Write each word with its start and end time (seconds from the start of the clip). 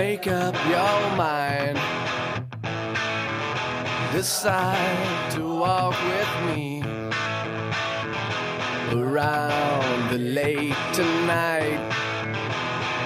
make 0.00 0.26
up 0.28 0.54
your 0.74 1.00
mind. 1.14 1.78
Decide 4.12 5.30
to 5.32 5.42
walk 5.62 5.96
with 6.12 6.32
me 6.48 6.82
around 8.98 9.98
the 10.10 10.20
lake 10.40 10.82
tonight. 10.94 11.82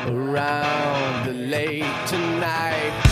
Around 0.06 1.26
the 1.26 1.36
lake 1.56 1.94
tonight 2.06 3.03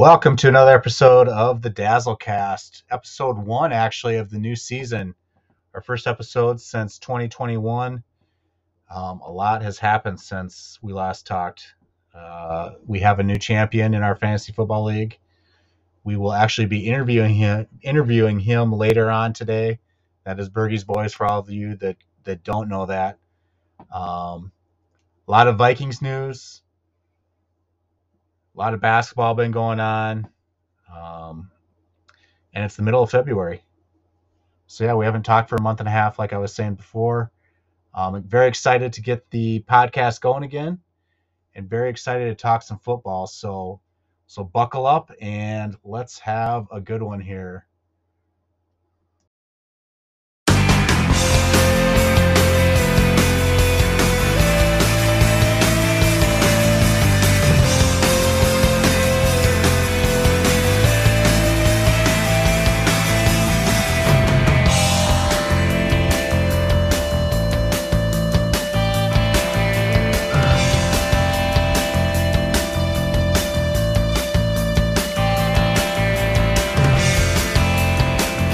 Welcome 0.00 0.36
to 0.36 0.48
another 0.48 0.74
episode 0.74 1.28
of 1.28 1.60
the 1.60 1.68
Dazzlecast, 1.68 2.84
episode 2.90 3.36
one 3.36 3.70
actually 3.70 4.16
of 4.16 4.30
the 4.30 4.38
new 4.38 4.56
season. 4.56 5.14
Our 5.74 5.82
first 5.82 6.06
episode 6.06 6.58
since 6.58 6.98
2021. 6.98 8.02
Um, 8.90 9.20
a 9.20 9.30
lot 9.30 9.60
has 9.60 9.78
happened 9.78 10.18
since 10.18 10.78
we 10.80 10.94
last 10.94 11.26
talked. 11.26 11.74
Uh, 12.14 12.76
we 12.86 13.00
have 13.00 13.18
a 13.18 13.22
new 13.22 13.36
champion 13.36 13.92
in 13.92 14.02
our 14.02 14.16
fantasy 14.16 14.52
football 14.52 14.84
league. 14.84 15.18
We 16.02 16.16
will 16.16 16.32
actually 16.32 16.68
be 16.68 16.86
interviewing 16.86 17.34
him, 17.34 17.66
interviewing 17.82 18.40
him 18.40 18.72
later 18.72 19.10
on 19.10 19.34
today. 19.34 19.80
That 20.24 20.40
is 20.40 20.48
Bergie's 20.48 20.84
Boys 20.84 21.12
for 21.12 21.26
all 21.26 21.40
of 21.40 21.50
you 21.50 21.76
that 21.76 21.98
that 22.24 22.42
don't 22.42 22.70
know 22.70 22.86
that. 22.86 23.18
Um, 23.92 24.50
a 25.28 25.30
lot 25.30 25.46
of 25.46 25.58
Vikings 25.58 26.00
news. 26.00 26.62
A 28.54 28.58
lot 28.58 28.74
of 28.74 28.80
basketball 28.80 29.34
been 29.34 29.52
going 29.52 29.80
on. 29.80 30.28
Um, 30.94 31.50
and 32.52 32.64
it's 32.64 32.76
the 32.76 32.82
middle 32.82 33.02
of 33.02 33.10
February. 33.10 33.62
So, 34.66 34.84
yeah, 34.84 34.94
we 34.94 35.04
haven't 35.04 35.22
talked 35.24 35.48
for 35.48 35.56
a 35.56 35.62
month 35.62 35.80
and 35.80 35.88
a 35.88 35.92
half, 35.92 36.18
like 36.18 36.32
I 36.32 36.38
was 36.38 36.54
saying 36.54 36.74
before. 36.74 37.30
Um, 37.94 38.14
I'm 38.14 38.22
very 38.22 38.48
excited 38.48 38.92
to 38.94 39.02
get 39.02 39.28
the 39.30 39.60
podcast 39.68 40.20
going 40.20 40.44
again 40.44 40.78
and 41.54 41.68
very 41.68 41.90
excited 41.90 42.26
to 42.26 42.34
talk 42.34 42.62
some 42.62 42.78
football. 42.78 43.26
So, 43.26 43.80
so 44.26 44.44
buckle 44.44 44.86
up 44.86 45.10
and 45.20 45.76
let's 45.82 46.18
have 46.20 46.66
a 46.70 46.80
good 46.80 47.02
one 47.02 47.20
here. 47.20 47.66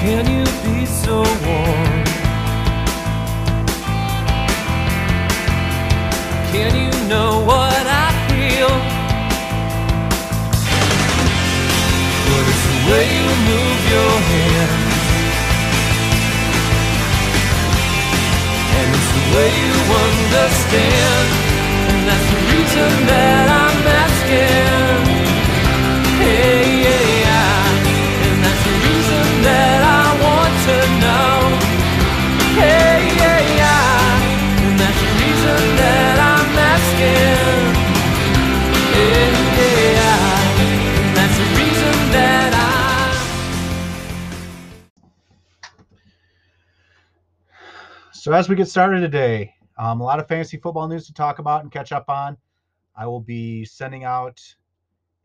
Can 0.07 0.25
you 0.25 0.45
be 0.63 0.85
so 0.85 1.17
warm? 1.17 2.05
Can 6.49 6.71
you 6.81 6.91
know 7.09 7.43
what 7.43 7.83
I 8.05 8.07
feel? 8.29 8.71
The 12.67 12.93
way 12.93 13.05
you 13.17 13.27
move 13.51 13.81
your 13.95 14.13
hands, 14.31 14.95
and 18.77 18.87
it's 18.95 19.11
the 19.17 19.25
way 19.35 19.49
you 19.63 19.75
understand, 20.07 21.27
and 21.89 21.99
that's 22.07 22.27
the 22.31 22.39
reason 22.53 22.91
that 23.11 23.45
I'm 23.61 23.79
asking. 24.05 24.66
So 48.27 48.33
as 48.33 48.49
we 48.49 48.57
get 48.57 48.67
started 48.67 48.99
today, 48.99 49.53
um, 49.77 50.01
a 50.01 50.03
lot 50.03 50.19
of 50.19 50.27
fantasy 50.27 50.57
football 50.57 50.85
news 50.89 51.07
to 51.07 51.13
talk 51.13 51.39
about 51.39 51.63
and 51.63 51.71
catch 51.71 51.93
up 51.93 52.09
on. 52.09 52.35
I 52.93 53.07
will 53.07 53.21
be 53.21 53.63
sending 53.63 54.03
out 54.03 54.41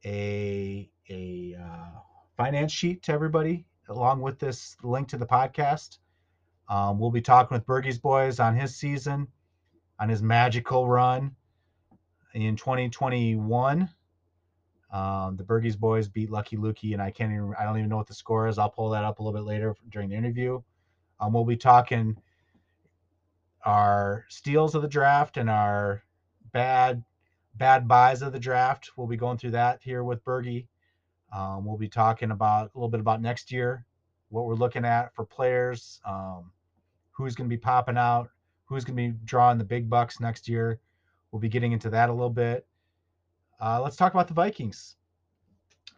a 0.05 0.89
a 1.11 1.57
uh, 1.61 1.99
finance 2.37 2.71
sheet 2.71 3.03
to 3.03 3.13
everybody 3.13 3.67
along 3.89 4.21
with 4.21 4.39
this 4.39 4.77
link 4.85 5.09
to 5.09 5.17
the 5.17 5.27
podcast. 5.27 5.99
Um, 6.69 7.01
we'll 7.01 7.11
be 7.11 7.21
talking 7.21 7.57
with 7.57 7.67
Bergie's 7.67 7.99
boys 7.99 8.39
on 8.39 8.55
his 8.55 8.77
season, 8.77 9.27
on 9.99 10.09
his 10.09 10.23
magical 10.23 10.87
run 10.87 11.35
in 12.35 12.55
2021. 12.55 13.89
Um, 14.93 15.37
the 15.37 15.43
Bergie's 15.43 15.75
boys 15.75 16.07
beat 16.07 16.31
Lucky 16.31 16.57
Lukey, 16.57 16.93
and 16.93 17.03
I 17.03 17.11
can't 17.11 17.33
even 17.33 17.53
I 17.59 17.65
don't 17.65 17.79
even 17.79 17.91
know 17.91 17.97
what 17.97 18.07
the 18.07 18.15
score 18.15 18.47
is. 18.47 18.59
I'll 18.59 18.71
pull 18.71 18.91
that 18.91 19.03
up 19.03 19.19
a 19.19 19.25
little 19.25 19.37
bit 19.37 19.45
later 19.45 19.75
during 19.89 20.11
the 20.11 20.15
interview. 20.15 20.63
Um, 21.19 21.33
we'll 21.33 21.45
be 21.45 21.57
talking 21.57 22.17
our 23.65 24.25
steals 24.29 24.75
of 24.75 24.83
the 24.83 24.89
draft 24.89 25.37
and 25.37 25.49
our 25.49 26.03
bad 26.53 27.03
bad 27.55 27.87
buys 27.87 28.23
of 28.23 28.33
the 28.33 28.39
draft. 28.39 28.91
We'll 28.97 29.07
be 29.07 29.17
going 29.17 29.39
through 29.39 29.53
that 29.53 29.81
here 29.83 30.05
with 30.05 30.25
Bergie. 30.25 30.67
Um, 31.33 31.65
we'll 31.65 31.79
be 31.79 31.89
talking 31.89 32.31
about 32.31 32.71
a 32.75 32.79
little 32.79 32.89
bit 32.89 33.01
about 33.01 33.23
next 33.23 33.51
year, 33.51 33.87
what 34.29 34.45
we're 34.45 34.55
looking 34.55 34.85
at 34.85 35.15
for 35.15 35.25
players, 35.25 36.01
um, 36.05 36.51
who's 37.11 37.35
going 37.35 37.49
to 37.49 37.55
be 37.55 37.61
popping 37.61 37.97
out, 37.97 38.29
who's 38.65 38.85
going 38.85 38.97
to 38.97 39.13
be 39.13 39.19
drawing 39.25 39.59
the 39.59 39.65
big 39.65 39.89
bucks 39.89 40.21
next 40.21 40.49
year. 40.49 40.81
We'll 41.31 41.41
be 41.41 41.49
getting 41.49 41.73
into 41.73 41.89
that 41.91 42.11
a 42.11 42.13
little 42.13 42.31
bit. 42.31 42.67
Uh, 43.61 43.81
let's 43.81 43.97
talk 43.97 44.13
about 44.13 44.29
the 44.29 44.35
Vikings. 44.35 44.97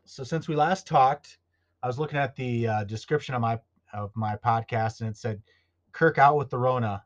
So 0.05 0.23
since 0.23 0.49
we 0.49 0.55
last 0.55 0.87
talked, 0.87 1.39
I 1.83 1.87
was 1.87 1.99
looking 1.99 2.19
at 2.19 2.37
the 2.37 2.69
uh, 2.69 2.85
description 2.85 3.35
of 3.35 3.41
my 3.41 3.59
of 3.93 4.11
my 4.17 4.37
podcast, 4.37 5.01
and 5.01 5.09
it 5.09 5.17
said 5.17 5.41
Kirk 5.93 6.19
out 6.19 6.37
with 6.37 6.51
the 6.51 6.59
Rona. 6.59 7.05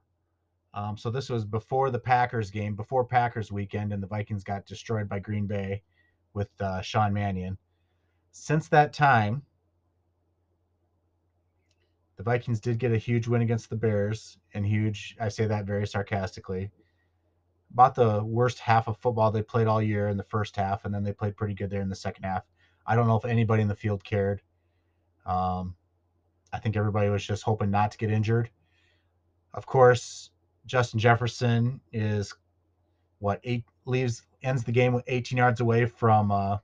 Um, 0.74 0.96
so 0.96 1.10
this 1.10 1.30
was 1.30 1.44
before 1.44 1.90
the 1.90 1.98
Packers 1.98 2.50
game, 2.50 2.74
before 2.74 3.04
Packers 3.04 3.50
weekend, 3.50 3.92
and 3.92 4.02
the 4.02 4.06
Vikings 4.06 4.44
got 4.44 4.66
destroyed 4.66 5.08
by 5.08 5.18
Green 5.18 5.46
Bay 5.46 5.82
with 6.34 6.48
uh, 6.60 6.80
Sean 6.82 7.12
Mannion. 7.12 7.56
Since 8.32 8.68
that 8.68 8.92
time, 8.92 9.42
the 12.16 12.22
Vikings 12.22 12.60
did 12.60 12.78
get 12.78 12.92
a 12.92 12.98
huge 12.98 13.28
win 13.28 13.42
against 13.42 13.70
the 13.70 13.76
Bears, 13.76 14.38
and 14.52 14.66
huge, 14.66 15.16
I 15.20 15.28
say 15.28 15.46
that 15.46 15.64
very 15.64 15.86
sarcastically. 15.86 16.70
About 17.72 17.94
the 17.94 18.22
worst 18.24 18.58
half 18.58 18.88
of 18.88 18.98
football 18.98 19.30
they 19.30 19.42
played 19.42 19.66
all 19.66 19.82
year 19.82 20.08
in 20.08 20.16
the 20.16 20.22
first 20.24 20.56
half, 20.56 20.84
and 20.84 20.94
then 20.94 21.02
they 21.02 21.12
played 21.12 21.36
pretty 21.36 21.54
good 21.54 21.70
there 21.70 21.82
in 21.82 21.88
the 21.88 21.94
second 21.94 22.24
half. 22.24 22.42
I 22.86 22.94
don't 22.94 23.06
know 23.06 23.16
if 23.16 23.24
anybody 23.24 23.62
in 23.62 23.68
the 23.68 23.74
field 23.74 24.02
cared. 24.04 24.42
Um, 25.26 25.76
I 26.52 26.58
think 26.58 26.76
everybody 26.76 27.08
was 27.08 27.24
just 27.24 27.42
hoping 27.42 27.70
not 27.70 27.90
to 27.92 27.98
get 27.98 28.10
injured. 28.10 28.50
Of 29.54 29.66
course, 29.66 30.30
Justin 30.68 31.00
Jefferson 31.00 31.80
is 31.92 32.32
what 33.18 33.40
eight 33.42 33.64
leaves 33.86 34.22
ends 34.42 34.62
the 34.62 34.72
game 34.72 34.92
with 34.92 35.04
18 35.08 35.38
yards 35.38 35.60
away 35.60 35.86
from 35.86 36.30
uh, 36.30 36.58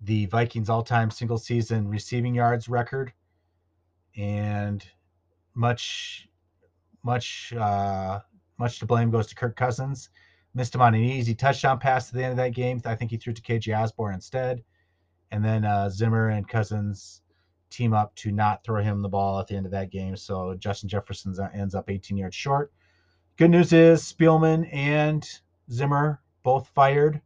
the 0.00 0.26
Vikings 0.26 0.70
all-time 0.70 1.10
single 1.10 1.38
season 1.38 1.86
receiving 1.88 2.34
yards 2.34 2.68
record, 2.68 3.12
and 4.16 4.84
much 5.54 6.26
much 7.02 7.52
uh, 7.52 8.20
much 8.58 8.78
to 8.78 8.86
blame 8.86 9.10
goes 9.10 9.26
to 9.28 9.34
Kirk 9.34 9.54
Cousins. 9.54 10.08
Missed 10.54 10.74
him 10.74 10.80
on 10.80 10.94
an 10.94 11.02
easy 11.02 11.34
touchdown 11.34 11.78
pass 11.78 12.08
at 12.08 12.14
the 12.14 12.24
end 12.24 12.32
of 12.32 12.36
that 12.38 12.54
game. 12.54 12.80
I 12.84 12.96
think 12.96 13.10
he 13.10 13.18
threw 13.18 13.32
to 13.32 13.42
KJ 13.42 13.78
Osborn 13.78 14.14
instead, 14.14 14.64
and 15.30 15.44
then 15.44 15.64
uh, 15.64 15.90
Zimmer 15.90 16.30
and 16.30 16.48
Cousins 16.48 17.20
team 17.70 17.92
up 17.92 18.14
to 18.16 18.30
not 18.32 18.64
throw 18.64 18.82
him 18.82 19.00
the 19.00 19.08
ball 19.08 19.38
at 19.38 19.46
the 19.46 19.56
end 19.56 19.66
of 19.66 19.72
that 19.72 19.90
game. 19.90 20.16
So 20.16 20.54
Justin 20.54 20.88
Jefferson 20.88 21.34
ends 21.54 21.74
up 21.74 21.88
18 21.88 22.16
yards 22.16 22.36
short. 22.36 22.72
Good 23.36 23.50
news 23.50 23.72
is 23.72 24.02
Spielman 24.02 24.68
and 24.72 25.26
Zimmer 25.70 26.20
both 26.42 26.68
fired 26.68 27.20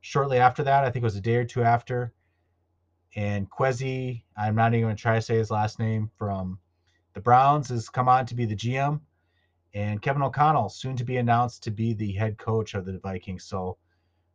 shortly 0.00 0.38
after 0.38 0.62
that. 0.62 0.84
I 0.84 0.90
think 0.90 1.02
it 1.02 1.04
was 1.04 1.16
a 1.16 1.20
day 1.20 1.36
or 1.36 1.44
two 1.44 1.62
after. 1.62 2.12
And 3.16 3.48
Kwesi, 3.50 4.22
I'm 4.36 4.54
not 4.54 4.72
even 4.74 4.86
going 4.86 4.96
to 4.96 5.02
try 5.02 5.16
to 5.16 5.22
say 5.22 5.36
his 5.36 5.50
last 5.50 5.78
name, 5.78 6.10
from 6.18 6.58
the 7.14 7.20
Browns 7.20 7.68
has 7.68 7.88
come 7.88 8.08
on 8.08 8.26
to 8.26 8.34
be 8.34 8.44
the 8.44 8.56
GM, 8.56 9.00
and 9.72 10.02
Kevin 10.02 10.22
O'Connell 10.22 10.68
soon 10.68 10.96
to 10.96 11.04
be 11.04 11.16
announced 11.16 11.62
to 11.64 11.70
be 11.70 11.94
the 11.94 12.12
head 12.12 12.38
coach 12.38 12.74
of 12.74 12.84
the 12.84 12.98
Vikings. 12.98 13.44
So 13.44 13.78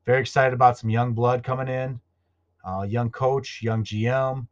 very 0.05 0.21
excited 0.21 0.53
about 0.53 0.77
some 0.77 0.89
young 0.89 1.13
blood 1.13 1.43
coming 1.43 1.67
in, 1.67 1.99
uh, 2.63 2.85
young 2.87 3.09
coach, 3.11 3.61
young 3.61 3.83
GM, 3.83 4.47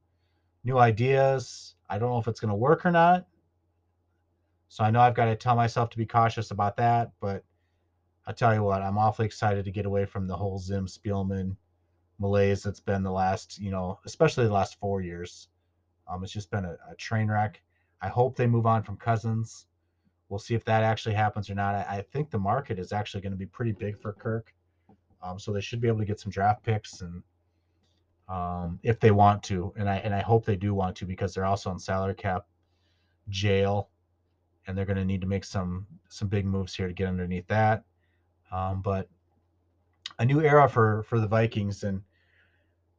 new 0.67 0.77
ideas. 0.77 1.75
I 1.89 1.97
don't 1.97 2.09
know 2.09 2.19
if 2.19 2.27
it's 2.27 2.41
going 2.41 2.49
to 2.49 2.55
work 2.55 2.85
or 2.85 2.91
not. 2.91 3.25
So 4.67 4.83
I 4.83 4.91
know 4.91 4.99
I've 4.99 5.15
got 5.15 5.25
to 5.25 5.35
tell 5.35 5.55
myself 5.55 5.89
to 5.91 5.97
be 5.97 6.05
cautious 6.05 6.51
about 6.51 6.75
that, 6.75 7.09
but 7.21 7.41
I'll 8.27 8.33
tell 8.33 8.53
you 8.53 8.63
what, 8.63 8.81
I'm 8.81 8.97
awfully 8.97 9.25
excited 9.25 9.63
to 9.63 9.71
get 9.71 9.85
away 9.85 10.03
from 10.05 10.27
the 10.27 10.35
whole 10.35 10.59
Zim 10.59 10.85
Spielman 10.85 11.55
malaise 12.19 12.63
that's 12.63 12.81
been 12.81 13.01
the 13.01 13.11
last, 13.11 13.57
you 13.57 13.71
know, 13.71 13.97
especially 14.05 14.45
the 14.45 14.53
last 14.53 14.77
four 14.79 15.01
years. 15.01 15.47
Um, 16.09 16.21
it's 16.23 16.33
just 16.33 16.51
been 16.51 16.65
a, 16.65 16.75
a 16.91 16.95
train 16.97 17.29
wreck. 17.29 17.61
I 18.01 18.09
hope 18.09 18.35
they 18.35 18.45
move 18.45 18.65
on 18.65 18.83
from 18.83 18.97
Cousins. 18.97 19.67
We'll 20.27 20.39
see 20.39 20.55
if 20.55 20.65
that 20.65 20.83
actually 20.83 21.15
happens 21.15 21.49
or 21.49 21.55
not. 21.55 21.75
I, 21.75 21.85
I 21.97 22.01
think 22.11 22.29
the 22.29 22.37
market 22.37 22.77
is 22.77 22.91
actually 22.91 23.21
going 23.21 23.31
to 23.31 23.37
be 23.37 23.45
pretty 23.45 23.71
big 23.71 23.97
for 24.01 24.11
Kirk. 24.11 24.53
Um, 25.23 25.39
so 25.39 25.53
they 25.53 25.61
should 25.61 25.79
be 25.79 25.87
able 25.87 25.99
to 25.99 26.05
get 26.05 26.19
some 26.19 26.31
draft 26.31 26.63
picks 26.63 26.99
and 26.99 27.23
um, 28.29 28.79
if 28.83 28.99
they 28.99 29.11
want 29.11 29.43
to, 29.43 29.73
and 29.77 29.89
I 29.89 29.97
and 29.97 30.13
I 30.13 30.21
hope 30.21 30.45
they 30.45 30.55
do 30.55 30.73
want 30.73 30.95
to 30.97 31.05
because 31.05 31.33
they're 31.33 31.45
also 31.45 31.71
in 31.71 31.79
salary 31.79 32.15
cap 32.15 32.45
jail, 33.29 33.89
and 34.65 34.77
they're 34.77 34.85
going 34.85 34.97
to 34.97 35.05
need 35.05 35.21
to 35.21 35.27
make 35.27 35.45
some 35.45 35.87
some 36.09 36.27
big 36.27 36.45
moves 36.45 36.75
here 36.75 36.87
to 36.87 36.93
get 36.93 37.07
underneath 37.07 37.47
that. 37.47 37.83
Um, 38.51 38.81
but 38.81 39.09
a 40.19 40.25
new 40.25 40.41
era 40.41 40.67
for 40.67 41.03
for 41.03 41.19
the 41.19 41.27
Vikings 41.27 41.83
and 41.83 42.01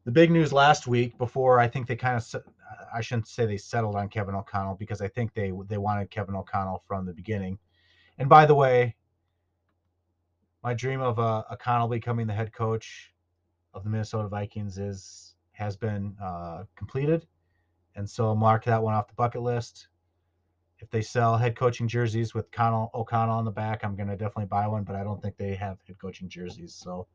the 0.04 0.12
big 0.12 0.30
news 0.30 0.52
last 0.52 0.86
week 0.86 1.18
before 1.18 1.60
I 1.60 1.68
think 1.68 1.86
they 1.86 1.96
kind 1.96 2.16
of 2.16 2.42
I 2.92 3.00
shouldn't 3.02 3.28
say 3.28 3.44
they 3.44 3.58
settled 3.58 3.96
on 3.96 4.08
Kevin 4.08 4.34
O'Connell 4.34 4.76
because 4.76 5.00
I 5.00 5.08
think 5.08 5.34
they 5.34 5.52
they 5.66 5.78
wanted 5.78 6.10
Kevin 6.10 6.34
O'Connell 6.34 6.82
from 6.86 7.04
the 7.04 7.12
beginning. 7.12 7.58
And 8.18 8.28
by 8.28 8.46
the 8.46 8.54
way, 8.54 8.96
my 10.62 10.74
dream 10.74 11.00
of 11.00 11.18
uh, 11.18 11.44
O'Connell 11.52 11.88
becoming 11.88 12.26
the 12.26 12.32
head 12.32 12.52
coach 12.52 13.12
of 13.78 13.84
the 13.84 13.90
Minnesota 13.90 14.28
Vikings 14.28 14.76
is 14.76 15.34
has 15.52 15.76
been 15.76 16.14
uh, 16.22 16.64
completed, 16.76 17.26
and 17.94 18.08
so 18.08 18.34
mark 18.34 18.64
that 18.64 18.82
one 18.82 18.94
off 18.94 19.08
the 19.08 19.14
bucket 19.14 19.42
list. 19.42 19.88
If 20.80 20.90
they 20.90 21.00
sell 21.00 21.36
head 21.36 21.56
coaching 21.56 21.88
jerseys 21.88 22.34
with 22.34 22.50
Connell, 22.50 22.90
O'Connell 22.94 23.36
on 23.36 23.44
the 23.44 23.50
back, 23.50 23.84
I'm 23.84 23.96
gonna 23.96 24.16
definitely 24.16 24.46
buy 24.46 24.66
one, 24.66 24.84
but 24.84 24.94
I 24.96 25.02
don't 25.02 25.22
think 25.22 25.36
they 25.36 25.54
have 25.54 25.78
head 25.86 25.98
coaching 25.98 26.28
jerseys, 26.28 26.74
so 26.74 27.06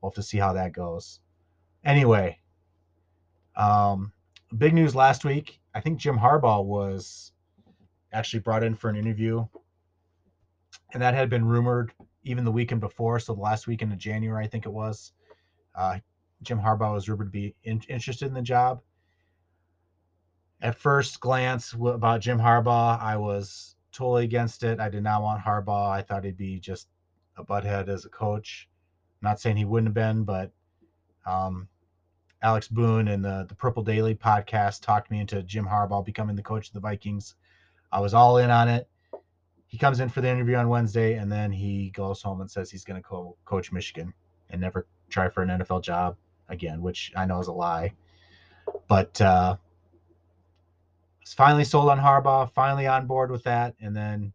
we'll 0.00 0.10
have 0.10 0.14
to 0.14 0.22
see 0.22 0.38
how 0.38 0.52
that 0.52 0.72
goes. 0.72 1.20
Anyway, 1.84 2.38
um, 3.56 4.12
big 4.56 4.74
news 4.74 4.94
last 4.94 5.24
week. 5.24 5.60
I 5.74 5.80
think 5.80 5.98
Jim 5.98 6.18
Harbaugh 6.18 6.64
was 6.64 7.32
actually 8.12 8.40
brought 8.40 8.62
in 8.62 8.74
for 8.74 8.90
an 8.90 8.96
interview, 8.96 9.46
and 10.92 11.02
that 11.02 11.14
had 11.14 11.30
been 11.30 11.44
rumored 11.44 11.92
even 12.24 12.44
the 12.44 12.52
weekend 12.52 12.80
before. 12.80 13.18
So 13.18 13.34
the 13.34 13.40
last 13.40 13.66
weekend 13.66 13.92
of 13.92 13.98
January, 13.98 14.44
I 14.44 14.48
think 14.48 14.66
it 14.66 14.72
was. 14.72 15.12
Uh, 15.74 15.98
Jim 16.42 16.60
Harbaugh 16.60 16.92
was 16.92 17.08
rumored 17.08 17.28
to 17.28 17.30
be 17.30 17.54
in, 17.64 17.80
interested 17.88 18.26
in 18.26 18.34
the 18.34 18.42
job. 18.42 18.80
At 20.60 20.78
first 20.78 21.20
glance 21.20 21.72
about 21.72 22.20
Jim 22.20 22.38
Harbaugh, 22.38 23.00
I 23.00 23.16
was 23.16 23.76
totally 23.92 24.24
against 24.24 24.62
it. 24.62 24.80
I 24.80 24.88
did 24.88 25.02
not 25.02 25.22
want 25.22 25.42
Harbaugh. 25.42 25.90
I 25.90 26.02
thought 26.02 26.24
he'd 26.24 26.36
be 26.36 26.58
just 26.58 26.88
a 27.36 27.44
butthead 27.44 27.88
as 27.88 28.04
a 28.04 28.08
coach. 28.08 28.68
not 29.22 29.40
saying 29.40 29.56
he 29.56 29.64
wouldn't 29.64 29.88
have 29.88 29.94
been, 29.94 30.24
but 30.24 30.50
um, 31.26 31.68
Alex 32.42 32.68
Boone 32.68 33.08
and 33.08 33.24
the 33.24 33.46
the 33.48 33.54
Purple 33.54 33.82
Daily 33.82 34.14
podcast 34.14 34.82
talked 34.82 35.10
me 35.10 35.20
into 35.20 35.42
Jim 35.44 35.66
Harbaugh 35.66 36.04
becoming 36.04 36.36
the 36.36 36.42
coach 36.42 36.68
of 36.68 36.74
the 36.74 36.80
Vikings. 36.80 37.34
I 37.92 38.00
was 38.00 38.14
all 38.14 38.38
in 38.38 38.50
on 38.50 38.68
it. 38.68 38.88
He 39.66 39.78
comes 39.78 40.00
in 40.00 40.08
for 40.08 40.20
the 40.20 40.28
interview 40.28 40.56
on 40.56 40.68
Wednesday, 40.68 41.14
and 41.14 41.30
then 41.30 41.50
he 41.50 41.90
goes 41.90 42.20
home 42.20 42.40
and 42.40 42.50
says 42.50 42.70
he's 42.70 42.84
going 42.84 43.00
to 43.00 43.08
co- 43.08 43.36
coach 43.44 43.72
Michigan 43.72 44.12
and 44.52 44.60
never 44.60 44.86
try 45.10 45.28
for 45.28 45.42
an 45.42 45.48
NFL 45.48 45.82
job 45.82 46.16
again, 46.48 46.80
which 46.82 47.12
I 47.16 47.24
know 47.24 47.40
is 47.40 47.48
a 47.48 47.52
lie. 47.52 47.92
But 48.88 49.20
uh, 49.20 49.56
was 51.20 51.32
finally 51.34 51.64
sold 51.64 51.88
on 51.88 51.98
Harbaugh, 51.98 52.52
finally 52.52 52.86
on 52.86 53.06
board 53.06 53.30
with 53.30 53.42
that, 53.44 53.74
and 53.80 53.96
then 53.96 54.32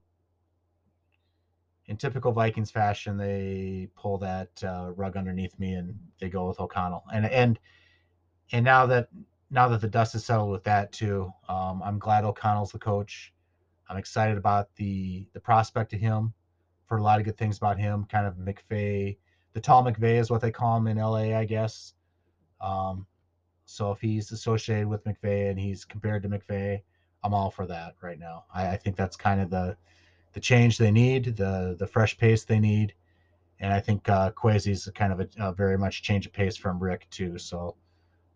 in 1.88 1.96
typical 1.96 2.32
Vikings 2.32 2.70
fashion, 2.70 3.18
they 3.18 3.88
pull 3.96 4.18
that 4.18 4.50
uh, 4.64 4.92
rug 4.96 5.16
underneath 5.16 5.58
me 5.58 5.74
and 5.74 5.98
they 6.20 6.30
go 6.30 6.48
with 6.48 6.60
O'Connell. 6.60 7.04
And 7.14 7.26
and 7.26 7.60
and 8.52 8.66
now 8.66 8.86
that 8.88 9.08
now 9.50 9.70
that 9.70 9.82
the 9.82 9.88
dust 9.88 10.14
is 10.16 10.26
settled 10.26 10.52
with 10.52 10.64
that 10.64 10.92
too, 10.92 11.32
um, 11.48 11.82
I'm 11.84 11.98
glad 11.98 12.26
O'Connell's 12.26 12.72
the 12.72 12.80
coach. 12.80 13.34
I'm 13.90 13.98
excited 13.98 14.38
about 14.38 14.68
the 14.76 15.26
the 15.34 15.40
prospect 15.40 15.94
of 15.94 16.00
him. 16.00 16.34
For 16.88 16.98
a 16.98 17.04
lot 17.04 17.20
of 17.20 17.26
good 17.26 17.38
things 17.38 17.58
about 17.58 17.78
him, 17.78 18.06
kind 18.06 18.26
of 18.26 18.36
McVay, 18.36 19.18
the 19.58 19.62
tall 19.62 19.84
McVay 19.84 20.20
is 20.20 20.30
what 20.30 20.40
they 20.40 20.52
call 20.52 20.78
him 20.78 20.86
in 20.86 20.98
LA, 20.98 21.36
I 21.36 21.44
guess. 21.44 21.96
Um, 22.62 23.08
so 23.66 23.90
if 23.90 24.00
he's 24.00 24.32
associated 24.32 24.86
with 24.86 25.04
McVay 25.04 25.50
and 25.50 25.58
he's 25.58 25.84
compared 25.84 26.22
to 26.22 26.30
McVay, 26.30 26.80
I'm 27.24 27.34
all 27.34 27.50
for 27.50 27.66
that 27.66 27.96
right 28.00 28.20
now. 28.20 28.46
I, 28.54 28.68
I 28.68 28.78
think 28.78 28.96
that's 28.96 29.16
kind 29.16 29.42
of 29.42 29.50
the 29.50 29.76
the 30.34 30.40
change 30.40 30.78
they 30.78 30.92
need, 30.92 31.38
the 31.38 31.76
the 31.80 31.88
fresh 31.88 32.16
pace 32.20 32.44
they 32.44 32.60
need, 32.60 32.94
and 33.60 33.74
I 33.74 33.80
think 33.80 34.08
uh, 34.08 34.30
Kwesi's 34.30 34.88
kind 34.94 35.12
of 35.12 35.22
a, 35.22 35.28
a 35.40 35.52
very 35.54 35.76
much 35.76 36.04
change 36.04 36.28
of 36.28 36.34
pace 36.34 36.56
from 36.56 36.78
Rick 36.78 37.08
too. 37.10 37.40
So 37.40 37.74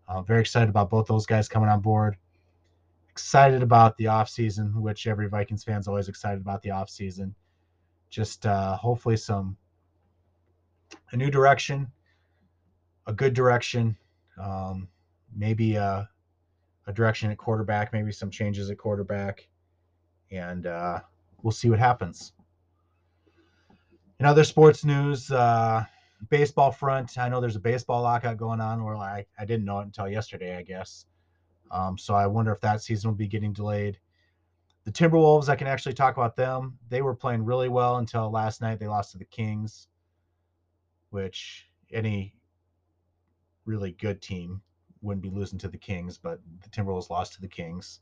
uh, 0.08 0.24
very 0.24 0.42
excited 0.42 0.70
about 0.70 0.90
both 0.90 1.06
those 1.06 1.28
guys 1.28 1.48
coming 1.48 1.70
on 1.70 1.82
board. 1.82 2.18
Excited 3.12 3.62
about 3.62 3.96
the 3.98 4.06
offseason, 4.06 4.74
which 4.74 5.06
every 5.06 5.28
Vikings 5.28 5.64
fan's 5.64 5.88
always 5.88 6.08
excited 6.08 6.42
about 6.42 6.64
the 6.64 6.70
offseason. 6.70 7.36
Just 8.10 8.48
uh, 8.48 8.76
hopefully 8.76 9.18
some 9.18 9.56
a 11.12 11.18
new 11.18 11.30
direction, 11.30 11.92
a 13.08 13.14
good 13.14 13.34
direction, 13.34 13.98
um, 14.42 14.88
maybe 15.36 15.76
a, 15.76 16.10
a, 16.88 16.94
direction 16.94 17.32
at 17.32 17.38
quarterback, 17.38 17.94
maybe 17.94 18.12
some 18.12 18.30
changes 18.30 18.70
at 18.70 18.78
quarterback, 18.78 19.48
and 20.32 20.66
uh, 20.68 21.00
we'll 21.42 21.52
see 21.52 21.70
what 21.70 21.80
happens. 21.80 22.34
In 24.20 24.26
other 24.26 24.44
sports 24.44 24.86
news, 24.86 25.32
uh, 25.32 25.84
baseball 26.30 26.72
front, 26.72 27.18
I 27.18 27.28
know 27.30 27.42
there's 27.42 27.56
a 27.56 27.60
baseball 27.60 28.04
lockout 28.04 28.38
going 28.38 28.62
on. 28.62 28.84
Where 28.84 28.96
I, 28.96 29.26
I 29.40 29.46
didn't 29.46 29.66
know 29.66 29.80
it 29.80 29.86
until 29.86 30.08
yesterday, 30.08 30.58
I 30.58 30.62
guess. 30.62 31.06
Um, 31.72 31.98
so 31.98 32.14
I 32.14 32.28
wonder 32.28 32.52
if 32.52 32.62
that 32.62 32.82
season 32.82 33.10
will 33.10 33.18
be 33.18 33.28
getting 33.28 33.54
delayed. 33.54 33.98
The 34.84 34.92
Timberwolves, 34.92 35.48
I 35.48 35.56
can 35.56 35.68
actually 35.68 35.94
talk 35.94 36.18
about 36.18 36.36
them. 36.36 36.78
They 36.90 37.02
were 37.02 37.16
playing 37.16 37.46
really 37.46 37.70
well 37.70 37.98
until 37.98 38.30
last 38.30 38.62
night. 38.62 38.80
They 38.80 38.88
lost 38.88 39.12
to 39.12 39.18
the 39.18 39.26
Kings, 39.26 39.88
which 41.12 41.68
any 41.94 42.34
really 43.66 43.92
good 43.92 44.22
team 44.22 44.62
wouldn't 45.02 45.22
be 45.22 45.30
losing 45.30 45.60
to 45.60 45.68
the 45.68 45.78
Kings, 45.78 46.18
but 46.18 46.40
the 46.62 46.70
Timberwolves 46.70 47.10
lost 47.10 47.34
to 47.34 47.42
the 47.42 47.48
Kings. 47.48 48.00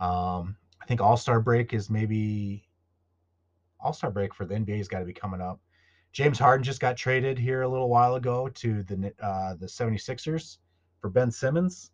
Um, 0.00 0.56
I 0.82 0.86
think 0.86 1.00
All 1.00 1.16
Star 1.16 1.40
break 1.40 1.72
is 1.72 1.90
maybe 1.90 2.68
All 3.80 3.92
Star 3.92 4.10
break 4.10 4.34
for 4.34 4.44
the 4.44 4.54
NBA 4.54 4.78
has 4.78 4.88
got 4.88 5.00
to 5.00 5.04
be 5.04 5.12
coming 5.12 5.40
up. 5.40 5.60
James 6.12 6.38
Harden 6.38 6.62
just 6.62 6.80
got 6.80 6.96
traded 6.96 7.38
here 7.38 7.62
a 7.62 7.68
little 7.68 7.88
while 7.88 8.14
ago 8.14 8.48
to 8.48 8.82
the 8.84 9.12
uh, 9.20 9.54
the 9.54 9.66
76ers 9.66 10.58
for 11.00 11.10
Ben 11.10 11.30
Simmons. 11.30 11.90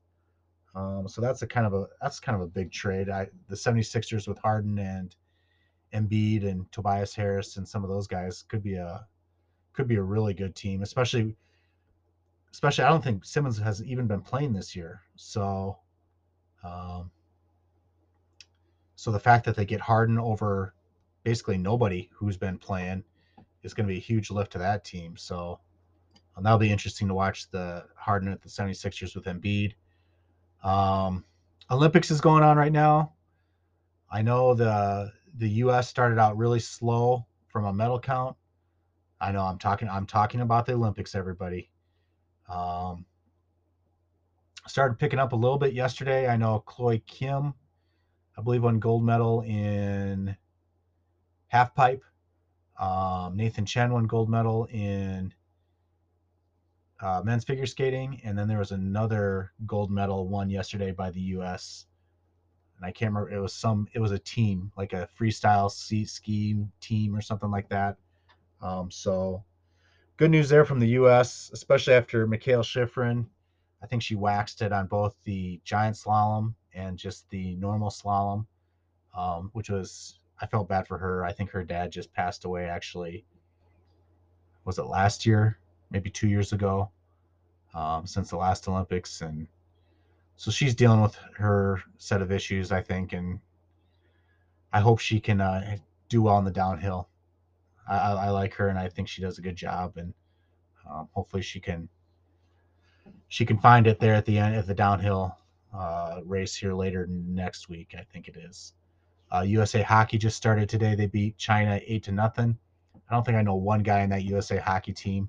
Um, 0.75 1.09
so 1.09 1.21
that's 1.21 1.43
a 1.43 1.47
kind 1.47 1.67
of 1.67 1.75
a 1.75 1.87
that's 2.01 2.21
kind 2.21 2.37
of 2.37 2.43
a 2.43 2.47
big 2.47 2.71
trade. 2.71 3.09
I 3.09 3.29
the 3.49 3.57
76ers 3.57 4.29
with 4.29 4.39
Harden 4.39 4.79
and 4.79 5.17
Embiid 5.95 6.47
and 6.47 6.71
Tobias 6.71 7.15
Harris 7.15 7.57
and 7.57 7.67
some 7.67 7.83
of 7.83 7.91
those 7.91 8.07
guys 8.07 8.43
could 8.43 8.63
be 8.63 8.75
a 8.75 9.07
could 9.73 9.87
be 9.87 9.97
a 9.97 10.03
really 10.03 10.35
good 10.35 10.55
team, 10.55 10.83
especially 10.83 11.37
especially 12.53 12.85
I 12.85 12.89
don't 12.89 13.03
think 13.03 13.25
Simmons 13.25 13.59
has 13.59 13.83
even 13.83 14.07
been 14.07 14.21
playing 14.21 14.53
this 14.53 14.75
year. 14.75 15.01
So 15.17 15.77
um, 16.65 17.11
so 18.97 19.11
the 19.11 19.19
fact 19.19 19.45
that 19.47 19.57
they 19.57 19.65
get 19.65 19.81
Harden 19.81 20.19
over 20.19 20.75
basically 21.23 21.59
nobody 21.59 22.09
who's 22.13 22.37
been 22.37 22.59
playing 22.59 23.05
is 23.63 23.75
going 23.75 23.87
to 23.87 23.93
be 23.93 23.99
a 23.99 24.03
huge 24.03 24.31
lift 24.31 24.53
to 24.53 24.59
that 24.59 24.85
team. 24.85 25.17
So 25.17 25.59
um, 26.37 26.45
that'll 26.45 26.59
be 26.59 26.71
interesting 26.71 27.09
to 27.09 27.15
watch 27.15 27.51
the 27.51 27.85
Harden 27.97 28.29
at 28.29 28.43
the 28.43 28.49
76ers 28.49 29.15
with 29.15 29.25
Embiid. 29.25 29.73
Um, 30.63 31.25
Olympics 31.71 32.11
is 32.11 32.21
going 32.21 32.43
on 32.43 32.57
right 32.57 32.73
now. 32.73 33.13
I 34.11 34.23
know 34.23 34.55
the 34.55 35.13
the 35.37 35.49
U.S. 35.49 35.89
started 35.89 36.19
out 36.19 36.37
really 36.37 36.59
slow 36.59 37.25
from 37.49 37.65
a 37.65 37.73
medal 37.73 38.01
count. 38.01 38.37
I 39.21 39.33
know 39.33 39.43
I'm 39.43 39.59
talking 39.59 39.89
I'm 39.89 40.07
talking 40.07 40.41
about 40.41 40.67
the 40.67 40.73
Olympics, 40.73 41.15
everybody. 41.15 41.71
Um, 42.49 43.05
started 44.67 44.99
picking 44.99 45.19
up 45.19 45.33
a 45.33 45.37
little 45.37 45.59
bit 45.59 45.73
yesterday. 45.73 46.29
I 46.29 46.37
know 46.37 46.61
Chloe 46.61 47.03
Kim, 47.07 47.55
I 48.39 48.43
believe, 48.43 48.63
won 48.63 48.79
gold 48.79 49.05
medal 49.05 49.43
in 49.43 50.37
half 51.49 51.75
pipe. 51.75 52.03
Um, 52.79 53.37
Nathan 53.37 53.67
Chen 53.67 53.93
won 53.93 54.05
gold 54.05 54.31
medal 54.31 54.65
in 54.67 55.35
uh, 57.01 57.21
men's 57.25 57.45
figure 57.45 57.67
skating, 57.67 58.21
and 58.25 58.39
then 58.39 58.49
there 58.49 58.59
was 58.59 58.71
another 58.73 59.53
gold 59.67 59.91
medal 59.91 60.29
won 60.29 60.49
yesterday 60.51 60.93
by 60.93 61.11
the 61.11 61.21
U.S. 61.21 61.87
and 62.77 62.87
I 62.87 62.91
can't 62.91 63.13
remember. 63.13 63.31
It 63.31 63.41
was 63.41 63.55
some. 63.55 63.87
It 63.93 63.99
was 64.01 64.13
a 64.13 64.19
team, 64.19 64.73
like 64.77 64.93
a 64.95 65.07
freestyle 65.19 65.71
ski 65.71 66.05
ski 66.07 66.57
team 66.81 67.15
or 67.15 67.21
something 67.21 67.51
like 67.51 67.69
that. 67.69 67.97
Um, 68.61 68.91
so 68.91 69.43
good 70.17 70.31
news 70.31 70.49
there 70.49 70.65
from 70.65 70.81
the 70.81 70.89
U.S., 70.89 71.51
especially 71.53 71.95
after 71.95 72.27
Mikaela 72.27 72.65
Shiffrin. 72.65 73.27
I 73.83 73.87
think 73.87 74.03
she 74.03 74.15
waxed 74.15 74.61
it 74.61 74.73
on 74.73 74.87
both 74.87 75.15
the 75.25 75.61
giant 75.65 75.97
slalom 75.97 76.55
and 76.75 76.99
just 76.99 77.29
the 77.31 77.55
normal 77.57 77.89
slalom, 77.89 78.45
um, 79.17 79.51
which 79.53 79.71
was 79.71 80.21
I 80.41 80.47
felt 80.47 80.69
bad 80.69 80.87
for 80.87 80.99
her. 80.99 81.25
I 81.25 81.33
think 81.33 81.51
her 81.51 81.65
dad 81.65 81.91
just 81.91 82.13
passed 82.13 82.45
away 82.45 82.67
actually. 82.67 83.25
Was 84.65 84.79
it 84.79 84.85
last 84.85 85.25
year? 85.25 85.59
Maybe 85.91 86.11
two 86.11 86.29
years 86.29 86.53
ago, 86.53 86.91
um, 87.75 88.07
since 88.07 88.31
the 88.31 88.37
last 88.37 88.69
Olympics, 88.69 89.23
and 89.23 89.49
so 90.37 90.51
she's 90.51 90.75
dealing 90.75 91.01
with 91.01 91.17
her 91.37 91.81
set 91.99 92.23
of 92.23 92.31
issues, 92.31 92.71
I 92.71 92.81
think, 92.81 93.13
and 93.13 93.41
I 94.73 94.79
hope 94.79 95.01
she 95.01 95.19
can 95.19 95.41
uh, 95.41 95.77
do 96.09 96.23
well 96.23 96.39
in 96.39 96.45
the 96.45 96.51
downhill. 96.53 97.09
I, 97.91 98.13
I, 98.13 98.31
like 98.31 98.55
her, 98.55 98.69
and 98.69 98.79
I 98.79 98.89
think 98.89 99.09
she 99.09 99.21
does 99.21 99.39
a 99.39 99.43
good 99.43 99.57
job, 99.57 99.97
and 99.97 100.15
um, 100.89 101.09
hopefully 101.13 101.43
she 101.43 101.61
can 101.61 101.89
she 103.29 103.45
can 103.45 103.59
find 103.59 103.87
it 103.87 103.99
there 103.99 104.15
at 104.15 104.25
the 104.25 104.39
end 104.39 104.55
of 104.55 104.67
the 104.67 104.75
downhill 104.75 105.37
uh, 105.75 106.21
race 106.25 106.55
here 106.55 106.73
later 106.73 107.07
next 107.09 107.69
week. 107.69 107.95
I 107.99 108.03
think 108.13 108.29
it 108.29 108.37
is. 108.37 108.75
Uh, 109.33 109.41
USA 109.43 109.83
Hockey 109.83 110.19
just 110.19 110.37
started 110.37 110.69
today. 110.69 110.95
They 110.95 111.07
beat 111.07 111.37
China 111.37 111.81
eight 111.87 112.03
to 112.05 112.13
nothing. 112.13 112.57
I 113.09 113.15
don't 113.15 113.25
think 113.25 113.37
I 113.37 113.43
know 113.43 113.55
one 113.55 113.83
guy 113.83 114.01
in 114.01 114.11
that 114.11 114.25
USA 114.25 114.59
Hockey 114.59 114.93
team. 114.93 115.29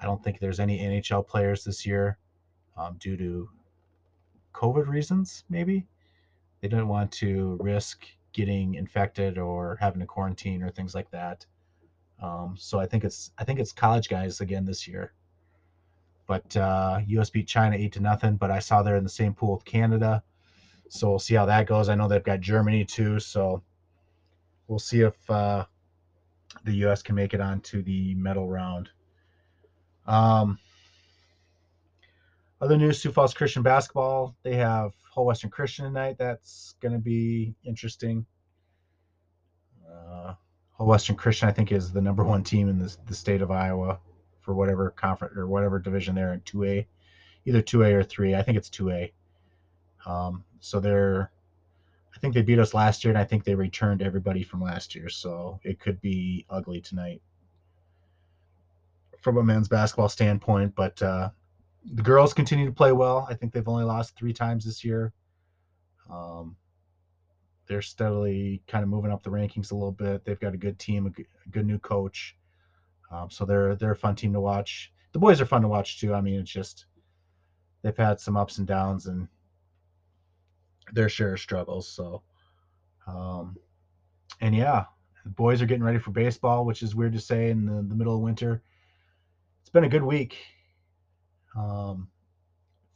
I 0.00 0.04
don't 0.04 0.22
think 0.22 0.38
there's 0.38 0.60
any 0.60 0.78
NHL 0.78 1.26
players 1.26 1.64
this 1.64 1.84
year 1.84 2.18
um, 2.76 2.96
due 2.98 3.16
to 3.16 3.48
COVID 4.54 4.86
reasons. 4.86 5.44
Maybe 5.48 5.86
they 6.60 6.68
didn't 6.68 6.88
want 6.88 7.10
to 7.12 7.58
risk 7.60 8.06
getting 8.32 8.74
infected 8.74 9.38
or 9.38 9.76
having 9.80 10.00
to 10.00 10.06
quarantine 10.06 10.62
or 10.62 10.70
things 10.70 10.94
like 10.94 11.10
that. 11.10 11.44
Um, 12.20 12.56
so 12.58 12.80
I 12.80 12.86
think 12.86 13.04
it's 13.04 13.30
I 13.38 13.44
think 13.44 13.60
it's 13.60 13.72
college 13.72 14.08
guys 14.08 14.40
again 14.40 14.64
this 14.64 14.86
year. 14.86 15.12
But 16.26 16.56
uh, 16.56 17.00
US 17.06 17.30
beat 17.30 17.46
China 17.46 17.76
eight 17.76 17.92
to 17.92 18.00
nothing. 18.00 18.36
But 18.36 18.50
I 18.50 18.58
saw 18.58 18.82
they're 18.82 18.96
in 18.96 19.04
the 19.04 19.08
same 19.08 19.32
pool 19.34 19.54
with 19.54 19.64
Canada, 19.64 20.22
so 20.88 21.08
we'll 21.10 21.18
see 21.18 21.34
how 21.34 21.46
that 21.46 21.66
goes. 21.66 21.88
I 21.88 21.94
know 21.94 22.08
they've 22.08 22.22
got 22.22 22.40
Germany 22.40 22.84
too, 22.84 23.18
so 23.20 23.62
we'll 24.66 24.78
see 24.78 25.00
if 25.00 25.30
uh, 25.30 25.64
the 26.64 26.72
US 26.86 27.02
can 27.02 27.14
make 27.14 27.34
it 27.34 27.40
onto 27.40 27.82
the 27.82 28.14
medal 28.14 28.48
round. 28.48 28.90
Um, 30.06 30.58
other 32.60 32.76
news: 32.76 33.00
Sioux 33.00 33.12
Falls 33.12 33.34
Christian 33.34 33.62
basketball. 33.62 34.34
They 34.42 34.56
have 34.56 34.92
Hull 35.14 35.26
Western 35.26 35.50
Christian 35.50 35.84
tonight. 35.84 36.16
That's 36.18 36.74
going 36.80 36.92
to 36.92 36.98
be 36.98 37.54
interesting. 37.64 38.26
Western 40.84 41.16
Christian, 41.16 41.48
I 41.48 41.52
think, 41.52 41.72
is 41.72 41.92
the 41.92 42.00
number 42.00 42.22
one 42.22 42.42
team 42.42 42.68
in 42.68 42.78
the, 42.78 42.94
the 43.06 43.14
state 43.14 43.42
of 43.42 43.50
Iowa 43.50 43.98
for 44.40 44.54
whatever 44.54 44.90
conference 44.90 45.36
or 45.36 45.46
whatever 45.46 45.78
division 45.78 46.14
they're 46.14 46.32
in, 46.32 46.40
2A, 46.40 46.86
either 47.44 47.60
2A 47.60 47.92
or 47.94 48.02
3. 48.04 48.34
I 48.34 48.42
think 48.42 48.56
it's 48.56 48.70
2A. 48.70 49.12
Um, 50.06 50.44
so 50.60 50.80
they're, 50.80 51.30
I 52.14 52.18
think 52.20 52.34
they 52.34 52.42
beat 52.42 52.58
us 52.58 52.74
last 52.74 53.04
year, 53.04 53.10
and 53.10 53.18
I 53.18 53.24
think 53.24 53.44
they 53.44 53.54
returned 53.54 54.02
everybody 54.02 54.42
from 54.42 54.62
last 54.62 54.94
year. 54.94 55.08
So 55.08 55.58
it 55.64 55.80
could 55.80 56.00
be 56.00 56.46
ugly 56.48 56.80
tonight 56.80 57.20
from 59.20 59.36
a 59.36 59.42
men's 59.42 59.68
basketball 59.68 60.08
standpoint. 60.08 60.74
But 60.76 61.00
uh, 61.02 61.30
the 61.94 62.02
girls 62.02 62.32
continue 62.32 62.66
to 62.66 62.72
play 62.72 62.92
well. 62.92 63.26
I 63.28 63.34
think 63.34 63.52
they've 63.52 63.68
only 63.68 63.84
lost 63.84 64.16
three 64.16 64.32
times 64.32 64.64
this 64.64 64.84
year. 64.84 65.12
Um, 66.10 66.56
they're 67.68 67.82
steadily 67.82 68.62
kind 68.66 68.82
of 68.82 68.88
moving 68.88 69.10
up 69.10 69.22
the 69.22 69.30
rankings 69.30 69.70
a 69.70 69.74
little 69.74 69.92
bit. 69.92 70.24
They've 70.24 70.38
got 70.38 70.54
a 70.54 70.58
good 70.58 70.78
team, 70.78 71.06
a 71.06 71.10
good, 71.10 71.26
a 71.46 71.48
good 71.50 71.66
new 71.66 71.78
coach. 71.78 72.34
Um, 73.10 73.30
so 73.30 73.44
they're 73.44 73.74
they're 73.76 73.92
a 73.92 73.96
fun 73.96 74.14
team 74.14 74.32
to 74.32 74.40
watch. 74.40 74.92
The 75.12 75.18
boys 75.18 75.40
are 75.40 75.46
fun 75.46 75.62
to 75.62 75.68
watch 75.68 76.00
too. 76.00 76.14
I 76.14 76.20
mean, 76.20 76.40
it's 76.40 76.50
just 76.50 76.86
they've 77.82 77.96
had 77.96 78.20
some 78.20 78.36
ups 78.36 78.58
and 78.58 78.66
downs 78.66 79.06
and 79.06 79.28
their 80.92 81.08
share 81.08 81.34
of 81.34 81.40
struggles. 81.40 81.88
So, 81.88 82.22
um, 83.06 83.56
and 84.40 84.54
yeah, 84.54 84.84
the 85.24 85.30
boys 85.30 85.62
are 85.62 85.66
getting 85.66 85.84
ready 85.84 85.98
for 85.98 86.10
baseball, 86.10 86.64
which 86.64 86.82
is 86.82 86.94
weird 86.94 87.12
to 87.12 87.20
say 87.20 87.50
in 87.50 87.64
the, 87.64 87.84
the 87.86 87.94
middle 87.94 88.14
of 88.14 88.20
winter. 88.20 88.62
It's 89.60 89.70
been 89.70 89.84
a 89.84 89.88
good 89.88 90.02
week. 90.02 90.38
Um, 91.56 92.08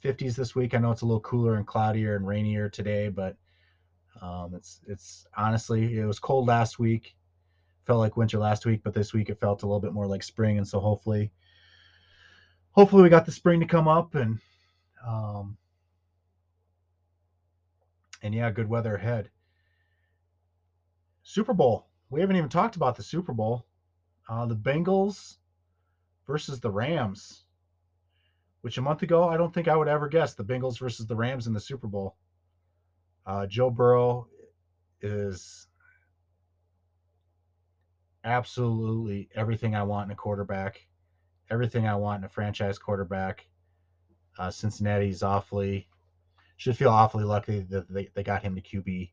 50s 0.03 0.35
this 0.35 0.55
week. 0.55 0.75
I 0.75 0.79
know 0.79 0.91
it's 0.91 1.03
a 1.03 1.07
little 1.07 1.21
cooler 1.21 1.57
and 1.57 1.67
cloudier 1.67 2.17
and 2.17 2.27
rainier 2.27 2.69
today, 2.69 3.09
but 3.09 3.37
um, 4.21 4.55
it's 4.55 4.81
it's 4.87 5.27
honestly 5.37 5.99
it 5.99 6.05
was 6.05 6.19
cold 6.19 6.47
last 6.47 6.79
week 6.79 7.15
felt 7.85 8.01
like 8.01 8.17
winter 8.17 8.39
last 8.39 8.65
week, 8.65 8.81
but 8.83 8.95
this 8.95 9.13
week 9.13 9.29
it 9.29 9.41
felt 9.41 9.63
a 9.63 9.67
little 9.67 9.81
bit 9.81 9.93
more 9.93 10.07
like 10.07 10.23
spring. 10.23 10.59
And 10.59 10.67
so 10.67 10.81
hopefully, 10.81 11.33
hopefully 12.71 13.03
we 13.03 13.09
got 13.09 13.27
the 13.27 13.33
spring 13.33 13.61
to 13.61 13.67
come 13.67 13.89
up 13.89 14.15
and, 14.15 14.39
um, 15.07 15.57
and 18.23 18.35
yeah, 18.35 18.51
good 18.51 18.69
weather 18.69 18.95
ahead. 18.95 19.31
Super 21.23 21.55
Bowl. 21.55 21.89
We 22.11 22.21
haven't 22.21 22.37
even 22.37 22.49
talked 22.49 22.77
about 22.77 22.97
the 22.97 23.03
Super 23.03 23.33
Bowl. 23.33 23.67
Uh, 24.29 24.47
the 24.47 24.57
Bengals 24.57 25.37
versus 26.27 26.61
the 26.61 26.71
Rams, 26.71 27.43
which 28.61 28.79
a 28.79 28.83
month 28.83 29.03
ago 29.03 29.29
I 29.29 29.37
don't 29.37 29.53
think 29.53 29.67
I 29.67 29.77
would 29.77 29.89
ever 29.89 30.09
guess 30.09 30.35
the 30.35 30.45
Bengals 30.45 30.79
versus 30.79 31.07
the 31.07 31.17
Rams 31.17 31.49
in 31.49 31.53
the 31.53 31.61
Super 31.61 31.89
Bowl. 31.89 32.17
Uh, 33.27 33.47
Joe 33.47 33.71
Burrow 33.71 34.27
is 35.01 35.67
absolutely 38.25 39.29
everything 39.35 39.75
I 39.75 39.83
want 39.83 40.09
in 40.09 40.13
a 40.13 40.17
quarterback, 40.17 40.81
everything 41.51 41.87
I 41.87 41.95
want 41.95 42.21
in 42.21 42.25
a 42.25 42.29
franchise 42.29 42.79
quarterback. 42.79 43.47
Uh, 44.39 44.51
Cincinnati's 44.51 45.23
awfully 45.23 45.87
should 46.57 46.77
feel 46.77 46.91
awfully 46.91 47.25
lucky 47.25 47.61
that 47.61 47.89
they, 47.89 48.09
they 48.15 48.23
got 48.23 48.43
him 48.43 48.55
to 48.55 48.61
QB. 48.61 49.11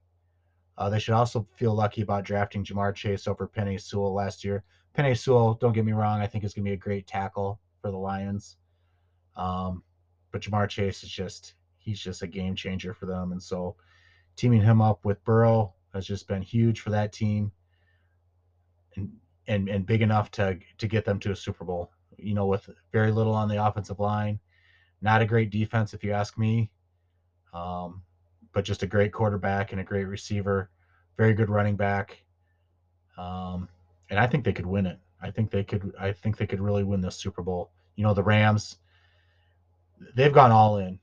Uh, 0.78 0.90
they 0.90 1.00
should 1.00 1.14
also 1.14 1.46
feel 1.56 1.74
lucky 1.74 2.02
about 2.02 2.24
drafting 2.24 2.64
Ja'Marr 2.64 2.96
Chase 2.96 3.28
over 3.28 3.48
Penei 3.48 3.82
Sewell 3.82 4.14
last 4.14 4.44
year. 4.44 4.64
Penei 4.96 5.18
Sewell, 5.18 5.56
don't 5.56 5.74
get 5.74 5.84
me 5.84 5.92
wrong, 5.92 6.22
I 6.22 6.28
think 6.28 6.44
is 6.44 6.54
going 6.54 6.64
to 6.64 6.70
be 6.70 6.74
a 6.74 6.78
great 6.78 7.06
tackle 7.06 7.60
for 7.82 7.92
the 7.92 7.98
Lions. 7.98 8.58
Um, 9.36 9.84
but 10.32 10.42
Ja'Marr 10.42 10.70
Chase 10.70 11.04
is 11.04 11.10
just 11.10 11.56
he's 11.80 12.00
just 12.00 12.22
a 12.22 12.28
game 12.28 12.56
changer 12.56 12.94
for 12.94 13.08
them, 13.08 13.32
and 13.32 13.42
so 13.42 13.76
teaming 14.40 14.62
him 14.62 14.82
up 14.82 15.04
with 15.04 15.24
Burrow 15.26 15.74
has 15.94 16.06
just 16.06 16.28
been 16.28 16.42
huge 16.42 16.80
for 16.80 16.92
that 16.92 17.12
team 17.12 17.52
and 18.96 19.10
and 19.48 19.68
and 19.68 19.86
big 19.86 20.02
enough 20.02 20.32
to 20.32 20.58
to 20.78 20.88
get 20.88 21.04
them 21.04 21.20
to 21.20 21.32
a 21.32 21.36
Super 21.36 21.66
Bowl. 21.66 21.92
You 22.18 22.34
know, 22.34 22.46
with 22.46 22.70
very 22.92 23.12
little 23.12 23.34
on 23.34 23.50
the 23.50 23.64
offensive 23.64 24.00
line, 24.00 24.40
not 25.02 25.22
a 25.22 25.26
great 25.26 25.50
defense 25.52 25.94
if 25.94 26.04
you 26.04 26.12
ask 26.12 26.38
me, 26.38 26.70
um, 27.54 28.02
but 28.54 28.64
just 28.64 28.84
a 28.84 28.88
great 28.88 29.12
quarterback 29.12 29.72
and 29.72 29.82
a 29.82 29.84
great 29.84 30.06
receiver, 30.06 30.70
very 31.18 31.34
good 31.34 31.50
running 31.50 31.76
back, 31.76 32.24
um, 33.18 33.68
and 34.10 34.20
I 34.20 34.28
think 34.28 34.44
they 34.46 34.54
could 34.54 34.66
win 34.66 34.86
it. 34.86 35.00
I 35.22 35.32
think 35.32 35.52
they 35.52 35.64
could. 35.64 35.94
I 36.00 36.14
think 36.14 36.38
they 36.38 36.46
could 36.46 36.62
really 36.62 36.84
win 36.84 37.02
this 37.02 37.16
Super 37.16 37.42
Bowl. 37.42 37.72
You 37.96 38.04
know, 38.06 38.14
the 38.14 38.24
Rams, 38.24 38.78
they've 40.16 40.34
gone 40.34 40.52
all 40.52 40.78
in. 40.78 41.00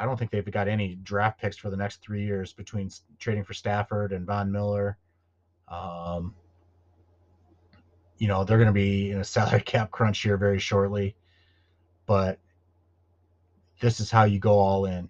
I 0.00 0.06
don't 0.06 0.18
think 0.18 0.30
they've 0.30 0.50
got 0.50 0.66
any 0.66 0.96
draft 0.96 1.40
picks 1.40 1.56
for 1.56 1.70
the 1.70 1.76
next 1.76 2.00
three 2.02 2.24
years 2.24 2.52
between 2.52 2.90
trading 3.18 3.44
for 3.44 3.52
Stafford 3.54 4.12
and 4.12 4.26
Von 4.26 4.50
Miller. 4.50 4.96
Um, 5.68 6.34
you 8.20 8.28
know 8.28 8.44
they're 8.44 8.58
going 8.58 8.66
to 8.66 8.72
be 8.72 9.10
in 9.10 9.18
a 9.18 9.24
salary 9.36 9.62
cap 9.62 9.90
crunch 9.90 10.22
here 10.22 10.36
very 10.36 10.60
shortly 10.60 11.16
but 12.06 12.38
this 13.80 13.98
is 13.98 14.10
how 14.10 14.24
you 14.24 14.38
go 14.38 14.58
all 14.58 14.84
in 14.84 15.08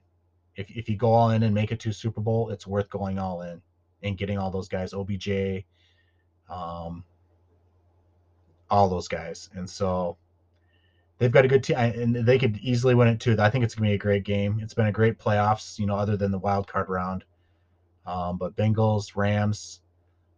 if, 0.57 0.71
if 0.71 0.89
you 0.89 0.97
go 0.97 1.13
all 1.13 1.31
in 1.31 1.43
and 1.43 1.55
make 1.55 1.73
it 1.73 1.81
to 1.81 1.93
super 1.93 2.23
bowl 2.23 2.49
it's 2.49 2.67
worth 2.67 2.89
going 2.89 3.19
all 3.19 3.43
in 3.43 3.61
and 4.03 4.17
getting 4.17 4.39
all 4.39 4.51
those 4.51 4.69
guys 4.69 4.95
obj 4.95 5.29
um, 6.49 7.05
all 8.71 8.89
those 8.89 9.09
guys 9.09 9.51
and 9.55 9.69
so 9.69 10.17
they've 11.21 11.31
got 11.31 11.45
a 11.45 11.49
good 11.49 11.63
team 11.63 11.77
and 11.77 12.17
they 12.17 12.39
could 12.39 12.57
easily 12.59 12.95
win 12.95 13.07
it 13.07 13.21
too 13.21 13.37
i 13.39 13.49
think 13.49 13.63
it's 13.63 13.77
to 13.77 13.81
be 13.81 13.93
a 13.93 13.99
great 13.99 14.25
game 14.25 14.59
it's 14.61 14.75
been 14.75 14.87
a 14.87 14.93
great 14.93 15.19
playoffs 15.19 15.79
you 15.79 15.87
know 15.87 15.95
other 15.95 16.17
than 16.17 16.33
the 16.33 16.39
wild 16.39 16.67
card 16.67 16.89
round 16.89 17.25
um, 18.07 18.37
but 18.37 18.57
bengals 18.57 19.15
rams 19.15 19.81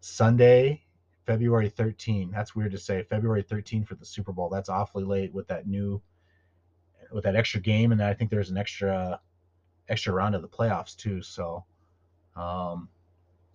sunday 0.01 0.83
February 1.27 1.69
13. 1.69 2.31
That's 2.31 2.55
weird 2.55 2.73
to 2.73 2.79
say. 2.79 3.03
February 3.03 3.43
13 3.43 3.85
for 3.85 3.95
the 3.95 4.05
Super 4.05 4.33
Bowl. 4.33 4.49
That's 4.49 4.69
awfully 4.69 5.05
late 5.05 5.33
with 5.33 5.47
that 5.49 5.67
new 5.67 6.03
with 7.13 7.25
that 7.25 7.37
extra 7.37 7.61
game, 7.61 7.93
and 7.93 8.03
I 8.03 8.15
think 8.15 8.31
there's 8.31 8.51
an 8.51 8.57
extra 8.57 9.21
extra 9.89 10.13
round 10.13 10.35
of 10.35 10.43
the 10.43 10.49
playoffs 10.49 10.97
too. 10.97 11.23
So 11.23 11.65
um, 12.37 12.89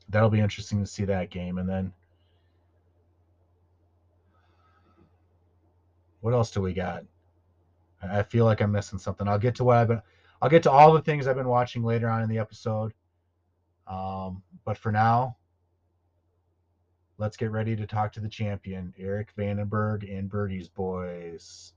that'll 0.09 0.29
be 0.29 0.39
interesting 0.39 0.79
to 0.79 0.87
see 0.87 1.05
that 1.05 1.29
game. 1.29 1.57
And 1.57 1.67
then 1.67 1.91
what 6.21 6.33
else 6.33 6.51
do 6.51 6.61
we 6.61 6.73
got? 6.73 7.03
I 8.01 8.23
feel 8.23 8.45
like 8.45 8.61
I'm 8.61 8.71
missing 8.71 8.99
something. 8.99 9.27
I'll 9.27 9.39
get 9.39 9.55
to 9.55 9.63
what 9.63 9.77
I've 9.77 9.87
been. 9.87 10.01
I'll 10.41 10.49
get 10.49 10.63
to 10.63 10.71
all 10.71 10.93
the 10.93 11.01
things 11.01 11.27
I've 11.27 11.35
been 11.35 11.47
watching 11.47 11.83
later 11.83 12.09
on 12.09 12.21
in 12.21 12.29
the 12.29 12.37
episode. 12.37 12.93
Um, 13.87 14.43
but 14.65 14.77
for 14.77 14.91
now, 14.91 15.37
let's 17.17 17.37
get 17.37 17.51
ready 17.51 17.75
to 17.75 17.87
talk 17.87 18.11
to 18.13 18.19
the 18.19 18.29
champion, 18.29 18.93
Eric 18.99 19.33
Vandenberg 19.35 20.03
and 20.15 20.29
Bergie's 20.29 20.69
boys. 20.69 21.73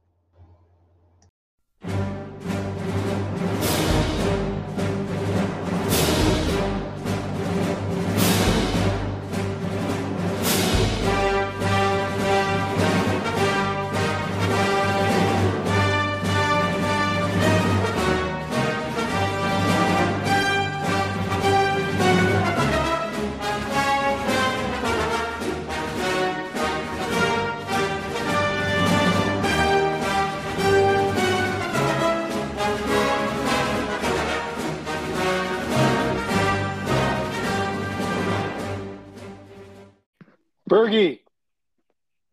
Bergie, 40.71 41.19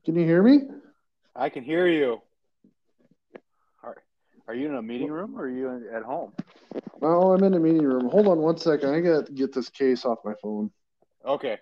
Can 0.05 0.15
you 0.15 0.23
hear 0.23 0.43
me? 0.43 0.59
I 1.35 1.49
can 1.49 1.63
hear 1.63 1.87
you. 1.87 2.21
Are, 3.81 3.97
are 4.47 4.53
you 4.53 4.67
in 4.67 4.75
a 4.75 4.81
meeting 4.83 5.09
room 5.09 5.35
or 5.35 5.45
are 5.45 5.49
you 5.49 5.67
in, 5.69 5.87
at 5.91 6.03
home? 6.03 6.33
Oh, 7.01 7.33
I'm 7.33 7.43
in 7.43 7.55
a 7.55 7.59
meeting 7.59 7.81
room. 7.81 8.07
Hold 8.09 8.27
on 8.27 8.37
one 8.37 8.57
second. 8.57 8.93
I 8.93 8.99
got 8.99 9.25
to 9.25 9.31
get 9.31 9.53
this 9.53 9.69
case 9.69 10.05
off 10.05 10.19
my 10.23 10.33
phone. 10.39 10.69
Okay. 11.25 11.57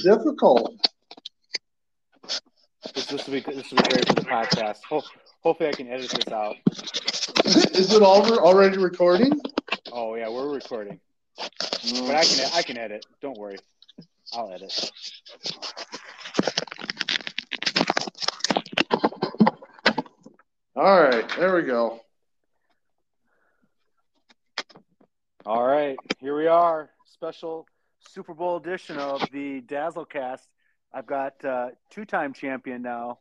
Is 0.00 0.18
difficult. 0.18 0.88
This, 2.94 3.06
this 3.06 3.26
will 3.26 3.34
be 3.34 3.40
this 3.40 3.70
will 3.70 3.78
be 3.78 3.88
great 3.90 4.08
for 4.08 4.14
the 4.14 4.22
podcast. 4.22 4.78
Ho- 4.88 5.02
hopefully, 5.42 5.68
I 5.68 5.72
can 5.72 5.88
edit 5.88 6.10
this 6.10 6.32
out. 6.32 6.56
Is 7.44 7.92
it 7.92 8.02
all 8.02 8.38
already 8.38 8.78
recording? 8.78 9.40
Oh 9.92 10.14
yeah, 10.14 10.28
we're 10.28 10.52
recording, 10.54 11.00
but 11.36 12.14
I 12.14 12.24
can 12.24 12.50
I 12.54 12.62
can 12.62 12.78
edit. 12.78 13.04
Don't 13.20 13.38
worry, 13.38 13.58
I'll 14.34 14.52
edit. 14.52 14.90
All 20.76 21.02
right, 21.02 21.28
there 21.36 21.54
we 21.54 21.62
go. 21.62 22.00
All 25.44 25.66
right, 25.66 25.96
here 26.20 26.36
we 26.36 26.46
are. 26.46 26.90
Special 27.06 27.66
Super 28.08 28.34
Bowl 28.34 28.56
edition 28.56 28.98
of 28.98 29.20
the 29.32 29.60
Dazzlecast. 29.62 30.40
I've 30.92 31.06
got 31.06 31.44
uh, 31.44 31.68
two-time 31.90 32.32
champion 32.32 32.82
now, 32.82 33.18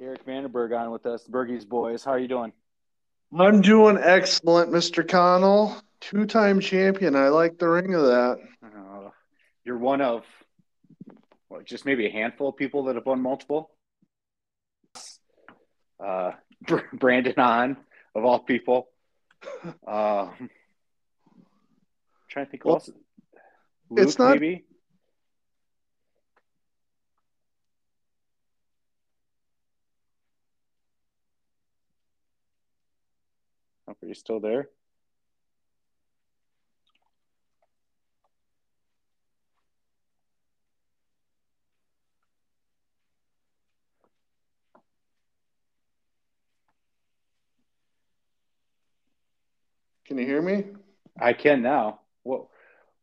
Eric 0.00 0.26
Vandenberg, 0.26 0.76
on 0.78 0.90
with 0.90 1.06
us. 1.06 1.24
Bergie's 1.28 1.64
boys, 1.64 2.02
how 2.04 2.12
are 2.12 2.18
you 2.18 2.28
doing? 2.28 2.52
I'm 3.38 3.60
doing 3.60 3.98
excellent, 4.00 4.70
Mr. 4.70 5.06
Connell. 5.08 5.76
Two 6.00 6.26
time 6.26 6.58
champion. 6.60 7.14
I 7.14 7.28
like 7.28 7.58
the 7.58 7.68
ring 7.68 7.94
of 7.94 8.02
that. 8.02 8.38
Uh, 8.64 9.10
you're 9.64 9.78
one 9.78 10.00
of 10.00 10.24
what, 11.48 11.64
just 11.64 11.86
maybe 11.86 12.06
a 12.06 12.10
handful 12.10 12.48
of 12.48 12.56
people 12.56 12.84
that 12.84 12.96
have 12.96 13.06
won 13.06 13.20
multiple. 13.22 13.70
Uh, 16.04 16.32
Brandon 16.92 17.38
on 17.38 17.76
of 18.14 18.24
all 18.24 18.40
people. 18.40 18.88
Um, 19.86 20.48
trying 22.28 22.46
to 22.46 22.50
think 22.50 22.64
Well, 22.64 22.76
else. 22.76 22.90
Luke, 23.92 24.08
it's 24.08 24.18
not- 24.18 24.40
maybe. 24.40 24.64
Oh, 33.86 33.96
are 34.02 34.06
you 34.08 34.14
still 34.14 34.40
there? 34.40 34.70
Can 50.06 50.16
you 50.16 50.24
hear 50.24 50.40
me? 50.40 50.64
I 51.20 51.34
can 51.34 51.60
now. 51.62 52.00
Well, 52.24 52.50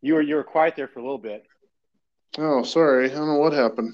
you 0.02 0.14
were 0.16 0.22
you 0.22 0.36
were 0.36 0.44
quiet 0.44 0.76
there 0.76 0.88
for 0.88 1.00
a 1.00 1.04
little 1.04 1.18
bit. 1.18 1.46
Oh, 2.38 2.64
sorry. 2.64 3.12
I 3.12 3.16
don't 3.16 3.28
know 3.28 3.38
what 3.40 3.54
happened. 3.54 3.94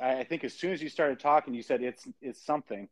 I 0.00 0.20
I 0.20 0.24
think 0.24 0.44
as 0.44 0.54
soon 0.54 0.72
as 0.72 0.82
you 0.82 0.88
started 0.88 1.18
talking, 1.20 1.54
you 1.54 1.62
said 1.62 1.82
it's 1.82 2.06
it's 2.22 2.40
something. 2.44 2.88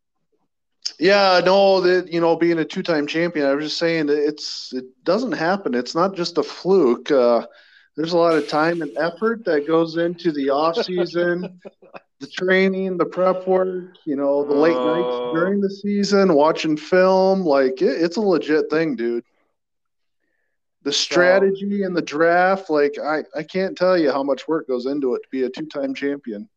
Yeah, 0.99 1.41
no, 1.45 1.79
that 1.81 2.11
you 2.11 2.19
know, 2.19 2.35
being 2.35 2.59
a 2.59 2.65
two-time 2.65 3.07
champion, 3.07 3.45
I 3.45 3.53
was 3.55 3.65
just 3.65 3.77
saying 3.77 4.07
that 4.07 4.17
it's 4.27 4.73
it 4.73 4.85
doesn't 5.03 5.31
happen. 5.31 5.73
It's 5.73 5.95
not 5.95 6.15
just 6.15 6.37
a 6.37 6.43
fluke. 6.43 7.09
Uh, 7.09 7.45
there's 7.95 8.11
a 8.13 8.17
lot 8.17 8.35
of 8.35 8.47
time 8.47 8.81
and 8.81 8.95
effort 8.97 9.45
that 9.45 9.65
goes 9.67 9.97
into 9.97 10.31
the 10.31 10.49
off 10.49 10.75
season, 10.83 11.61
the 12.19 12.27
training, 12.27 12.97
the 12.97 13.05
prep 13.05 13.47
work. 13.47 13.95
You 14.05 14.17
know, 14.17 14.43
the 14.43 14.53
late 14.53 14.75
Oh. 14.75 14.93
nights 14.93 15.33
during 15.39 15.61
the 15.61 15.69
season, 15.69 16.33
watching 16.33 16.75
film. 16.75 17.41
Like 17.43 17.81
it, 17.81 18.01
it's 18.01 18.17
a 18.17 18.21
legit 18.21 18.69
thing, 18.69 18.95
dude. 18.97 19.23
The 20.83 20.91
strategy 20.91 21.83
and 21.83 21.95
the 21.95 22.01
draft, 22.01 22.69
like 22.69 22.97
I, 23.01 23.23
I 23.35 23.43
can't 23.43 23.77
tell 23.77 23.97
you 23.97 24.11
how 24.11 24.21
much 24.21 24.47
work 24.47 24.67
goes 24.67 24.85
into 24.85 25.15
it 25.15 25.23
to 25.23 25.29
be 25.31 25.43
a 25.43 25.49
two-time 25.49 25.93
champion. 25.93 26.49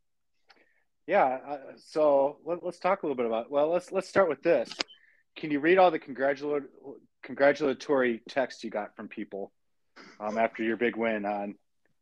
Yeah. 1.07 1.39
Uh, 1.49 1.59
so 1.77 2.39
let, 2.45 2.65
let's 2.65 2.81
talk 2.81 3.03
a 3.03 3.07
little 3.07 3.17
bit 3.17 3.27
about. 3.27 3.51
Well, 3.51 3.71
let's 3.71 3.93
let's 3.93 4.09
start 4.09 4.29
with 4.29 4.43
this. 4.43 4.69
Can 5.37 5.53
you 5.53 5.61
read 5.61 5.79
all 5.79 5.93
the 5.93 6.01
congratulat- 6.01 6.67
congratulatory 7.23 8.23
texts 8.29 8.65
you 8.65 8.71
got 8.71 8.97
from 8.97 9.07
people 9.07 9.53
um, 10.19 10.39
after 10.39 10.65
your 10.65 10.77
big 10.77 10.97
win 10.97 11.25
on 11.25 11.55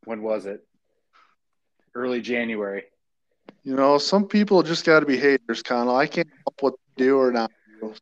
when 0.04 0.22
was 0.22 0.46
it? 0.46 0.66
Early 1.94 2.22
January. 2.22 2.84
You 3.64 3.76
know, 3.76 3.98
some 3.98 4.26
people 4.26 4.62
just 4.62 4.86
got 4.86 5.00
to 5.00 5.06
be 5.06 5.18
haters, 5.18 5.62
Connell. 5.62 5.96
I 5.96 6.06
can't 6.06 6.28
help 6.46 6.56
what 6.60 6.74
they 6.96 7.04
do 7.04 7.18
or 7.18 7.30
not. 7.30 7.50
do. 7.80 7.92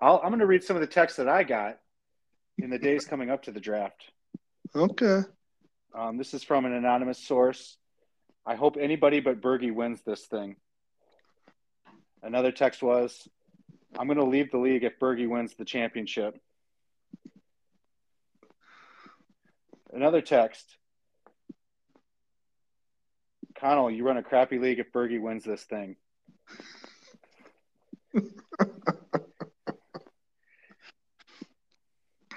I'll, 0.00 0.20
I'm 0.22 0.30
going 0.30 0.40
to 0.40 0.46
read 0.46 0.64
some 0.64 0.76
of 0.76 0.80
the 0.80 0.86
texts 0.86 1.18
that 1.18 1.28
I 1.28 1.42
got 1.42 1.78
in 2.58 2.70
the 2.70 2.78
days 2.78 3.04
coming 3.04 3.30
up 3.30 3.42
to 3.44 3.52
the 3.52 3.60
draft. 3.60 4.04
Okay. 4.74 5.22
Um, 5.94 6.16
this 6.18 6.34
is 6.34 6.42
from 6.42 6.66
an 6.66 6.72
anonymous 6.72 7.18
source. 7.18 7.76
I 8.44 8.54
hope 8.54 8.76
anybody 8.78 9.20
but 9.20 9.40
Bergie 9.40 9.74
wins 9.74 10.02
this 10.02 10.26
thing. 10.26 10.56
Another 12.22 12.52
text 12.52 12.82
was, 12.82 13.28
I'm 13.98 14.06
going 14.06 14.18
to 14.18 14.24
leave 14.24 14.50
the 14.50 14.58
league 14.58 14.84
if 14.84 14.98
Bergie 14.98 15.28
wins 15.28 15.54
the 15.54 15.64
championship. 15.64 16.38
Another 19.92 20.20
text, 20.20 20.76
Connell, 23.58 23.90
you 23.90 24.04
run 24.04 24.18
a 24.18 24.22
crappy 24.22 24.58
league 24.58 24.78
if 24.78 24.92
Bergie 24.92 25.20
wins 25.20 25.44
this 25.44 25.64
thing. 25.64 25.96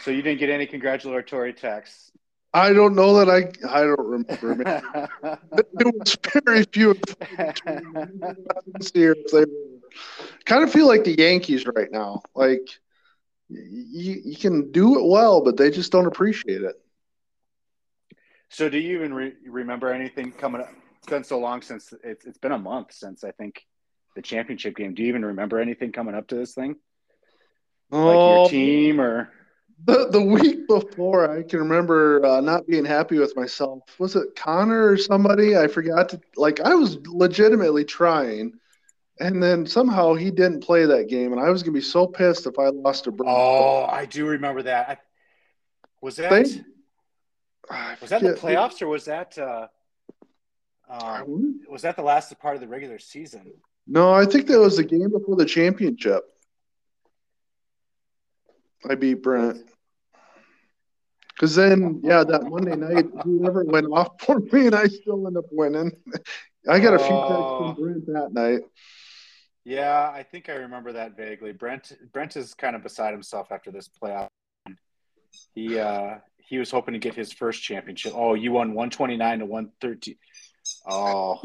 so 0.09 0.13
you 0.13 0.23
didn't 0.23 0.39
get 0.39 0.49
any 0.49 0.65
congratulatory 0.65 1.53
texts. 1.53 2.11
I 2.51 2.73
don't 2.73 2.95
know 2.95 3.23
that 3.23 3.29
I 3.29 3.51
I 3.69 3.81
don't 3.81 3.99
remember. 3.99 4.55
Man. 4.55 5.07
It 5.55 5.85
was 5.85 6.17
very 6.43 6.63
few. 6.63 6.95
Kind 10.45 10.63
of 10.63 10.71
feel 10.71 10.87
like 10.87 11.03
the 11.03 11.15
Yankees 11.15 11.67
right 11.67 11.91
now. 11.91 12.23
Like 12.33 12.67
you 13.49 14.19
you 14.25 14.35
can 14.35 14.71
do 14.71 14.97
it 14.97 15.05
well, 15.05 15.43
but 15.43 15.57
they 15.57 15.69
just 15.69 15.91
don't 15.91 16.07
appreciate 16.07 16.63
it. 16.63 16.75
So, 18.49 18.67
do 18.67 18.79
you 18.79 18.95
even 18.97 19.13
re- 19.13 19.35
remember 19.47 19.93
anything 19.93 20.31
coming 20.31 20.61
up? 20.61 20.73
It's 20.97 21.07
been 21.07 21.23
so 21.23 21.37
long 21.37 21.61
since 21.61 21.93
it's 22.03 22.25
it's 22.25 22.39
been 22.39 22.51
a 22.51 22.57
month 22.57 22.93
since 22.93 23.23
I 23.23 23.29
think 23.29 23.63
the 24.15 24.23
championship 24.23 24.75
game. 24.75 24.95
Do 24.95 25.03
you 25.03 25.09
even 25.09 25.23
remember 25.23 25.59
anything 25.59 25.91
coming 25.91 26.15
up 26.15 26.27
to 26.29 26.35
this 26.35 26.55
thing? 26.55 26.77
Like 27.91 28.01
Oh, 28.01 28.27
your 28.27 28.45
um, 28.45 28.49
team 28.49 28.99
or 28.99 29.29
the 29.85 30.09
the 30.09 30.21
week 30.21 30.67
before, 30.67 31.29
I 31.29 31.43
can 31.43 31.59
remember 31.59 32.25
uh, 32.25 32.41
not 32.41 32.67
being 32.67 32.85
happy 32.85 33.17
with 33.17 33.35
myself. 33.35 33.81
Was 33.97 34.15
it 34.15 34.35
Connor 34.35 34.91
or 34.91 34.97
somebody? 34.97 35.57
I 35.57 35.67
forgot 35.67 36.09
to 36.09 36.21
like. 36.35 36.59
I 36.59 36.75
was 36.75 36.97
legitimately 37.07 37.85
trying, 37.85 38.53
and 39.19 39.41
then 39.41 39.65
somehow 39.65 40.15
he 40.15 40.31
didn't 40.31 40.61
play 40.61 40.85
that 40.85 41.07
game, 41.07 41.31
and 41.31 41.41
I 41.41 41.49
was 41.49 41.63
gonna 41.63 41.73
be 41.73 41.81
so 41.81 42.07
pissed 42.07 42.45
if 42.45 42.59
I 42.59 42.67
lost 42.67 43.05
to 43.05 43.11
Brent. 43.11 43.31
Oh, 43.31 43.85
I 43.85 44.05
do 44.05 44.25
remember 44.25 44.63
that. 44.63 44.89
I, 44.89 44.97
was 46.01 46.17
that 46.17 46.31
was 48.01 48.09
that 48.09 48.21
the 48.21 48.33
playoffs 48.33 48.81
or 48.81 48.87
was 48.87 49.05
that 49.05 49.37
uh, 49.37 49.67
um, 50.89 51.61
was 51.69 51.83
that 51.83 51.95
the 51.95 52.01
last 52.01 52.37
part 52.39 52.55
of 52.55 52.61
the 52.61 52.67
regular 52.67 52.99
season? 52.99 53.53
No, 53.87 54.11
I 54.11 54.25
think 54.25 54.47
that 54.47 54.59
was 54.59 54.77
the 54.77 54.83
game 54.83 55.09
before 55.11 55.35
the 55.35 55.45
championship. 55.45 56.23
I 58.87 58.95
beat 58.95 59.15
Brent. 59.23 59.57
Because 61.33 61.55
then, 61.55 62.01
yeah, 62.03 62.23
that 62.25 62.43
Monday 62.43 62.75
night, 62.75 63.05
whoever 63.23 63.63
went 63.63 63.87
off 63.91 64.21
for 64.21 64.39
me, 64.39 64.67
and 64.67 64.75
I 64.75 64.87
still 64.87 65.25
end 65.25 65.37
up 65.37 65.45
winning. 65.51 65.91
I 66.69 66.79
got 66.79 66.93
a 66.93 66.99
few 66.99 67.07
texts 67.07 67.15
Oh. 67.31 67.73
from 67.73 67.83
Brent 67.83 68.05
that 68.07 68.33
night. 68.33 68.59
Yeah, 69.63 70.09
I 70.13 70.23
think 70.23 70.49
I 70.49 70.53
remember 70.53 70.93
that 70.93 71.15
vaguely. 71.15 71.51
Brent 71.53 71.91
Brent 72.11 72.35
is 72.35 72.53
kind 72.53 72.75
of 72.75 72.83
beside 72.83 73.11
himself 73.13 73.51
after 73.51 73.71
this 73.71 73.89
playoff. 74.01 74.29
He 75.53 75.77
uh 75.79 76.15
he 76.37 76.57
was 76.57 76.71
hoping 76.71 76.93
to 76.93 76.99
get 76.99 77.13
his 77.13 77.31
first 77.31 77.61
championship. 77.61 78.13
Oh, 78.15 78.33
you 78.33 78.51
won 78.51 78.69
129 78.69 79.39
to 79.39 79.45
113. 79.45 80.15
Oh. 80.89 81.39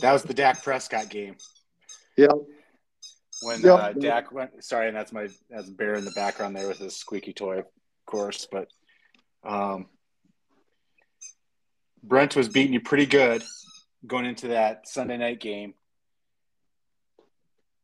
that 0.00 0.12
was 0.12 0.22
the 0.22 0.32
Dak 0.34 0.62
Prescott 0.62 1.10
game. 1.10 1.36
Yeah. 2.16 2.28
When 3.42 3.60
Yep. 3.60 3.78
uh, 3.78 3.92
Dak 3.92 4.32
went 4.32 4.64
sorry, 4.64 4.88
and 4.88 4.96
that's 4.96 5.12
my 5.12 5.28
that's 5.50 5.68
Bear 5.68 5.94
in 5.94 6.04
the 6.04 6.12
background 6.12 6.56
there 6.56 6.68
with 6.68 6.78
his 6.78 6.96
squeaky 6.96 7.32
toy, 7.32 7.58
of 7.58 7.66
course, 8.06 8.48
but 8.50 8.68
um 9.44 9.86
Brent 12.02 12.36
was 12.36 12.48
beating 12.48 12.72
you 12.72 12.80
pretty 12.80 13.06
good 13.06 13.42
going 14.06 14.26
into 14.26 14.48
that 14.48 14.88
Sunday 14.88 15.16
night 15.16 15.40
game. 15.40 15.74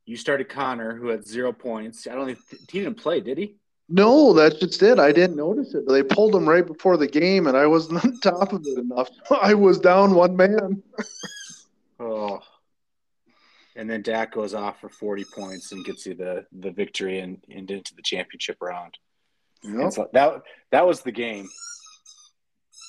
You 0.06 0.16
started 0.16 0.48
Connor, 0.48 0.96
who 0.96 1.08
had 1.08 1.26
zero 1.26 1.52
points. 1.52 2.06
I 2.06 2.14
don't 2.14 2.26
think 2.26 2.38
he 2.70 2.80
didn't 2.80 2.98
play, 2.98 3.20
did 3.20 3.38
he? 3.38 3.56
No, 3.88 4.32
that's 4.32 4.56
just 4.56 4.82
it. 4.82 4.98
I 4.98 5.12
didn't 5.12 5.36
notice 5.36 5.74
it. 5.74 5.86
They 5.86 6.02
pulled 6.02 6.34
him 6.34 6.48
right 6.48 6.66
before 6.66 6.96
the 6.96 7.06
game, 7.06 7.46
and 7.46 7.56
I 7.56 7.66
wasn't 7.66 8.04
on 8.04 8.20
top 8.20 8.52
of 8.52 8.64
it 8.64 8.78
enough. 8.78 9.10
I 9.42 9.54
was 9.54 9.78
down 9.78 10.14
one 10.14 10.36
man. 10.36 10.82
Oh. 12.00 12.40
And 13.74 13.88
then 13.88 14.02
Dak 14.02 14.32
goes 14.32 14.54
off 14.54 14.80
for 14.80 14.88
40 14.88 15.24
points 15.34 15.72
and 15.72 15.84
gets 15.84 16.06
you 16.06 16.14
the, 16.14 16.44
the 16.52 16.70
victory 16.70 17.20
and, 17.20 17.42
and 17.50 17.70
into 17.70 17.94
the 17.94 18.02
championship 18.02 18.58
round. 18.60 18.98
Yep. 19.64 19.92
So 19.92 20.10
that 20.12 20.42
that 20.72 20.86
was 20.86 21.02
the 21.02 21.12
game. 21.12 21.48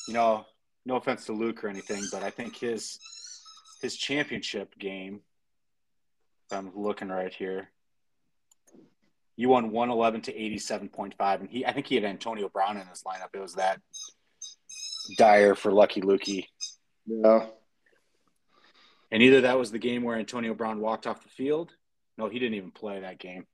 You 0.07 0.15
know, 0.15 0.45
no 0.85 0.95
offense 0.95 1.25
to 1.25 1.33
Luke 1.33 1.63
or 1.63 1.67
anything, 1.67 2.03
but 2.11 2.23
I 2.23 2.29
think 2.29 2.57
his 2.57 2.99
his 3.81 3.95
championship 3.95 4.77
game. 4.77 5.21
If 6.49 6.57
I'm 6.57 6.71
looking 6.75 7.09
right 7.09 7.33
here. 7.33 7.69
You 9.35 9.49
won 9.49 9.71
111 9.71 10.21
to 10.21 10.33
87.5, 10.33 11.39
and 11.39 11.49
he 11.49 11.65
I 11.65 11.73
think 11.73 11.87
he 11.87 11.95
had 11.95 12.03
Antonio 12.03 12.49
Brown 12.49 12.77
in 12.77 12.85
his 12.87 13.03
lineup. 13.03 13.29
It 13.33 13.39
was 13.39 13.55
that 13.55 13.79
dire 15.17 15.55
for 15.55 15.71
Lucky 15.71 16.01
Lukey. 16.01 16.47
Yeah. 17.05 17.47
And 19.13 19.21
either 19.21 19.41
that 19.41 19.59
was 19.59 19.71
the 19.71 19.77
game 19.77 20.01
where 20.01 20.17
Antonio 20.17 20.55
Brown 20.55 20.81
walked 20.81 21.05
off 21.05 21.21
the 21.21 21.29
field. 21.29 21.71
No, 22.17 22.29
he 22.29 22.39
didn't 22.39 22.55
even 22.55 22.71
play 22.71 23.01
that 23.01 23.19
game. 23.19 23.45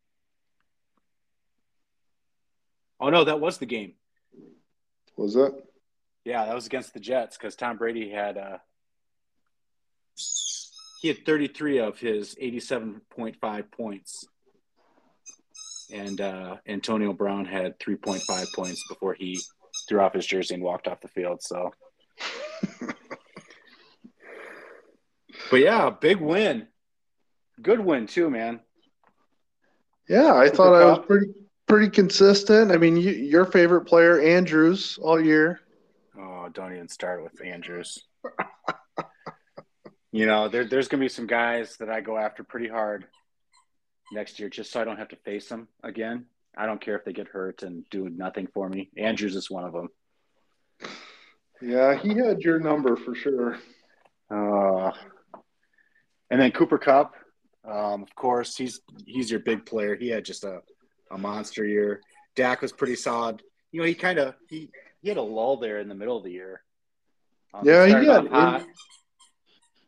Oh 2.98 3.10
no, 3.10 3.26
that 3.26 3.42
was 3.42 3.58
the 3.58 3.66
game. 3.66 3.96
Was 5.18 5.34
that? 5.34 5.62
Yeah, 6.24 6.46
that 6.46 6.56
was 6.56 6.66
against 6.66 6.94
the 6.94 7.02
Jets 7.02 7.38
because 7.38 7.58
Tom 7.58 7.76
Brady 7.76 8.10
had 8.10 8.38
uh 8.38 8.58
he 11.02 11.10
had 11.10 11.26
33 11.26 11.80
of 11.80 12.00
his 12.00 12.36
87.5 12.36 13.72
points. 13.72 14.26
And 15.92 16.22
uh, 16.22 16.58
Antonio 16.68 17.14
Brown 17.14 17.46
had 17.46 17.80
3.5 17.80 18.54
points 18.54 18.84
before 18.88 19.14
he 19.14 19.40
threw 19.88 20.02
off 20.02 20.14
his 20.14 20.26
jersey 20.26 20.56
and 20.56 20.64
walked 20.64 20.88
off 20.88 21.00
the 21.02 21.08
field. 21.08 21.42
So, 21.42 21.72
but 25.50 25.58
yeah, 25.58 25.90
big 25.90 26.18
win. 26.18 26.68
Good 27.62 27.80
win 27.80 28.08
too, 28.08 28.30
man. 28.30 28.62
Yeah, 30.08 30.34
I 30.34 30.50
thought 30.50 30.74
I 30.74 30.86
was 30.86 31.06
pretty 31.06 31.34
pretty 31.68 31.90
consistent. 31.90 32.72
I 32.72 32.78
mean, 32.78 32.98
you, 32.98 33.12
your 33.12 33.46
favorite 33.46 33.82
player, 33.82 34.20
Andrews, 34.20 34.98
all 35.02 35.22
year. 35.22 35.62
Oh, 36.20 36.50
don't 36.52 36.74
even 36.74 36.90
start 36.90 37.24
with 37.24 37.46
Andrews. 37.46 38.00
you 40.12 40.26
know, 40.26 40.50
there, 40.50 40.66
there's 40.66 40.88
going 40.88 41.00
to 41.00 41.06
be 41.06 41.10
some 41.10 41.28
guys 41.28 41.78
that 41.78 41.90
I 41.90 42.02
go 42.02 42.18
after 42.18 42.44
pretty 42.44 42.68
hard 42.68 43.06
next 44.12 44.40
year 44.40 44.50
just 44.50 44.72
so 44.72 44.82
I 44.82 44.84
don't 44.84 44.98
have 44.98 45.10
to 45.10 45.16
face 45.18 45.48
them 45.48 45.68
again. 45.84 46.26
I 46.58 46.66
don't 46.66 46.82
care 46.82 46.98
if 46.98 47.06
they 47.06 47.14
get 47.14 47.28
hurt 47.28 47.62
and 47.62 47.88
do 47.90 48.10
nothing 48.10 48.48
for 48.54 48.68
me. 48.68 48.90
Andrews 48.98 49.36
is 49.36 49.52
one 49.52 49.64
of 49.64 49.74
them. 49.74 49.90
Yeah, 51.62 51.96
he 51.96 52.16
had 52.16 52.42
your 52.42 52.60
number 52.60 52.96
for 52.96 53.14
sure. 53.14 53.60
Uh, 54.32 54.92
and 56.30 56.40
then 56.42 56.52
Cooper 56.52 56.78
Kupp, 56.78 57.16
um, 57.66 58.04
of 58.04 58.14
course, 58.16 58.56
he's 58.56 58.82
he's 59.06 59.30
your 59.32 59.40
big 59.42 59.66
player. 59.66 59.96
He 59.96 60.08
had 60.10 60.26
just 60.26 60.44
a, 60.44 60.62
a 61.12 61.18
monster 61.18 61.66
year. 61.66 62.02
Dak 62.36 62.62
was 62.62 62.72
pretty 62.72 62.96
solid. 62.96 63.42
You 63.72 63.82
know, 63.82 63.88
he 63.88 63.94
kind 63.94 64.20
of 64.20 64.36
he 64.48 64.70
he 65.02 65.10
had 65.10 65.18
a 65.18 65.22
lull 65.22 65.58
there 65.58 65.80
in 65.80 65.88
the 65.90 65.96
middle 65.96 66.18
of 66.18 66.24
the 66.24 66.32
year. 66.32 66.62
Um, 67.54 67.66
Yeah, 67.66 67.86
he 67.86 68.06
got 68.06 68.28
hot. 68.28 68.66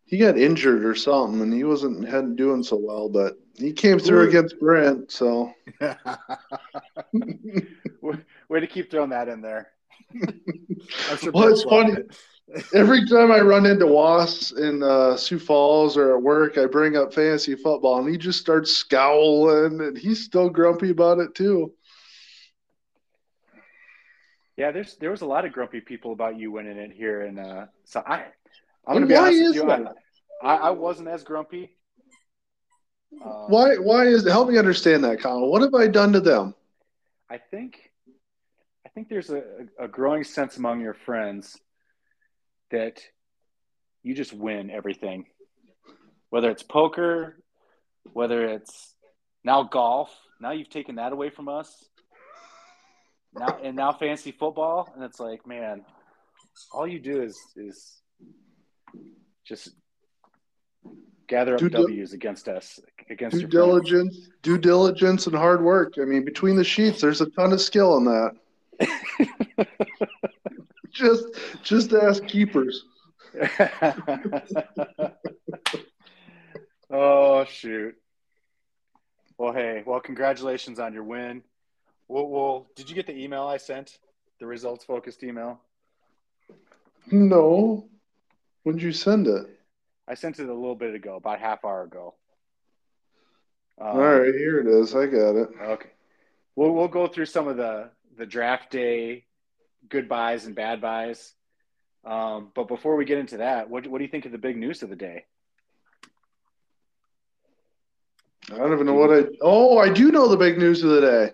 He 0.06 0.18
got 0.18 0.38
injured 0.38 0.84
or 0.84 0.94
something, 0.94 1.40
and 1.42 1.54
he 1.54 1.64
wasn't 1.64 2.06
hadn't 2.08 2.36
doing 2.36 2.64
so 2.64 2.76
well. 2.76 3.08
But 3.08 3.36
he 3.58 3.72
came 3.72 3.98
through 3.98 4.24
Who- 4.24 4.30
against 4.30 4.60
Brent, 4.60 5.10
so 5.12 5.54
way, 8.02 8.60
to 8.60 8.68
keep 8.68 8.92
throwing 8.92 9.10
that 9.12 9.28
in 9.30 9.42
there. 9.42 9.70
Well, 11.34 11.48
it's 11.50 11.64
funny. 11.64 11.94
it. 11.94 12.18
Every 12.74 13.08
time 13.08 13.32
I 13.32 13.40
run 13.40 13.66
into 13.66 13.88
Was 13.88 14.52
in 14.52 14.84
uh, 14.84 15.16
Sioux 15.16 15.40
Falls 15.40 15.98
or 15.98 16.16
at 16.16 16.22
work, 16.22 16.58
I 16.58 16.66
bring 16.66 16.98
up 16.98 17.14
fantasy 17.14 17.56
football, 17.56 18.00
and 18.00 18.10
he 18.10 18.18
just 18.18 18.40
starts 18.40 18.72
scowling, 18.72 19.80
and 19.82 19.98
he's 19.98 20.24
still 20.24 20.50
grumpy 20.50 20.90
about 20.90 21.20
it 21.20 21.36
too. 21.36 21.74
Yeah, 24.58 24.72
there's 24.72 24.96
there 24.98 25.12
was 25.12 25.22
a 25.22 25.26
lot 25.26 25.46
of 25.46 25.54
grumpy 25.54 25.82
people 25.82 26.12
about 26.12 26.38
you 26.38 26.52
winning 26.52 26.78
it 26.78 26.92
here, 26.92 27.22
and 27.22 27.40
uh, 27.40 27.66
so 27.86 28.04
I 28.06 28.26
I'm 28.86 28.94
gonna 28.94 29.06
be 29.06 29.16
honest 29.16 29.42
with 29.42 29.56
you. 29.56 29.66
that? 29.66 29.96
I, 30.44 30.48
I, 30.48 30.56
I 30.56 30.70
wasn't 30.72 31.08
as 31.08 31.24
grumpy. 31.24 31.76
Um, 33.24 33.46
Why? 33.48 33.76
Why 33.76 34.06
is? 34.06 34.28
Help 34.28 34.50
me 34.50 34.58
understand 34.58 35.04
that, 35.04 35.22
Colin. 35.22 35.50
What 35.50 35.62
have 35.62 35.74
I 35.74 35.88
done 35.88 36.14
to 36.14 36.20
them? 36.20 36.54
I 37.30 37.38
think 37.38 37.92
I 38.86 38.90
think 38.90 39.10
there's 39.10 39.30
a, 39.30 39.44
a 39.80 39.88
growing 39.88 40.24
sense 40.24 40.58
among 40.58 40.82
your 40.82 40.94
friends 40.94 41.58
that 42.72 43.02
you 44.04 44.16
just 44.16 44.34
win 44.34 44.70
everything, 44.70 45.26
whether 46.30 46.50
it's 46.50 46.64
poker, 46.64 47.38
whether 48.14 48.46
it's 48.46 48.96
now 49.44 49.64
golf. 49.64 50.10
Now 50.40 50.52
you've 50.52 50.70
taken 50.70 50.96
that 50.96 51.14
away 51.14 51.30
from 51.30 51.48
us. 51.48 51.86
Now 53.34 53.60
and 53.64 53.76
now 53.76 53.94
fantasy 53.94 54.32
football, 54.32 54.92
and 54.94 55.04
it's 55.04 55.20
like, 55.20 55.48
man, 55.48 55.86
all 56.74 56.86
you 56.88 57.00
do 57.00 57.22
is 57.22 57.38
is 57.56 58.02
just 59.46 59.70
gather 61.28 61.54
up 61.54 61.60
Due 61.62 61.70
W's 61.70 62.12
against 62.14 62.50
us, 62.50 62.80
against 63.10 63.36
Due 63.36 63.42
friends. 63.44 63.54
diligence, 63.54 64.30
due 64.42 64.58
diligence, 64.58 65.28
and 65.28 65.36
hard 65.36 65.64
work. 65.64 65.94
I 66.02 66.04
mean, 66.04 66.26
between 66.26 66.58
the 66.58 66.64
sheets, 66.64 67.00
there's 67.00 67.22
a 67.22 67.30
ton 67.30 67.54
of 67.54 67.62
skill 67.62 67.98
in 67.98 68.06
that. 68.06 69.68
just, 70.94 71.26
just 71.64 71.94
ask 71.94 72.26
keepers. 72.26 72.84
oh 76.90 77.46
shoot. 77.46 77.96
Well, 79.38 79.54
hey, 79.54 79.84
well, 79.86 80.00
congratulations 80.00 80.80
on 80.80 80.94
your 80.94 81.04
win. 81.04 81.44
Well, 82.08 82.28
well, 82.28 82.68
did 82.76 82.90
you 82.90 82.96
get 82.96 83.08
the 83.08 83.18
email 83.18 83.44
I 83.44 83.58
sent? 83.58 83.98
The 84.40 84.46
results 84.46 84.84
focused 84.84 85.24
email. 85.24 85.62
No. 87.10 87.88
When 88.64 88.76
did 88.76 88.84
you 88.84 88.92
send 88.92 89.28
it? 89.28 89.48
I 90.08 90.14
sent 90.14 90.40
it 90.40 90.50
a 90.50 90.54
little 90.54 90.76
bit 90.76 90.94
ago, 90.94 91.16
about 91.16 91.40
half 91.40 91.64
hour 91.64 91.84
ago. 91.84 92.16
Um, 93.80 93.88
All 93.88 94.20
right, 94.20 94.36
here 94.36 94.60
it 94.60 94.68
is. 94.68 94.94
I 94.94 95.06
got 95.06 95.36
it. 95.36 95.50
Okay. 95.60 95.90
We'll 96.56 96.72
we'll 96.72 96.88
go 96.90 97.08
through 97.08 97.28
some 97.28 97.48
of 97.48 97.58
the 97.58 97.90
the 98.18 98.26
draft 98.26 98.72
day 98.72 99.26
good 99.90 100.08
buys 100.08 100.46
and 100.46 100.56
bad 100.56 100.82
buys. 100.82 101.34
Um, 102.04 102.52
but 102.56 102.68
before 102.68 102.96
we 102.96 103.06
get 103.06 103.20
into 103.20 103.38
that, 103.38 103.70
what 103.70 103.86
what 103.88 104.00
do 104.00 104.04
you 104.04 104.10
think 104.10 104.26
of 104.26 104.32
the 104.32 104.38
big 104.38 104.58
news 104.58 104.82
of 104.84 104.90
the 104.90 104.96
day? 104.96 105.26
I 108.52 108.58
don't 108.58 108.74
even 108.74 108.86
know 108.86 108.96
what 108.96 109.12
I. 109.12 109.24
Oh, 109.42 109.78
I 109.78 109.90
do 109.90 110.12
know 110.12 110.28
the 110.28 110.38
big 110.38 110.58
news 110.58 110.84
of 110.84 110.90
the 110.90 111.02
day. 111.02 111.32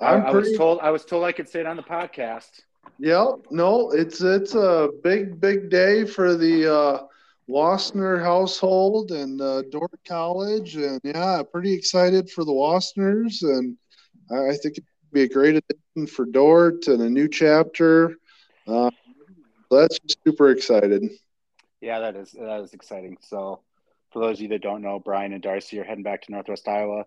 I, 0.00 0.14
I'm 0.14 0.26
I 0.26 0.30
was 0.30 0.44
pretty. 0.44 0.58
told 0.58 0.80
I 0.80 0.90
was 0.90 1.04
told 1.04 1.24
I 1.24 1.32
could 1.32 1.48
say 1.48 1.60
it 1.60 1.66
on 1.66 1.76
the 1.76 1.82
podcast. 1.82 2.62
Yep. 2.98 3.46
No, 3.50 3.90
it's 3.90 4.20
it's 4.20 4.54
a 4.54 4.90
big 5.04 5.40
big 5.40 5.70
day 5.70 6.04
for 6.04 6.34
the 6.34 6.72
uh, 6.72 7.06
Wasner 7.48 8.22
household 8.22 9.12
and 9.12 9.40
uh, 9.40 9.62
Dordt 9.70 9.98
College, 10.06 10.76
and 10.76 11.00
yeah, 11.04 11.42
pretty 11.50 11.72
excited 11.72 12.28
for 12.30 12.44
the 12.44 12.52
Wasners, 12.52 13.42
and 13.42 13.76
I, 14.30 14.50
I 14.50 14.56
think 14.56 14.78
it'd 14.78 14.86
be 15.12 15.22
a 15.22 15.28
great 15.28 15.56
addition 15.56 16.06
for 16.06 16.24
Dordt 16.24 16.86
and 16.88 17.02
a 17.02 17.08
new 17.10 17.28
chapter. 17.28 18.16
Uh, 18.66 18.90
that's 19.70 19.98
super 20.26 20.50
excited. 20.50 21.04
Yeah, 21.80 22.00
that 22.00 22.16
is 22.16 22.32
that 22.32 22.60
is 22.60 22.74
exciting. 22.74 23.18
So, 23.20 23.60
for 24.12 24.20
those 24.20 24.38
of 24.38 24.42
you 24.42 24.48
that 24.48 24.62
don't 24.62 24.82
know, 24.82 24.98
Brian 24.98 25.32
and 25.32 25.42
Darcy 25.42 25.78
are 25.78 25.84
heading 25.84 26.02
back 26.02 26.22
to 26.22 26.32
Northwest 26.32 26.66
Iowa. 26.66 27.04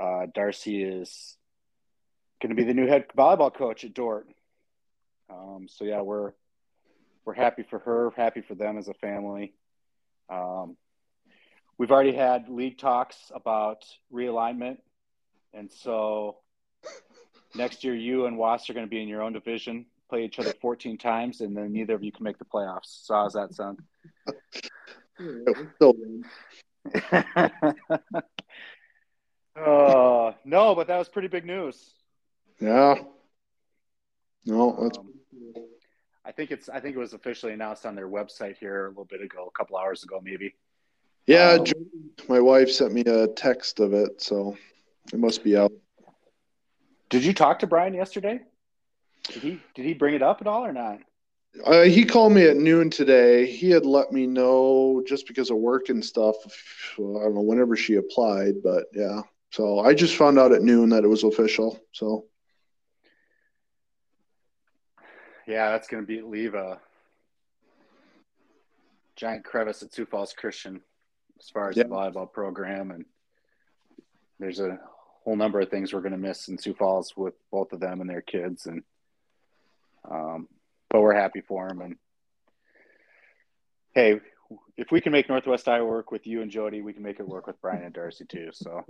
Uh, 0.00 0.26
Darcy 0.32 0.82
is 0.82 1.36
going 2.40 2.50
to 2.50 2.56
be 2.56 2.64
the 2.64 2.74
new 2.74 2.86
head 2.86 3.06
volleyball 3.16 3.52
coach 3.52 3.84
at 3.84 3.94
Dordt. 3.94 4.28
Um, 5.30 5.66
so 5.68 5.84
yeah, 5.84 6.02
we're 6.02 6.32
we're 7.24 7.34
happy 7.34 7.62
for 7.62 7.78
her, 7.80 8.12
happy 8.16 8.40
for 8.40 8.54
them 8.54 8.78
as 8.78 8.88
a 8.88 8.94
family. 8.94 9.54
Um, 10.30 10.76
we've 11.76 11.90
already 11.90 12.14
had 12.14 12.48
league 12.48 12.78
talks 12.78 13.16
about 13.34 13.84
realignment, 14.12 14.78
and 15.52 15.70
so 15.70 16.38
next 17.54 17.84
year 17.84 17.94
you 17.94 18.26
and 18.26 18.36
Was 18.36 18.68
are 18.68 18.74
going 18.74 18.86
to 18.86 18.90
be 18.90 19.02
in 19.02 19.08
your 19.08 19.22
own 19.22 19.32
division, 19.32 19.86
play 20.08 20.24
each 20.24 20.38
other 20.38 20.52
14 20.60 20.98
times, 20.98 21.40
and 21.40 21.56
then 21.56 21.72
neither 21.72 21.94
of 21.94 22.02
you 22.02 22.12
can 22.12 22.24
make 22.24 22.38
the 22.38 22.44
playoffs. 22.44 23.04
So 23.04 23.14
how's 23.14 23.34
that 23.34 23.54
sound? 23.54 23.80
uh, 29.56 30.32
no, 30.44 30.74
but 30.74 30.86
that 30.86 30.98
was 30.98 31.08
pretty 31.08 31.28
big 31.28 31.44
news. 31.44 31.90
Yeah. 32.60 32.96
No, 34.44 34.78
that's. 34.82 34.98
Um, 34.98 35.12
I 36.24 36.32
think 36.32 36.50
it's. 36.50 36.68
I 36.68 36.80
think 36.80 36.96
it 36.96 36.98
was 36.98 37.14
officially 37.14 37.52
announced 37.52 37.86
on 37.86 37.94
their 37.94 38.08
website 38.08 38.56
here 38.56 38.86
a 38.86 38.88
little 38.88 39.04
bit 39.04 39.22
ago, 39.22 39.46
a 39.46 39.58
couple 39.58 39.76
hours 39.76 40.04
ago, 40.04 40.20
maybe. 40.22 40.54
Yeah, 41.26 41.58
Um, 41.60 41.66
my 42.28 42.40
wife 42.40 42.70
sent 42.70 42.94
me 42.94 43.02
a 43.02 43.28
text 43.28 43.80
of 43.80 43.92
it, 43.92 44.22
so 44.22 44.56
it 45.12 45.18
must 45.18 45.44
be 45.44 45.56
out. 45.56 45.72
Did 47.10 47.24
you 47.24 47.32
talk 47.32 47.60
to 47.60 47.66
Brian 47.66 47.94
yesterday? 47.94 48.40
Did 49.32 49.42
he 49.42 49.60
did 49.74 49.84
he 49.84 49.94
bring 49.94 50.14
it 50.14 50.22
up 50.22 50.40
at 50.40 50.46
all 50.46 50.64
or 50.64 50.72
not? 50.72 50.98
Uh, 51.64 51.82
he 51.82 52.04
called 52.04 52.32
me 52.32 52.44
at 52.44 52.56
noon 52.56 52.90
today. 52.90 53.46
He 53.46 53.70
had 53.70 53.86
let 53.86 54.12
me 54.12 54.26
know 54.26 55.02
just 55.06 55.26
because 55.26 55.50
of 55.50 55.56
work 55.56 55.88
and 55.88 56.04
stuff. 56.04 56.36
well, 56.98 57.20
I 57.20 57.24
don't 57.24 57.34
know 57.34 57.40
whenever 57.40 57.74
she 57.76 57.94
applied, 57.94 58.62
but 58.62 58.84
yeah. 58.92 59.22
So 59.50 59.80
I 59.80 59.94
just 59.94 60.16
found 60.16 60.38
out 60.38 60.52
at 60.52 60.62
noon 60.62 60.90
that 60.90 61.04
it 61.04 61.08
was 61.08 61.24
official. 61.24 61.80
So 61.92 62.26
Yeah, 65.46 65.70
that's 65.70 65.88
going 65.88 66.02
to 66.02 66.06
be 66.06 66.20
leave 66.20 66.54
a 66.54 66.78
giant 69.16 69.44
crevice 69.44 69.82
at 69.82 69.92
Sioux 69.94 70.04
Falls 70.04 70.34
Christian 70.34 70.82
as 71.40 71.48
far 71.48 71.70
as 71.70 71.76
Yeah. 71.76 71.84
the 71.84 71.88
volleyball 71.88 72.30
program, 72.30 72.90
and 72.90 73.06
there's 74.38 74.60
a 74.60 74.78
whole 75.28 75.36
number 75.36 75.60
of 75.60 75.68
things 75.68 75.92
we're 75.92 76.00
going 76.00 76.12
to 76.12 76.18
miss 76.18 76.48
in 76.48 76.56
Sioux 76.56 76.72
Falls 76.72 77.12
with 77.14 77.34
both 77.52 77.72
of 77.74 77.80
them 77.80 78.00
and 78.00 78.08
their 78.08 78.22
kids, 78.22 78.64
and 78.64 78.82
um, 80.10 80.48
but 80.88 81.02
we're 81.02 81.12
happy 81.12 81.42
for 81.42 81.68
them. 81.68 81.82
And 81.82 81.96
hey, 83.94 84.20
if 84.78 84.90
we 84.90 85.02
can 85.02 85.12
make 85.12 85.28
Northwest 85.28 85.68
Iowa 85.68 85.86
work 85.86 86.10
with 86.10 86.26
you 86.26 86.40
and 86.40 86.50
Jody, 86.50 86.80
we 86.80 86.94
can 86.94 87.02
make 87.02 87.20
it 87.20 87.28
work 87.28 87.46
with 87.46 87.60
Brian 87.60 87.82
and 87.84 87.92
Darcy 87.92 88.24
too. 88.24 88.48
So 88.54 88.86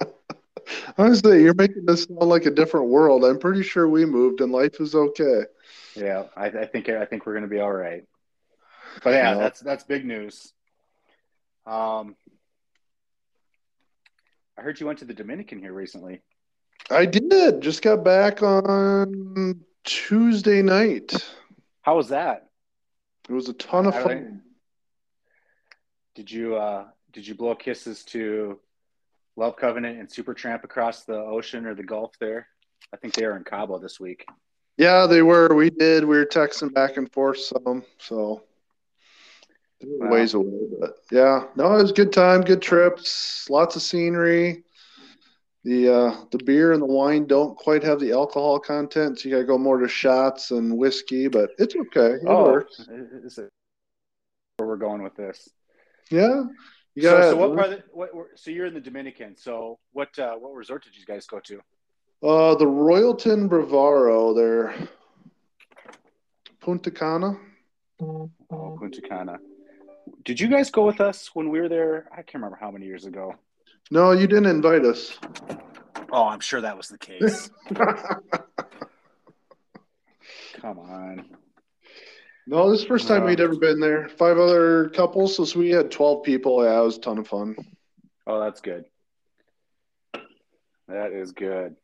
honestly, 0.98 1.42
you're 1.44 1.54
making 1.54 1.86
this 1.86 2.02
sound 2.02 2.18
like 2.22 2.46
a 2.46 2.50
different 2.50 2.88
world. 2.88 3.24
I'm 3.24 3.38
pretty 3.38 3.62
sure 3.62 3.88
we 3.88 4.04
moved 4.04 4.40
and 4.40 4.50
life 4.50 4.80
is 4.80 4.96
okay. 4.96 5.42
yeah, 5.94 6.24
I, 6.36 6.46
I 6.46 6.66
think 6.66 6.88
I 6.88 7.04
think 7.04 7.26
we're 7.26 7.34
going 7.34 7.44
to 7.44 7.48
be 7.48 7.60
all 7.60 7.72
right. 7.72 8.02
But 9.04 9.10
yeah, 9.10 9.34
Yeah. 9.34 9.38
that's 9.38 9.60
that's 9.60 9.84
big 9.84 10.04
news. 10.04 10.52
Um, 11.64 12.16
I 14.58 14.62
heard 14.62 14.80
you 14.80 14.86
went 14.86 14.98
to 15.00 15.04
the 15.04 15.14
Dominican 15.14 15.58
here 15.58 15.72
recently. 15.72 16.22
I 16.90 17.04
did. 17.06 17.60
Just 17.60 17.82
got 17.82 18.04
back 18.04 18.42
on 18.42 19.60
Tuesday 19.84 20.62
night. 20.62 21.12
How 21.82 21.96
was 21.96 22.08
that? 22.08 22.48
It 23.28 23.32
was 23.32 23.48
a 23.48 23.52
ton 23.54 23.86
of 23.86 23.94
fun. 23.94 24.42
Did 26.14 26.30
you 26.30 26.56
uh, 26.56 26.86
did 27.12 27.26
you 27.26 27.34
blow 27.34 27.54
kisses 27.54 28.04
to 28.06 28.58
Love 29.36 29.56
Covenant 29.56 29.98
and 29.98 30.08
Supertramp 30.08 30.64
across 30.64 31.04
the 31.04 31.16
ocean 31.16 31.66
or 31.66 31.74
the 31.74 31.82
Gulf 31.82 32.12
there? 32.18 32.48
I 32.92 32.96
think 32.96 33.14
they 33.14 33.24
are 33.24 33.36
in 33.36 33.44
Cabo 33.44 33.78
this 33.78 34.00
week. 34.00 34.24
Yeah, 34.78 35.06
they 35.06 35.22
were. 35.22 35.54
We 35.54 35.70
did. 35.70 36.04
We 36.04 36.16
were 36.16 36.26
texting 36.26 36.72
back 36.72 36.96
and 36.96 37.10
forth 37.12 37.38
some. 37.38 37.84
So 37.98 38.42
Wow. 39.82 40.10
ways 40.10 40.32
away, 40.34 40.68
but 40.80 40.96
yeah, 41.10 41.44
no, 41.54 41.74
it 41.74 41.82
was 41.82 41.90
a 41.90 41.94
good 41.94 42.12
time, 42.12 42.40
good 42.40 42.62
trips, 42.62 43.48
lots 43.50 43.76
of 43.76 43.82
scenery. 43.82 44.64
The 45.64 45.92
uh, 45.92 46.16
the 46.30 46.38
beer 46.38 46.72
and 46.72 46.80
the 46.80 46.86
wine 46.86 47.26
don't 47.26 47.56
quite 47.56 47.82
have 47.82 48.00
the 48.00 48.12
alcohol 48.12 48.58
content, 48.58 49.18
so 49.18 49.28
you 49.28 49.34
got 49.34 49.40
to 49.40 49.46
go 49.46 49.58
more 49.58 49.78
to 49.78 49.88
shots 49.88 50.50
and 50.50 50.78
whiskey. 50.78 51.28
But 51.28 51.50
it's 51.58 51.76
okay. 51.76 52.14
It 52.14 52.22
oh, 52.26 52.44
works. 52.44 52.78
is 52.88 53.36
it 53.36 53.50
where 54.56 54.68
we're 54.68 54.76
going 54.76 55.02
with 55.02 55.14
this? 55.14 55.48
Yeah, 56.10 56.44
you 56.94 57.02
So, 57.02 57.20
so 57.20 57.36
what 57.36 57.54
part 57.54 57.72
of 57.72 57.78
the, 57.78 57.84
what, 57.92 58.10
so 58.36 58.50
you're 58.50 58.66
in 58.66 58.74
the 58.74 58.80
Dominican. 58.80 59.36
So 59.36 59.78
what 59.92 60.18
uh, 60.18 60.36
what 60.36 60.54
resort 60.54 60.84
did 60.84 60.96
you 60.96 61.04
guys 61.04 61.26
go 61.26 61.40
to? 61.40 61.56
Uh, 62.22 62.54
the 62.54 62.64
Royalton 62.64 63.48
Bavaro 63.48 64.34
there, 64.34 64.74
Punta 66.60 66.90
Cana. 66.90 67.38
Oh, 68.00 68.30
Punta 68.48 69.02
Cana. 69.02 69.38
Did 70.26 70.40
you 70.40 70.48
guys 70.48 70.70
go 70.72 70.84
with 70.84 71.00
us 71.00 71.30
when 71.34 71.48
we 71.50 71.60
were 71.60 71.68
there? 71.68 72.08
I 72.12 72.16
can't 72.16 72.34
remember 72.34 72.58
how 72.60 72.72
many 72.72 72.84
years 72.84 73.04
ago. 73.06 73.36
No, 73.92 74.10
you 74.10 74.26
didn't 74.26 74.46
invite 74.46 74.84
us. 74.84 75.16
Oh, 76.10 76.26
I'm 76.26 76.40
sure 76.40 76.60
that 76.60 76.76
was 76.76 76.88
the 76.88 76.98
case. 76.98 77.48
Come 80.60 80.78
on. 80.80 81.26
No, 82.48 82.68
this 82.70 82.80
is 82.80 82.84
the 82.84 82.88
first 82.88 83.06
time 83.06 83.22
Uh, 83.22 83.26
we'd 83.26 83.40
ever 83.40 83.54
been 83.56 83.78
there. 83.78 84.08
Five 84.08 84.36
other 84.38 84.88
couples, 84.90 85.36
so 85.36 85.58
we 85.58 85.70
had 85.70 85.92
12 85.92 86.24
people. 86.24 86.64
Yeah, 86.64 86.80
it 86.80 86.84
was 86.84 86.96
a 86.96 87.00
ton 87.00 87.18
of 87.18 87.28
fun. 87.28 87.54
Oh, 88.26 88.40
that's 88.40 88.60
good. 88.60 88.84
That 90.88 91.12
is 91.12 91.30
good. 91.30 91.76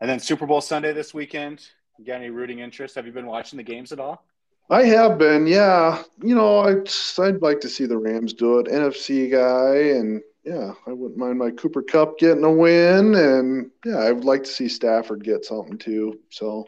And 0.00 0.10
then 0.10 0.18
Super 0.18 0.46
Bowl 0.46 0.60
Sunday 0.60 0.92
this 0.92 1.14
weekend. 1.14 1.64
You 1.98 2.04
got 2.04 2.16
any 2.16 2.30
rooting 2.30 2.58
interest? 2.58 2.96
Have 2.96 3.06
you 3.06 3.12
been 3.12 3.26
watching 3.26 3.56
the 3.58 3.62
games 3.62 3.92
at 3.92 4.00
all? 4.00 4.24
I 4.70 4.84
have 4.84 5.18
been, 5.18 5.46
yeah. 5.46 6.02
You 6.22 6.34
know, 6.34 6.60
I'd, 6.60 6.88
I'd 7.18 7.42
like 7.42 7.60
to 7.60 7.68
see 7.68 7.86
the 7.86 7.98
Rams 7.98 8.32
do 8.32 8.58
it. 8.58 8.66
NFC 8.66 9.30
guy, 9.30 9.98
and 9.98 10.22
yeah, 10.44 10.72
I 10.86 10.92
wouldn't 10.92 11.18
mind 11.18 11.38
my 11.38 11.50
Cooper 11.50 11.82
Kupp 11.82 12.18
getting 12.18 12.44
a 12.44 12.52
win. 12.52 13.14
And 13.14 13.70
yeah, 13.84 13.98
I 13.98 14.12
would 14.12 14.24
like 14.24 14.44
to 14.44 14.50
see 14.50 14.68
Stafford 14.68 15.22
get 15.22 15.44
something 15.44 15.78
too. 15.78 16.18
So, 16.30 16.66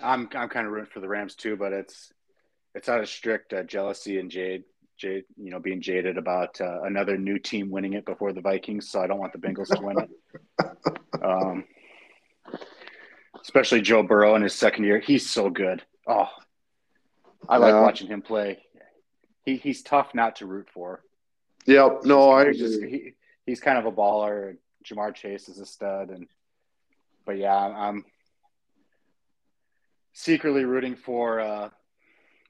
I'm 0.00 0.28
I'm 0.34 0.48
kind 0.48 0.66
of 0.66 0.72
rooting 0.72 0.90
for 0.92 1.00
the 1.00 1.08
Rams 1.08 1.34
too, 1.34 1.56
but 1.56 1.72
it's 1.72 2.12
it's 2.74 2.88
out 2.88 3.00
of 3.00 3.08
strict 3.08 3.52
uh, 3.52 3.62
jealousy 3.64 4.18
and 4.18 4.30
jade, 4.30 4.64
jade, 4.96 5.24
you 5.36 5.50
know, 5.50 5.60
being 5.60 5.80
jaded 5.80 6.18
about 6.18 6.60
uh, 6.60 6.82
another 6.82 7.16
new 7.16 7.38
team 7.38 7.70
winning 7.70 7.94
it 7.94 8.04
before 8.04 8.32
the 8.32 8.40
Vikings. 8.40 8.90
So 8.90 9.00
I 9.00 9.06
don't 9.06 9.18
want 9.18 9.32
the 9.32 9.38
Bengals 9.38 9.74
to 9.76 9.82
win 9.82 9.98
it. 9.98 10.10
Um, 11.22 11.64
especially 13.40 13.80
Joe 13.80 14.02
Burrow 14.02 14.34
in 14.34 14.42
his 14.42 14.54
second 14.54 14.84
year, 14.84 14.98
he's 14.98 15.30
so 15.30 15.48
good. 15.48 15.80
Oh, 16.06 16.28
I 17.48 17.58
like 17.58 17.72
Yeah. 17.72 17.80
watching 17.82 18.08
him 18.08 18.22
play. 18.22 18.62
He 19.44 19.56
he's 19.56 19.82
tough 19.82 20.14
not 20.14 20.36
to 20.36 20.46
root 20.46 20.68
for. 20.72 21.02
yep. 21.66 22.04
No, 22.04 22.30
I 22.30 22.46
He's 22.48 22.58
just- 22.58 22.82
he, 22.82 23.14
he's 23.46 23.60
kind 23.60 23.78
of 23.78 23.86
a 23.86 23.92
baller. 23.92 24.56
Ja'Marr 24.84 25.14
Chase 25.14 25.48
is 25.48 25.58
a 25.60 25.66
stud, 25.66 26.10
and 26.10 26.26
but 27.24 27.38
yeah, 27.38 27.56
I'm, 27.56 27.74
I'm 27.76 28.04
secretly 30.12 30.64
rooting 30.64 30.96
for 30.96 31.40
uh, 31.40 31.70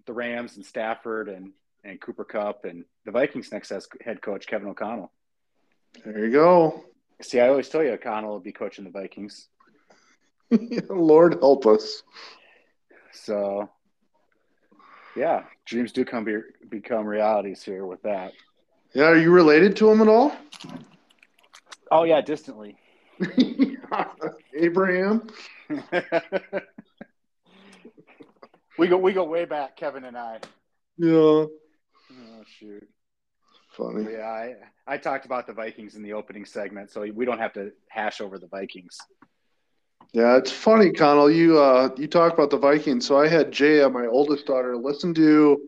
the 0.06 0.12
Rams 0.12 0.56
and 0.56 0.64
Stafford 0.66 1.28
and 1.28 1.52
and 1.84 2.00
Cooper 2.00 2.24
Kupp 2.24 2.64
and 2.64 2.84
the 3.04 3.12
Vikings 3.12 3.52
next 3.52 3.70
as 3.70 3.86
head 4.04 4.20
coach 4.22 4.46
Kevin 4.46 4.68
O'Connell. 4.68 5.12
There 6.04 6.24
you 6.24 6.32
go. 6.32 6.84
See, 7.22 7.40
I 7.40 7.48
always 7.48 7.68
tell 7.68 7.82
you 7.84 7.92
O'Connell 7.92 8.30
will 8.30 8.40
be 8.40 8.52
coaching 8.52 8.84
the 8.84 8.90
Vikings. 8.90 9.48
Lord 10.90 11.34
help 11.40 11.66
us. 11.66 12.02
So 13.12 13.68
yeah, 15.16 15.44
dreams 15.64 15.92
do 15.92 16.04
come 16.04 16.24
be, 16.24 16.38
become 16.68 17.06
realities 17.06 17.62
here 17.62 17.86
with 17.86 18.02
that. 18.02 18.32
Yeah, 18.92 19.04
are 19.04 19.16
you 19.16 19.30
related 19.30 19.76
to 19.76 19.90
him 19.90 20.00
at 20.00 20.08
all? 20.08 20.36
Oh 21.90 22.04
yeah, 22.04 22.20
distantly. 22.20 22.76
Abraham? 24.56 25.28
we 28.78 28.88
go 28.88 28.96
we 28.98 29.12
go 29.12 29.24
way 29.24 29.44
back, 29.44 29.76
Kevin 29.76 30.04
and 30.04 30.16
I. 30.16 30.38
Yeah. 30.96 31.08
Oh 31.08 31.48
shoot. 32.58 32.88
Funny. 33.76 34.12
Yeah, 34.12 34.26
I, 34.26 34.54
I 34.86 34.98
talked 34.98 35.26
about 35.26 35.48
the 35.48 35.52
Vikings 35.52 35.96
in 35.96 36.02
the 36.02 36.12
opening 36.12 36.44
segment, 36.44 36.92
so 36.92 37.04
we 37.12 37.24
don't 37.24 37.40
have 37.40 37.52
to 37.54 37.72
hash 37.88 38.20
over 38.20 38.38
the 38.38 38.46
Vikings. 38.46 38.96
Yeah, 40.14 40.36
it's 40.36 40.52
funny, 40.52 40.92
Connell. 40.92 41.28
You 41.28 41.58
uh 41.58 41.90
you 41.96 42.06
talk 42.06 42.32
about 42.32 42.50
the 42.50 42.56
Vikings. 42.56 43.04
So 43.04 43.18
I 43.18 43.26
had 43.26 43.50
Jaya, 43.50 43.90
my 43.90 44.06
oldest 44.06 44.46
daughter, 44.46 44.76
listen 44.76 45.12
to 45.14 45.60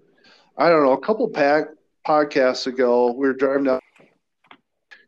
I 0.56 0.68
don't 0.68 0.84
know, 0.84 0.92
a 0.92 1.00
couple 1.00 1.28
pack 1.28 1.64
podcasts 2.06 2.68
ago. 2.68 3.12
We 3.12 3.26
were 3.26 3.34
driving 3.34 3.64
down. 3.64 3.80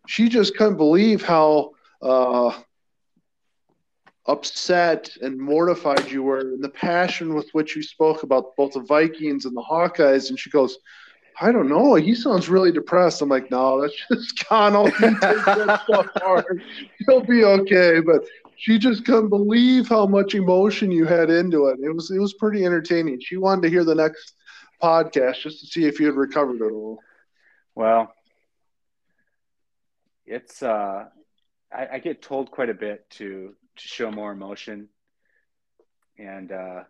She 0.09 0.29
just 0.29 0.57
couldn't 0.57 0.77
believe 0.77 1.23
how 1.23 1.71
uh, 2.03 2.53
upset 4.27 5.17
and 5.23 5.39
mortified 5.39 6.11
you 6.11 6.25
were, 6.25 6.41
and 6.41 6.65
the 6.65 6.69
passion 6.71 7.35
with 7.35 7.49
which 7.53 7.77
you 7.77 7.83
spoke 7.83 8.25
about 8.25 8.57
both 8.57 8.73
the 8.73 8.81
Vikings 8.81 9.45
and 9.45 9.57
the 9.57 9.63
Hawkeyes. 9.63 10.31
And 10.31 10.39
she 10.39 10.51
goes, 10.51 10.79
I 11.41 11.53
don't 11.53 11.69
know. 11.69 11.95
He 11.95 12.17
sounds 12.17 12.49
really 12.49 12.73
depressed. 12.73 13.23
I'm 13.23 13.29
like, 13.29 13.53
no, 13.53 13.81
that's 13.81 13.95
just 14.13 14.45
Connell. 14.49 14.87
He 14.87 15.07
takes 15.07 15.45
that 15.45 15.83
stuff 15.85 16.09
hard. 16.17 16.61
He'll 17.07 17.23
be 17.23 17.45
okay. 17.45 18.01
But 18.01 18.25
she 18.59 18.77
just 18.77 19.05
couldn't 19.05 19.29
believe 19.29 19.89
how 19.89 20.05
much 20.05 20.35
emotion 20.35 20.91
you 20.91 21.07
had 21.07 21.31
into 21.31 21.69
it. 21.69 21.79
It 21.81 21.95
was 21.95 22.11
it 22.11 22.19
was 22.19 22.35
pretty 22.35 22.65
entertaining. 22.65 23.21
She 23.21 23.37
wanted 23.37 23.63
to 23.63 23.71
hear 23.71 23.85
the 23.85 23.95
next 23.95 24.35
podcast 24.83 25.43
just 25.43 25.61
to 25.61 25.67
see 25.67 25.85
if 25.85 26.01
you 26.01 26.07
had 26.07 26.17
recovered 26.17 26.61
a 26.61 26.65
little. 26.65 26.99
Well, 27.77 28.13
it's 30.27 30.61
uh, 30.61 31.05
I, 31.73 31.87
I 31.93 31.99
get 32.01 32.21
told 32.21 32.51
quite 32.51 32.69
a 32.69 32.75
bit 32.75 33.09
to 33.11 33.55
to 33.77 33.89
show 33.89 34.11
more 34.11 34.33
emotion, 34.33 34.89
and 36.19 36.51
uh, 36.51 36.83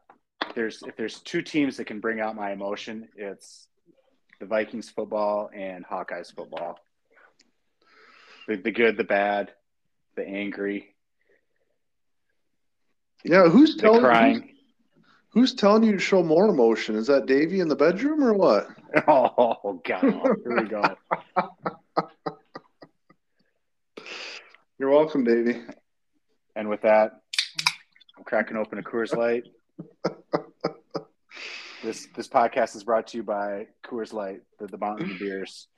if 0.47 0.55
there's 0.55 0.83
if 0.85 0.97
there's 0.97 1.21
two 1.21 1.43
teams 1.43 1.77
that 1.77 1.85
can 1.85 2.01
bring 2.01 2.19
out 2.19 2.35
my 2.35 2.51
emotion, 2.51 3.09
it's 3.15 3.69
the 4.41 4.47
Vikings 4.47 4.89
football 4.89 5.51
and 5.55 5.85
Hawkeyes 5.85 6.35
football. 6.35 6.79
The, 8.47 8.57
the 8.57 8.71
good, 8.71 8.97
the 8.97 9.05
bad, 9.05 9.53
the 10.17 10.27
angry, 10.27 10.95
Yeah, 13.25 13.49
who's 13.49 13.77
telling 13.77 14.01
crying. 14.01 14.35
who's, 14.35 15.53
who's 15.53 15.55
telling 15.55 15.83
you 15.83 15.93
to 15.93 15.99
show 15.99 16.23
more 16.23 16.49
emotion? 16.49 16.95
Is 16.95 17.07
that 17.09 17.27
Davy 17.27 17.61
in 17.61 17.69
the 17.69 17.77
bedroom 17.77 18.23
or 18.23 18.33
what? 18.35 18.69
Oh 19.07 19.83
God! 19.85 20.01
Here 20.01 20.39
we 20.47 20.63
go. 20.63 20.83
You're 24.79 24.91
welcome, 24.91 25.25
Davy. 25.25 25.61
And 26.57 26.69
with 26.69 26.83
that, 26.83 27.21
I'm 28.17 28.25
cracking 28.25 28.57
open 28.57 28.79
a 28.79 28.83
Coors 28.83 29.15
Light. 29.15 29.45
this 31.83 32.09
this 32.17 32.29
podcast 32.29 32.77
is 32.77 32.85
brought 32.85 33.09
to 33.09 33.19
you 33.19 33.23
by 33.23 33.67
Coors 33.85 34.13
Light, 34.13 34.41
the, 34.59 34.69
the 34.69 34.79
mountain 34.79 35.11
of 35.11 35.19
beers. 35.19 35.69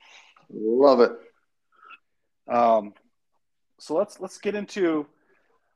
Love 0.49 1.01
it. 1.01 1.11
Um, 2.47 2.93
so 3.79 3.95
let's 3.95 4.19
let's 4.19 4.37
get 4.37 4.55
into 4.55 5.05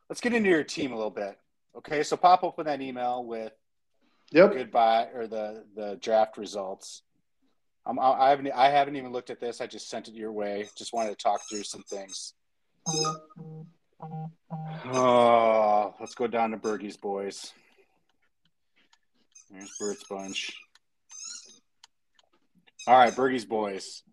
let's 0.10 0.22
get 0.22 0.34
into 0.34 0.50
your 0.50 0.64
team 0.64 0.92
a 0.92 0.96
little 0.96 1.12
bit. 1.12 1.38
Okay, 1.78 2.04
so 2.04 2.16
pop 2.18 2.44
open 2.44 2.66
that 2.66 2.82
email 2.82 3.24
with 3.24 3.52
Yep. 4.32 4.54
goodbye 4.54 5.08
or 5.14 5.28
the 5.28 5.66
the 5.76 5.98
draft 6.02 6.38
results. 6.38 7.04
Um, 7.86 8.00
I, 8.00 8.12
I 8.14 8.30
haven't 8.30 8.52
I 8.54 8.70
haven't 8.70 8.96
even 8.96 9.12
looked 9.12 9.30
at 9.30 9.40
this. 9.40 9.62
I 9.62 9.68
just 9.68 9.90
sent 9.90 10.08
it 10.08 10.16
your 10.16 10.32
way. 10.32 10.68
Just 10.76 10.94
wanted 10.94 11.10
to 11.12 11.16
talk 11.16 11.42
through 11.50 11.64
some 11.64 11.84
things. 11.84 12.34
Oh, 14.88 15.94
let's 16.00 16.16
go 16.16 16.28
down 16.28 16.52
to 16.52 16.58
Bergie's 16.58 16.98
boys. 16.98 17.54
There's 19.52 19.72
Bert's 19.80 20.04
bunch. 20.10 20.54
All 22.88 22.98
right, 22.98 23.14
Bergie's 23.16 23.46
boys. 23.46 24.04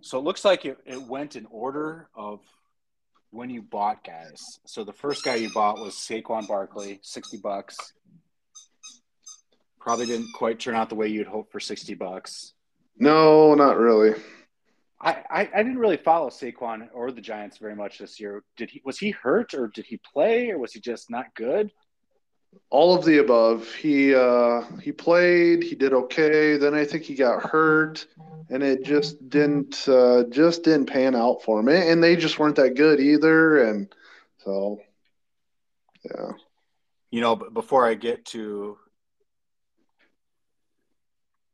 So 0.00 0.18
it 0.18 0.24
looks 0.24 0.44
like 0.44 0.64
it, 0.64 0.78
it 0.84 1.02
went 1.02 1.34
in 1.34 1.46
order 1.50 2.08
of 2.14 2.40
when 3.34 3.50
you 3.50 3.60
bought 3.60 4.04
guys. 4.04 4.60
So 4.64 4.84
the 4.84 4.92
first 4.92 5.24
guy 5.24 5.34
you 5.34 5.52
bought 5.52 5.80
was 5.80 5.94
Saquon 5.94 6.46
Barkley, 6.46 7.00
60 7.02 7.38
bucks. 7.38 7.76
Probably 9.80 10.06
didn't 10.06 10.32
quite 10.34 10.60
turn 10.60 10.76
out 10.76 10.88
the 10.88 10.94
way 10.94 11.08
you'd 11.08 11.26
hoped 11.26 11.50
for 11.50 11.60
60 11.60 11.94
bucks. 11.94 12.54
No, 12.96 13.54
not 13.54 13.76
really. 13.76 14.14
I, 15.00 15.22
I, 15.28 15.50
I 15.54 15.62
didn't 15.62 15.78
really 15.78 15.96
follow 15.96 16.30
Saquon 16.30 16.88
or 16.94 17.10
the 17.10 17.20
Giants 17.20 17.58
very 17.58 17.74
much 17.74 17.98
this 17.98 18.20
year. 18.20 18.44
Did 18.56 18.70
he 18.70 18.80
was 18.84 18.98
he 18.98 19.10
hurt 19.10 19.52
or 19.52 19.66
did 19.66 19.84
he 19.84 19.98
play 19.98 20.50
or 20.50 20.58
was 20.58 20.72
he 20.72 20.80
just 20.80 21.10
not 21.10 21.34
good? 21.34 21.72
All 22.70 22.94
of 22.94 23.04
the 23.04 23.18
above. 23.18 23.72
He 23.74 24.14
uh 24.14 24.62
he 24.82 24.92
played, 24.92 25.62
he 25.62 25.74
did 25.74 25.92
okay, 25.92 26.56
then 26.56 26.74
I 26.74 26.84
think 26.84 27.04
he 27.04 27.14
got 27.14 27.42
hurt 27.42 28.06
and 28.50 28.62
it 28.62 28.84
just 28.84 29.28
didn't 29.28 29.88
uh 29.88 30.24
just 30.30 30.64
didn't 30.64 30.86
pan 30.86 31.14
out 31.14 31.42
for 31.42 31.60
him. 31.60 31.68
And 31.68 32.02
they 32.02 32.16
just 32.16 32.38
weren't 32.38 32.56
that 32.56 32.74
good 32.76 33.00
either 33.00 33.64
and 33.64 33.94
so 34.44 34.80
yeah. 36.04 36.32
You 37.10 37.20
know, 37.20 37.36
before 37.36 37.86
I 37.86 37.94
get 37.94 38.24
to 38.26 38.76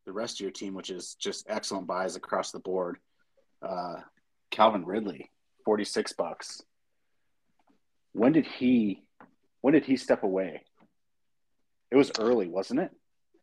the 0.07 0.13
rest 0.13 0.37
of 0.37 0.41
your 0.41 0.51
team, 0.51 0.75
which 0.75 0.91
is 0.91 1.15
just 1.15 1.47
excellent 1.49 1.87
buys 1.87 2.17
across 2.17 2.51
the 2.51 2.59
board, 2.59 2.97
uh, 3.63 3.97
Calvin 4.51 4.87
Ridley, 4.87 5.31
forty 5.65 5.85
six 5.85 6.13
bucks. 6.13 6.63
When 8.13 8.33
did 8.33 8.47
he? 8.47 9.05
When 9.61 9.75
did 9.75 9.85
he 9.85 9.97
step 9.97 10.23
away? 10.23 10.65
It 11.91 11.97
was 11.97 12.13
early, 12.19 12.49
wasn't 12.49 12.81
it? 12.81 12.93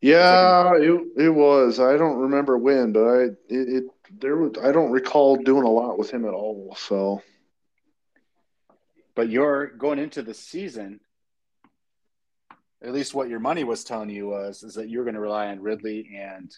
Yeah, 0.02 0.76
it 0.76 1.02
it 1.18 1.30
was. 1.30 1.80
I 1.80 1.98
don't 1.98 2.18
remember 2.18 2.58
when, 2.58 2.94
but 2.94 3.04
I 3.06 3.22
it, 3.24 3.36
it 3.50 3.84
there 4.20 4.38
was 4.38 4.54
I 4.64 4.72
don't 4.72 4.92
recall 4.92 5.38
doing 5.38 5.64
a 5.64 5.70
lot 5.72 5.98
with 5.98 6.12
him 6.12 6.26
at 6.26 6.34
all. 6.34 6.76
So 6.78 7.22
But 9.16 9.30
you're 9.30 9.68
going 9.68 10.00
into 10.00 10.22
the 10.22 10.34
season. 10.34 11.00
At 12.82 12.94
least 12.94 13.16
what 13.16 13.30
your 13.30 13.40
money 13.40 13.64
was 13.64 13.84
telling 13.84 14.10
you 14.12 14.28
was 14.28 14.64
is 14.64 14.76
that 14.76 14.90
you're 14.90 15.04
going 15.04 15.16
to 15.16 15.20
rely 15.20 15.48
on 15.48 15.62
Ridley 15.62 16.12
and 16.16 16.56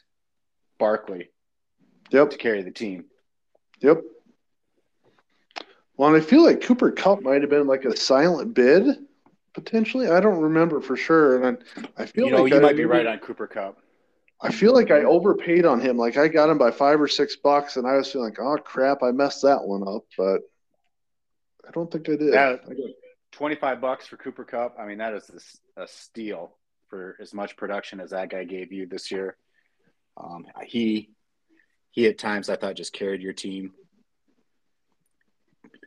Barkley 0.77 1.29
yep, 2.11 2.29
to 2.31 2.37
carry 2.37 2.61
the 2.61 2.71
team. 2.71 3.05
yep. 3.81 4.01
Well, 5.95 6.13
and 6.13 6.21
I 6.21 6.25
feel 6.25 6.43
like 6.43 6.61
Cooper 6.61 6.91
Kupp 6.91 7.21
might 7.21 7.41
have 7.41 7.49
been 7.49 7.67
like 7.67 7.85
a 7.85 7.95
silent 7.95 8.53
bid 8.53 8.85
potentially. 9.53 10.07
I 10.07 10.19
don't 10.19 10.39
remember 10.39 10.81
for 10.81 10.95
sure, 10.95 11.43
and 11.43 11.57
I, 11.77 12.03
I 12.03 12.05
feel 12.05 12.25
You 12.25 12.31
know, 12.31 12.43
like 12.43 12.53
you 12.53 12.59
I, 12.59 12.61
might 12.61 12.77
be 12.77 12.85
right 12.85 13.07
on 13.07 13.19
Cooper 13.19 13.47
Kupp. 13.47 13.77
I 14.41 14.51
feel 14.51 14.73
like 14.73 14.89
I 14.89 15.03
overpaid 15.03 15.65
on 15.65 15.81
him. 15.81 15.97
Like 15.97 16.17
I 16.17 16.27
got 16.27 16.49
him 16.49 16.57
by 16.57 16.71
five 16.71 17.01
or 17.01 17.07
six 17.07 17.35
bucks, 17.35 17.75
and 17.75 17.85
I 17.85 17.95
was 17.95 18.11
feeling 18.11 18.29
like, 18.29 18.39
oh 18.39 18.57
crap, 18.57 19.03
I 19.03 19.11
messed 19.11 19.41
that 19.41 19.63
one 19.63 19.83
up. 19.87 20.03
But 20.17 20.41
I 21.67 21.71
don't 21.71 21.91
think 21.91 22.07
I 22.09 22.15
did. 22.15 22.33
Yeah. 22.33 22.55
25 23.31 23.79
bucks 23.79 24.07
for 24.07 24.17
Cooper 24.17 24.43
Kupp. 24.43 24.75
I 24.79 24.85
mean, 24.85 24.97
that 24.97 25.13
is 25.13 25.53
a, 25.77 25.83
a 25.83 25.87
steal 25.87 26.55
for 26.87 27.15
as 27.21 27.33
much 27.33 27.55
production 27.55 27.99
as 27.99 28.09
that 28.09 28.29
guy 28.29 28.43
gave 28.43 28.71
you 28.71 28.87
this 28.87 29.11
year. 29.11 29.37
Um, 30.17 30.47
he, 30.65 31.11
he 31.91 32.07
at 32.07 32.17
times 32.17 32.49
I 32.49 32.55
thought 32.55 32.75
just 32.75 32.93
carried 32.93 33.21
your 33.21 33.33
team. 33.33 33.73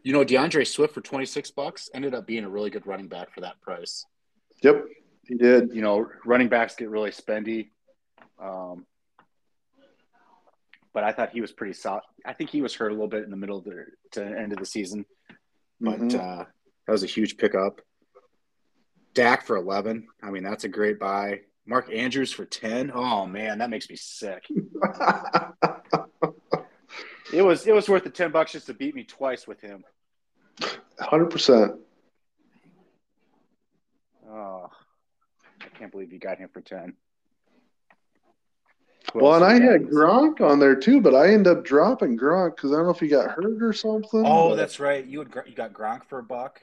You 0.03 0.13
know, 0.13 0.25
DeAndre 0.25 0.67
Swift 0.67 0.95
for 0.95 1.01
26 1.01 1.51
bucks 1.53 1.89
ended 1.95 2.15
up 2.15 2.27
being 2.27 2.45
a 2.45 2.49
really 2.49 2.71
good 2.71 2.87
running 2.87 3.07
back 3.09 3.33
for 3.33 3.41
that 3.43 3.61
price. 3.61 4.05
Yep, 4.63 4.85
he 5.27 5.35
did. 5.37 5.73
You 5.73 5.83
know, 5.83 6.07
running 6.25 6.49
backs 6.49 6.75
get 6.75 6.89
really 6.91 7.11
spendy. 7.11 7.71
Um, 8.43 8.87
but 10.93 11.05
I 11.05 11.13
thought 11.13 11.31
he 11.31 11.41
was 11.41 11.53
pretty 11.53 11.73
solid. 11.75 12.03
I 12.27 12.33
think 12.33 12.51
he 12.51 12.61
was 12.63 12.75
hurt 12.75 12.89
a 12.91 12.95
little 12.95 13.09
bit 13.09 13.25
in 13.25 13.31
the 13.31 13.37
middle 13.37 13.59
of 13.59 13.65
the 13.65 13.85
to 14.13 14.25
end 14.25 14.53
of 14.53 14.59
the 14.59 14.67
season, 14.67 15.05
but 15.81 16.01
Mhm. 16.01 16.15
uh, 16.19 16.45
that 16.87 16.93
was 16.93 17.03
a 17.05 17.07
huge 17.07 17.37
pickup. 17.37 17.81
Dak 19.15 19.47
for 19.47 19.57
eleven. 19.57 20.09
I 20.23 20.31
mean, 20.31 20.43
that's 20.43 20.65
a 20.65 20.69
great 20.69 20.99
buy. 20.99 21.43
Mark 21.65 21.93
Andrews 21.95 22.33
for 22.33 22.45
ten. 22.45 22.91
Oh 22.93 23.25
man, 23.27 23.59
that 23.59 23.71
makes 23.71 23.89
me 23.89 23.97
sick. 23.97 24.45
It 27.33 27.43
was 27.43 27.67
it 27.67 27.75
was 27.75 27.89
worth 27.89 28.05
the 28.05 28.11
ten 28.11 28.31
bucks 28.31 28.53
just 28.53 28.67
to 28.67 28.75
beat 28.75 28.95
me 28.95 29.05
twice 29.05 29.47
with 29.47 29.61
him. 29.61 29.85
Hundred 31.01 31.31
percent. 31.31 31.75
Oh, 34.31 34.71
I 35.61 35.79
can't 35.79 35.91
believe 35.91 36.13
you 36.13 36.19
got 36.19 36.39
him 36.39 36.49
for 36.53 36.61
ten. 36.61 36.95
Who 39.13 39.21
Well, 39.21 39.35
and 39.35 39.45
I 39.45 39.55
had 39.55 39.83
Gronk 39.83 40.41
on 40.41 40.59
there 40.59 40.77
too, 40.77 41.01
but 41.01 41.15
I 41.15 41.29
ended 41.29 41.57
up 41.59 41.65
dropping 41.65 42.17
Gronk 42.17 42.57
because 42.57 42.73
I 42.73 42.77
don't 42.77 42.85
know 42.85 42.91
if 42.91 43.01
he 43.01 43.09
got 43.09 43.31
hurt 43.31 43.63
or 43.63 43.73
something. 43.73 44.25
Oh, 44.25 44.51
but- 44.51 44.57
that's 44.57 44.79
right. 44.79 45.05
You 45.05 45.21
had 45.21 45.33
you 45.47 45.55
got 45.55 45.73
Gronk 45.73 46.05
for 46.05 46.19
a 46.19 46.23
buck. 46.23 46.61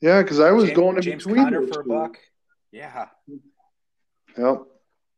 yeah, 0.00 0.22
because 0.22 0.40
I 0.40 0.50
was 0.50 0.66
James, 0.66 0.76
going 0.76 0.96
in 0.96 1.02
James 1.02 1.24
between 1.24 1.44
Conner 1.44 1.60
those 1.60 1.74
for 1.74 1.80
a 1.80 1.84
buck. 1.84 2.18
Yeah. 2.72 3.06
Yep. 4.36 4.62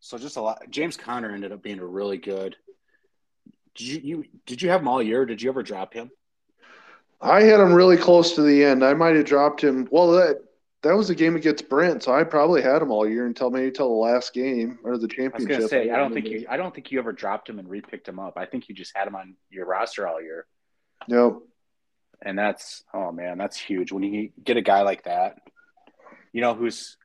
So 0.01 0.19
just 0.19 0.37
a 0.37 0.41
lot. 0.41 0.63
James 0.71 0.97
Conner 0.97 1.33
ended 1.33 1.53
up 1.53 1.63
being 1.63 1.79
a 1.79 1.87
really 1.87 2.19
good. 2.19 2.57
Did 3.77 3.87
you, 3.87 4.01
you 4.03 4.25
did 4.47 4.63
you 4.63 4.71
have 4.71 4.81
him 4.81 4.89
all 4.89 5.03
year? 5.03 5.27
Did 5.27 5.43
you 5.43 5.51
ever 5.51 5.63
drop 5.63 5.93
him? 5.93 6.11
I 7.21 7.43
had 7.43 7.61
him 7.61 7.73
really 7.73 7.97
close 7.97 8.35
to 8.35 8.43
the 8.43 8.65
end. 8.65 8.85
I 8.85 8.95
might 8.95 9.17
have 9.17 9.25
dropped 9.25 9.63
him. 9.63 9.89
Well, 9.91 10.13
that 10.13 10.37
that 10.83 10.95
was 10.97 11.09
the 11.09 11.15
game 11.15 11.35
against 11.37 11.69
Brent, 11.69 12.03
so 12.03 12.13
I 12.15 12.23
probably 12.25 12.63
had 12.63 12.83
him 12.83 12.91
all 12.91 13.09
year 13.09 13.27
until 13.27 13.51
maybe 13.51 13.71
till 13.71 13.89
the 13.89 13.95
last 13.95 14.33
game 14.35 14.79
or 14.85 14.97
the 14.99 15.05
I 15.05 15.07
was 15.07 15.15
championship. 15.17 15.49
gonna 15.59 15.69
say 15.69 15.91
I 15.91 15.97
don't 15.97 16.13
think 16.13 16.27
you 16.29 16.47
I 16.49 16.57
don't 16.57 16.75
think 16.75 16.93
you 16.93 16.99
ever 16.99 17.13
dropped 17.13 17.49
him 17.49 17.59
and 17.59 17.69
repicked 17.69 18.07
him 18.09 18.19
up. 18.19 18.35
I 18.37 18.47
think 18.47 18.69
you 18.69 18.75
just 18.75 18.93
had 18.95 19.09
him 19.09 19.17
on 19.17 19.35
your 19.51 19.67
roster 19.67 20.07
all 20.07 20.23
year, 20.23 20.47
Nope. 21.09 21.49
and 22.23 22.39
that's 22.39 22.85
oh 22.95 23.11
man, 23.13 23.39
that's 23.39 23.59
huge 23.59 23.93
when 23.93 24.03
you 24.03 24.31
get 24.43 24.57
a 24.57 24.63
guy 24.63 24.83
like 24.83 25.05
that. 25.05 25.39
You 26.33 26.43
know 26.43 26.55
who's 26.55 26.97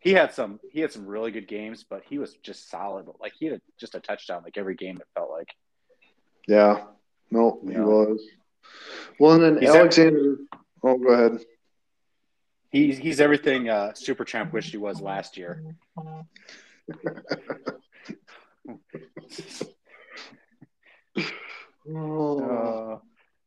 he 0.00 0.12
had 0.12 0.34
some 0.34 0.60
he 0.70 0.80
had 0.80 0.92
some 0.92 1.06
really 1.06 1.30
good 1.30 1.48
games, 1.48 1.84
but 1.88 2.02
he 2.08 2.18
was 2.18 2.34
just 2.42 2.70
solid. 2.70 3.06
Like 3.20 3.32
he 3.38 3.46
had 3.46 3.62
just 3.80 3.94
a 3.94 4.00
touchdown 4.00 4.42
like 4.44 4.58
every 4.58 4.74
game. 4.76 4.98
It 4.98 5.06
felt 5.14 5.30
like. 5.30 5.48
Yeah. 6.46 6.84
No, 7.30 7.60
he 7.64 7.72
Yeah. 7.72 7.84
was. 7.84 8.22
Well, 9.18 9.32
and 9.32 9.42
then 9.42 9.58
He's 9.62 9.70
Alexander. 9.70 10.36
Oh, 10.82 10.98
go 10.98 11.08
ahead. 11.08 11.44
He's 12.70 12.98
he's 12.98 13.20
everything 13.20 13.68
uh, 13.68 13.94
Super 13.94 14.24
Champ 14.24 14.52
wished 14.52 14.70
he 14.70 14.76
was 14.76 15.00
last 15.00 15.36
year. 15.36 15.62
Uh, 15.96 16.22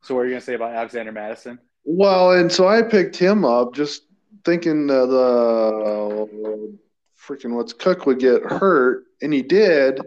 so 0.02 0.16
what 0.16 0.22
are 0.22 0.26
you 0.26 0.32
gonna 0.32 0.42
say 0.42 0.54
about 0.54 0.74
Alexander 0.74 1.12
Mattison? 1.12 1.60
Well, 1.84 2.32
and 2.34 2.52
so 2.52 2.68
I 2.68 2.82
picked 2.82 3.16
him 3.16 3.46
up 3.46 3.74
just 3.74 4.04
thinking 4.46 4.90
uh, 4.90 5.06
the 5.06 6.78
freaking 7.20 7.54
what's 7.56 7.74
Cook 7.74 8.06
would 8.06 8.20
get 8.20 8.44
hurt, 8.44 9.04
and 9.22 9.34
he 9.34 9.42
did. 9.42 10.00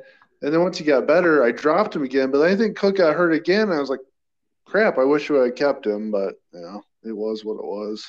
And 0.43 0.53
then 0.53 0.62
once 0.62 0.78
he 0.78 0.84
got 0.84 1.07
better, 1.07 1.43
I 1.45 1.53
dropped 1.53 1.95
him 1.95 2.03
again. 2.03 2.30
But 2.30 2.43
I 2.43 2.57
think 2.57 2.76
Cook 2.76 2.97
got 2.97 3.14
hurt 3.14 3.32
again. 3.32 3.70
I 3.70 3.78
was 3.78 3.91
like, 3.91 4.01
crap, 4.64 4.99
I 4.99 5.05
wish 5.05 5.30
I 5.30 5.34
had 5.45 5.57
kept 5.57 5.86
him. 5.86 6.11
But, 6.11 6.34
you 6.53 6.61
know, 6.61 6.82
it 7.03 7.12
was 7.16 7.45
what 7.45 7.55
it 7.55 7.64
was. 7.64 8.07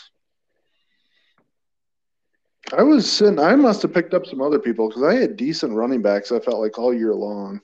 I 2.78 2.84
was 2.84 3.12
sitting, 3.12 3.40
I 3.40 3.56
must 3.56 3.82
have 3.82 3.94
picked 3.94 4.14
up 4.14 4.26
some 4.26 4.42
other 4.42 4.60
people 4.60 4.88
because 4.88 5.04
I 5.04 5.16
had 5.16 5.36
decent 5.36 5.74
running 5.74 6.02
backs, 6.02 6.32
I 6.32 6.40
felt 6.40 6.62
like 6.62 6.80
all 6.80 6.94
year 6.94 7.14
long. 7.14 7.60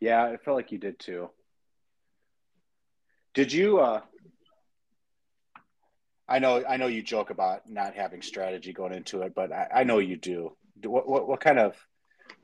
Yeah, 0.00 0.24
I 0.24 0.36
felt 0.36 0.56
like 0.56 0.72
you 0.72 0.78
did 0.78 0.98
too. 0.98 1.30
Did 3.34 3.52
you? 3.52 3.78
Uh, 3.78 4.00
I 6.28 6.40
know, 6.40 6.64
I 6.68 6.76
know 6.76 6.88
you 6.88 7.02
joke 7.02 7.30
about 7.30 7.68
not 7.68 7.94
having 7.94 8.20
strategy 8.20 8.72
going 8.72 8.92
into 8.92 9.22
it, 9.22 9.34
but 9.34 9.52
I, 9.52 9.68
I 9.76 9.84
know 9.84 9.98
you 9.98 10.16
do. 10.16 10.56
Do- 10.80 10.90
What, 10.90 11.08
what, 11.08 11.28
what 11.28 11.40
kind 11.40 11.58
of, 11.58 11.76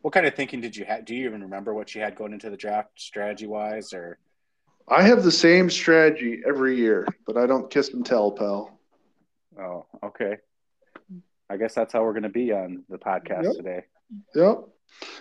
what 0.04 0.12
kind 0.12 0.26
of 0.26 0.34
thinking 0.34 0.60
did 0.60 0.76
you 0.76 0.84
have? 0.84 1.06
Do 1.06 1.14
you 1.14 1.24
even 1.24 1.40
remember 1.40 1.72
what 1.72 1.94
you 1.94 2.02
had 2.02 2.14
going 2.14 2.34
into 2.34 2.50
the 2.50 2.58
draft, 2.58 2.90
strategy 2.96 3.46
wise, 3.46 3.94
or? 3.94 4.18
I 4.86 5.00
have 5.00 5.24
the 5.24 5.32
same 5.32 5.70
strategy 5.70 6.42
every 6.46 6.76
year, 6.76 7.08
but 7.26 7.38
I 7.38 7.46
don't 7.46 7.70
kiss 7.70 7.94
and 7.94 8.04
tell, 8.04 8.30
pal. 8.30 8.78
Oh, 9.58 9.86
okay. 10.04 10.36
I 11.48 11.56
guess 11.56 11.74
that's 11.74 11.94
how 11.94 12.02
we're 12.02 12.12
going 12.12 12.24
to 12.24 12.28
be 12.28 12.52
on 12.52 12.84
the 12.90 12.98
podcast 12.98 13.44
Yep. 13.44 13.52
today. 13.54 13.84
Yep. 14.34 14.68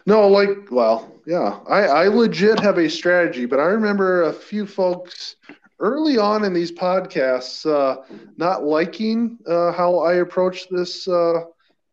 No, 0.05 0.27
like, 0.27 0.69
well, 0.69 1.09
yeah, 1.25 1.59
I, 1.65 1.83
I 1.83 2.07
legit 2.09 2.59
have 2.59 2.77
a 2.77 2.89
strategy, 2.89 3.45
but 3.45 3.61
I 3.61 3.67
remember 3.67 4.23
a 4.23 4.33
few 4.33 4.67
folks 4.67 5.37
early 5.79 6.17
on 6.17 6.43
in 6.43 6.51
these 6.51 6.73
podcasts 6.73 7.65
uh, 7.65 8.01
not 8.35 8.65
liking 8.65 9.39
uh, 9.47 9.71
how 9.71 9.99
I 9.99 10.15
approach 10.15 10.67
this 10.67 11.07
uh, 11.07 11.45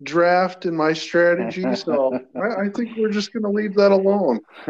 draft 0.03 0.65
and 0.65 0.77
my 0.77 0.93
strategy. 0.93 1.65
So 1.75 2.19
I, 2.37 2.63
I 2.63 2.69
think 2.75 2.97
we're 2.97 3.11
just 3.11 3.33
going 3.33 3.43
to 3.43 3.51
leave 3.51 3.75
that 3.75 3.93
alone. 3.93 4.41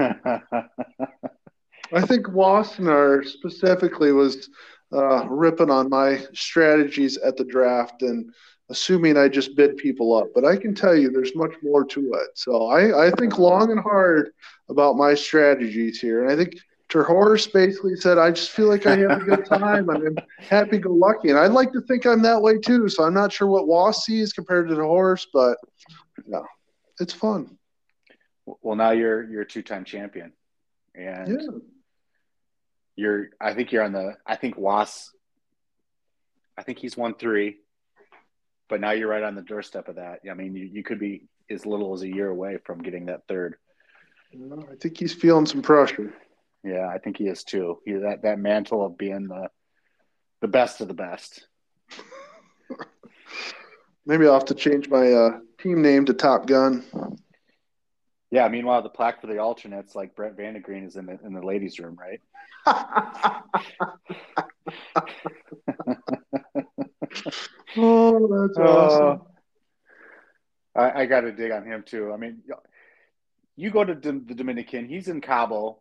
I 1.93 2.01
think 2.03 2.26
Wassenaar 2.28 3.26
specifically 3.26 4.12
was 4.12 4.49
uh, 4.93 5.26
ripping 5.28 5.70
on 5.70 5.89
my 5.89 6.24
strategies 6.33 7.16
at 7.18 7.37
the 7.37 7.45
draft 7.45 8.03
and 8.03 8.33
assuming 8.70 9.16
I 9.16 9.28
just 9.28 9.57
bid 9.57 9.76
people 9.76 10.14
up. 10.14 10.28
But 10.35 10.45
I 10.45 10.57
can 10.57 10.74
tell 10.74 10.95
you 10.97 11.11
there's 11.11 11.35
much 11.35 11.55
more 11.62 11.85
to 11.85 12.12
it. 12.14 12.28
So 12.35 12.66
I, 12.66 13.07
I 13.07 13.11
think 13.12 13.39
long 13.39 13.72
and 13.72 13.81
hard 13.81 14.31
about 14.68 14.97
my 14.97 15.14
strategies 15.14 16.01
here. 16.01 16.22
And 16.22 16.31
I 16.31 16.37
think 16.37 16.55
Terhorst 16.91 17.53
basically 17.53 17.95
said, 17.97 18.18
I 18.18 18.30
just 18.32 18.51
feel 18.51 18.66
like 18.66 18.84
I 18.86 18.97
have 18.97 19.22
a 19.22 19.24
good 19.24 19.47
time 19.47 19.88
I'm 19.88 20.16
happy 20.38 20.78
go 20.78 20.91
lucky. 20.93 21.30
And 21.30 21.38
I'd 21.38 21.53
like 21.53 21.72
to 21.72 21.80
think 21.82 22.05
I'm 22.05 22.20
that 22.22 22.43
way 22.43 22.59
too. 22.59 22.88
So 22.88 23.05
I'm 23.05 23.14
not 23.14 23.32
sure 23.32 23.47
what 23.47 23.68
Was 23.68 24.05
sees 24.05 24.32
compared 24.32 24.68
to 24.68 24.74
Terhorst, 24.74 25.26
but 25.32 25.57
yeah, 26.26 26.43
it's 26.99 27.12
fun. 27.12 27.57
well, 28.45 28.74
now 28.76 28.91
you're 28.91 29.22
you're 29.30 29.43
a 29.43 29.47
two 29.47 29.62
time 29.62 29.84
champion, 29.84 30.32
and 30.95 31.28
Yeah. 31.41 31.47
you're. 32.97 33.28
I 33.41 33.55
think 33.55 33.70
you're 33.72 33.84
on 33.84 33.93
the. 33.93 34.16
I 34.26 34.36
think 34.36 34.57
Was. 34.59 35.12
I 36.59 36.62
think 36.64 36.78
he's 36.78 36.97
won 36.97 37.14
three, 37.14 37.59
but 38.68 38.80
now 38.80 38.91
you're 38.91 39.09
right 39.09 39.22
on 39.22 39.34
the 39.36 39.43
doorstep 39.43 39.88
of 39.88 39.95
that. 39.95 40.20
I 40.30 40.34
mean, 40.34 40.55
you, 40.55 40.66
you 40.66 40.82
could 40.82 40.99
be 40.99 41.28
as 41.49 41.64
little 41.64 41.95
as 41.95 42.03
a 42.03 42.09
year 42.09 42.28
away 42.28 42.59
from 42.64 42.82
getting 42.82 43.07
that 43.07 43.22
third. 43.28 43.55
I 44.34 44.74
think 44.80 44.99
he's 44.99 45.14
feeling 45.14 45.47
some 45.47 45.62
pressure. 45.62 46.12
Yeah, 46.65 46.89
I 46.89 46.99
think 46.99 47.17
he 47.17 47.27
is 47.29 47.43
too. 47.45 47.79
He 47.85 47.93
that 47.93 48.23
that 48.23 48.39
mantle 48.39 48.85
of 48.85 48.99
being 48.99 49.29
the 49.29 49.49
the 50.41 50.49
best 50.49 50.81
of 50.81 50.89
the 50.89 50.95
best. 50.95 51.47
Maybe 54.07 54.27
I'll 54.27 54.35
have 54.35 54.45
to 54.47 54.55
change 54.55 54.89
my 54.89 55.13
uh, 55.13 55.39
team 55.59 55.83
name 55.83 56.07
to 56.07 56.15
Top 56.15 56.47
Gun. 56.47 56.85
Yeah. 58.31 58.49
Meanwhile, 58.49 58.83
the 58.83 58.89
plaque 58.89 59.21
for 59.21 59.27
the 59.27 59.39
alternates, 59.39 59.95
like 59.95 60.15
Brett 60.15 60.37
Vandegreen, 60.37 60.87
is 60.87 60.97
in 60.97 61.07
the 61.07 61.19
in 61.25 61.33
the 61.33 61.43
ladies' 61.43 61.79
room, 61.79 61.99
right? 61.99 62.21
Oh, 67.77 68.47
that's 68.47 68.59
awesome. 68.59 69.23
Uh, 70.77 70.81
I, 70.81 71.03
I 71.03 71.07
got 71.07 71.23
to 71.23 71.33
dig 71.33 71.53
on 71.53 71.65
him 71.65 71.85
too. 71.87 72.13
I 72.13 72.17
mean, 72.17 72.43
you 73.57 73.71
go 73.71 73.85
to 73.85 73.95
D- 73.95 74.23
the 74.27 74.35
Dominican, 74.35 74.89
he's 74.89 75.09
in 75.09 75.21
Cabo. 75.21 75.81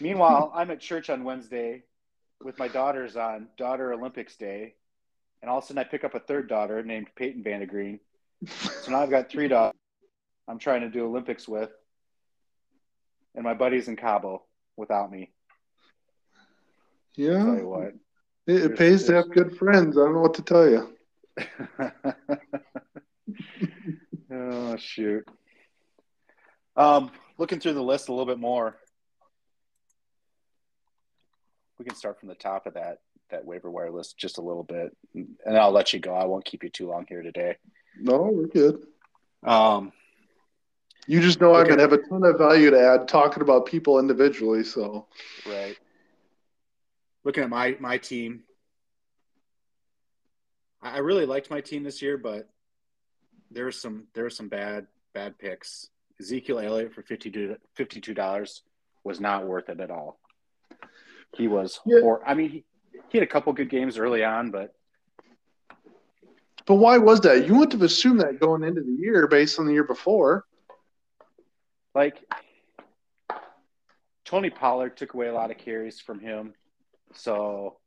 Meanwhile, 0.00 0.52
I'm 0.54 0.70
at 0.70 0.80
church 0.80 1.10
on 1.10 1.24
Wednesday 1.24 1.82
with 2.42 2.58
my 2.58 2.68
daughters 2.68 3.16
on 3.16 3.48
Daughter 3.56 3.92
Olympics 3.92 4.36
Day, 4.36 4.74
and 5.40 5.50
all 5.50 5.58
of 5.58 5.64
a 5.64 5.66
sudden 5.66 5.80
I 5.80 5.84
pick 5.84 6.04
up 6.04 6.14
a 6.14 6.20
third 6.20 6.48
daughter 6.48 6.82
named 6.82 7.08
Peyton 7.16 7.42
Vandegreen. 7.42 8.00
So 8.46 8.90
now 8.92 9.00
I've 9.00 9.10
got 9.10 9.30
three 9.30 9.48
daughters 9.48 9.78
I'm 10.46 10.58
trying 10.58 10.82
to 10.82 10.90
do 10.90 11.06
Olympics 11.06 11.48
with, 11.48 11.70
and 13.34 13.42
my 13.44 13.54
buddy's 13.54 13.88
in 13.88 13.96
Cabo 13.96 14.42
without 14.76 15.10
me. 15.10 15.32
Tell 17.16 17.24
Yeah, 17.24 17.56
you 17.56 17.68
what. 17.68 17.94
it, 18.46 18.72
it 18.72 18.76
pays 18.76 19.04
to 19.04 19.14
have 19.14 19.30
good 19.30 19.56
friends. 19.56 19.96
I 19.96 20.00
don't 20.04 20.14
know 20.14 20.20
what 20.20 20.34
to 20.34 20.42
tell 20.42 20.68
you. 20.68 20.94
oh 24.30 24.76
shoot. 24.76 25.24
Um, 26.76 27.10
looking 27.38 27.60
through 27.60 27.74
the 27.74 27.82
list 27.82 28.08
a 28.08 28.12
little 28.12 28.26
bit 28.26 28.38
more. 28.38 28.76
We 31.84 31.90
can 31.90 31.98
start 31.98 32.18
from 32.18 32.30
the 32.30 32.34
top 32.34 32.64
of 32.64 32.72
that 32.74 33.00
that 33.28 33.44
waiver 33.44 33.70
wire 33.70 33.90
list 33.90 34.16
just 34.16 34.38
a 34.38 34.40
little 34.40 34.62
bit, 34.62 34.96
and 35.12 35.58
I'll 35.58 35.70
let 35.70 35.92
you 35.92 35.98
go. 36.00 36.14
I 36.14 36.24
won't 36.24 36.46
keep 36.46 36.62
you 36.64 36.70
too 36.70 36.88
long 36.88 37.04
here 37.06 37.20
today. 37.20 37.58
No, 38.00 38.30
we're 38.32 38.46
good. 38.46 38.86
Um, 39.42 39.92
You 41.06 41.20
just 41.20 41.42
know 41.42 41.54
I'm 41.54 41.68
gonna 41.68 41.82
have 41.82 41.92
a 41.92 41.98
ton 41.98 42.24
of 42.24 42.38
value 42.38 42.70
to 42.70 42.80
add 42.80 43.06
talking 43.06 43.42
about 43.42 43.66
people 43.66 43.98
individually. 43.98 44.64
So 44.64 45.08
right. 45.46 45.76
Looking 47.22 47.44
at 47.44 47.50
my 47.50 47.76
my 47.78 47.98
team, 47.98 48.44
I 50.80 50.94
I 50.94 50.98
really 50.98 51.26
liked 51.26 51.50
my 51.50 51.60
team 51.60 51.82
this 51.82 52.00
year, 52.00 52.16
but 52.16 52.48
there 53.50 53.64
were 53.64 53.72
some 53.72 54.06
there 54.14 54.24
were 54.24 54.30
some 54.30 54.48
bad 54.48 54.86
bad 55.12 55.38
picks. 55.38 55.90
Ezekiel 56.18 56.60
Elliott 56.60 56.94
for 56.94 57.02
52 57.02 58.14
dollars 58.14 58.62
was 59.02 59.20
not 59.20 59.46
worth 59.46 59.68
it 59.68 59.80
at 59.80 59.90
all. 59.90 60.18
He 61.36 61.48
was, 61.48 61.80
Yeah. 61.84 62.00
hor- 62.00 62.26
I 62.26 62.34
mean, 62.34 62.50
he, 62.50 62.64
he 63.08 63.18
had 63.18 63.22
a 63.26 63.30
couple 63.30 63.52
good 63.52 63.68
games 63.70 63.98
early 63.98 64.24
on, 64.24 64.50
but 64.50 64.74
But 66.66 66.76
why 66.76 66.96
was 66.98 67.20
that? 67.22 67.46
You 67.46 67.54
wouldn't 67.56 67.72
have 67.72 67.82
assumed 67.82 68.20
that 68.20 68.40
going 68.40 68.62
into 68.64 68.80
the 68.82 68.92
year 68.98 69.26
based 69.26 69.58
on 69.58 69.66
the 69.66 69.72
year 69.72 69.84
before. 69.84 70.44
like 71.94 72.24
Tony 74.24 74.50
Pollard 74.50 74.96
took 74.96 75.14
away 75.14 75.28
a 75.28 75.32
lot 75.34 75.50
of 75.50 75.58
carries 75.58 76.00
from 76.00 76.18
him, 76.18 76.54
so 77.12 77.78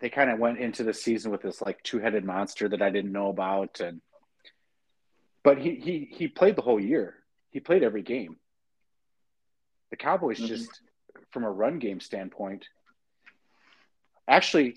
they 0.00 0.10
kind 0.10 0.30
of 0.30 0.38
went 0.38 0.58
into 0.58 0.84
the 0.84 0.92
season 0.92 1.32
with 1.32 1.40
this 1.42 1.62
like 1.62 1.82
two-headed 1.82 2.24
monster 2.24 2.68
that 2.68 2.82
I 2.82 2.90
didn't 2.90 3.10
know 3.12 3.28
about, 3.30 3.80
and 3.80 4.00
but 5.42 5.58
he 5.58 5.76
he 5.76 6.08
he 6.12 6.28
played 6.28 6.56
the 6.56 6.62
whole 6.62 6.78
year. 6.78 7.16
He 7.50 7.58
played 7.60 7.82
every 7.82 8.02
game. 8.02 8.36
The 9.90 9.96
Cowboys 9.96 10.38
Mhm. 10.40 10.46
just, 10.48 10.80
from 11.30 11.44
a 11.44 11.50
run 11.50 11.78
game 11.78 12.00
standpoint, 12.00 12.66
actually, 14.28 14.76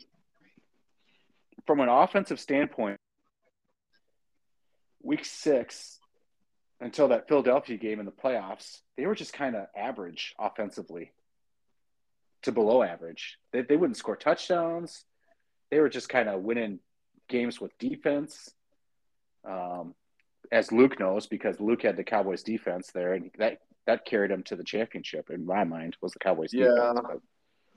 from 1.66 1.80
an 1.80 1.90
offensive 1.90 2.40
standpoint, 2.40 3.00
week 5.02 5.26
six 5.26 6.00
until 6.80 7.08
that 7.08 7.28
Philadelphia 7.28 7.78
game 7.78 8.00
in 8.00 8.06
the 8.06 8.12
playoffs, 8.12 8.82
they 8.98 9.06
were 9.06 9.16
just 9.16 9.34
kind 9.34 9.56
of 9.56 9.68
average 9.76 10.36
offensively 10.40 11.12
to 12.44 12.52
below 12.52 12.84
average. 12.84 13.38
They, 13.52 13.62
they 13.62 13.76
wouldn't 13.76 13.98
score 13.98 14.16
touchdowns. 14.16 15.04
They 15.72 15.80
were 15.80 15.90
just 15.90 16.10
kind 16.10 16.30
of 16.30 16.42
winning 16.42 16.80
games 17.28 17.60
with 17.60 17.78
defense. 17.80 18.52
Um, 19.44 19.96
as 20.52 20.72
Luke 20.72 21.00
knows, 21.00 21.28
because 21.28 21.60
Luke 21.60 21.82
had 21.82 21.98
the 21.98 22.04
Cowboys 22.04 22.44
defense 22.44 22.92
there, 22.94 23.14
and 23.14 23.32
that, 23.38 23.60
that 23.88 24.06
carried 24.06 24.30
him 24.30 24.44
to 24.44 24.56
the 24.56 24.64
championship 24.64 25.30
in 25.32 25.46
my 25.46 25.64
mind 25.64 25.98
was 26.02 26.12
the 26.14 26.20
Cowboys 26.20 26.54
Yeah. 26.54 26.68
defense. 26.68 27.22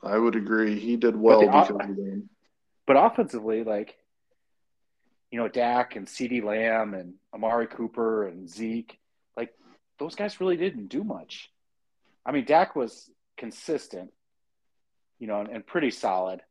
I 0.02 0.18
would 0.18 0.36
agree. 0.36 0.78
He 0.78 0.96
did 0.96 1.16
well 1.16 1.40
the- 1.40 1.46
because 1.46 1.70
of 1.70 1.78
them. 1.96 2.28
but 2.86 2.96
offensively, 2.96 3.64
like 3.64 3.96
you 5.30 5.38
know, 5.38 5.46
Dak 5.46 5.94
and 5.94 6.08
CeeDee 6.08 6.42
Lamb 6.42 6.92
and 6.92 7.14
Amari 7.32 7.68
Cooper 7.68 8.26
and 8.26 8.48
Zeke, 8.48 8.98
like 9.36 9.54
those 10.00 10.16
guys 10.16 10.40
really 10.40 10.56
didn't 10.56 10.88
do 10.88 11.04
much. 11.04 11.52
I 12.26 12.32
mean, 12.32 12.44
Dak 12.44 12.74
was 12.74 13.08
consistent, 13.36 14.12
you 15.20 15.28
know, 15.28 15.38
and, 15.38 15.48
and 15.48 15.64
pretty 15.64 15.92
solid, 15.92 16.42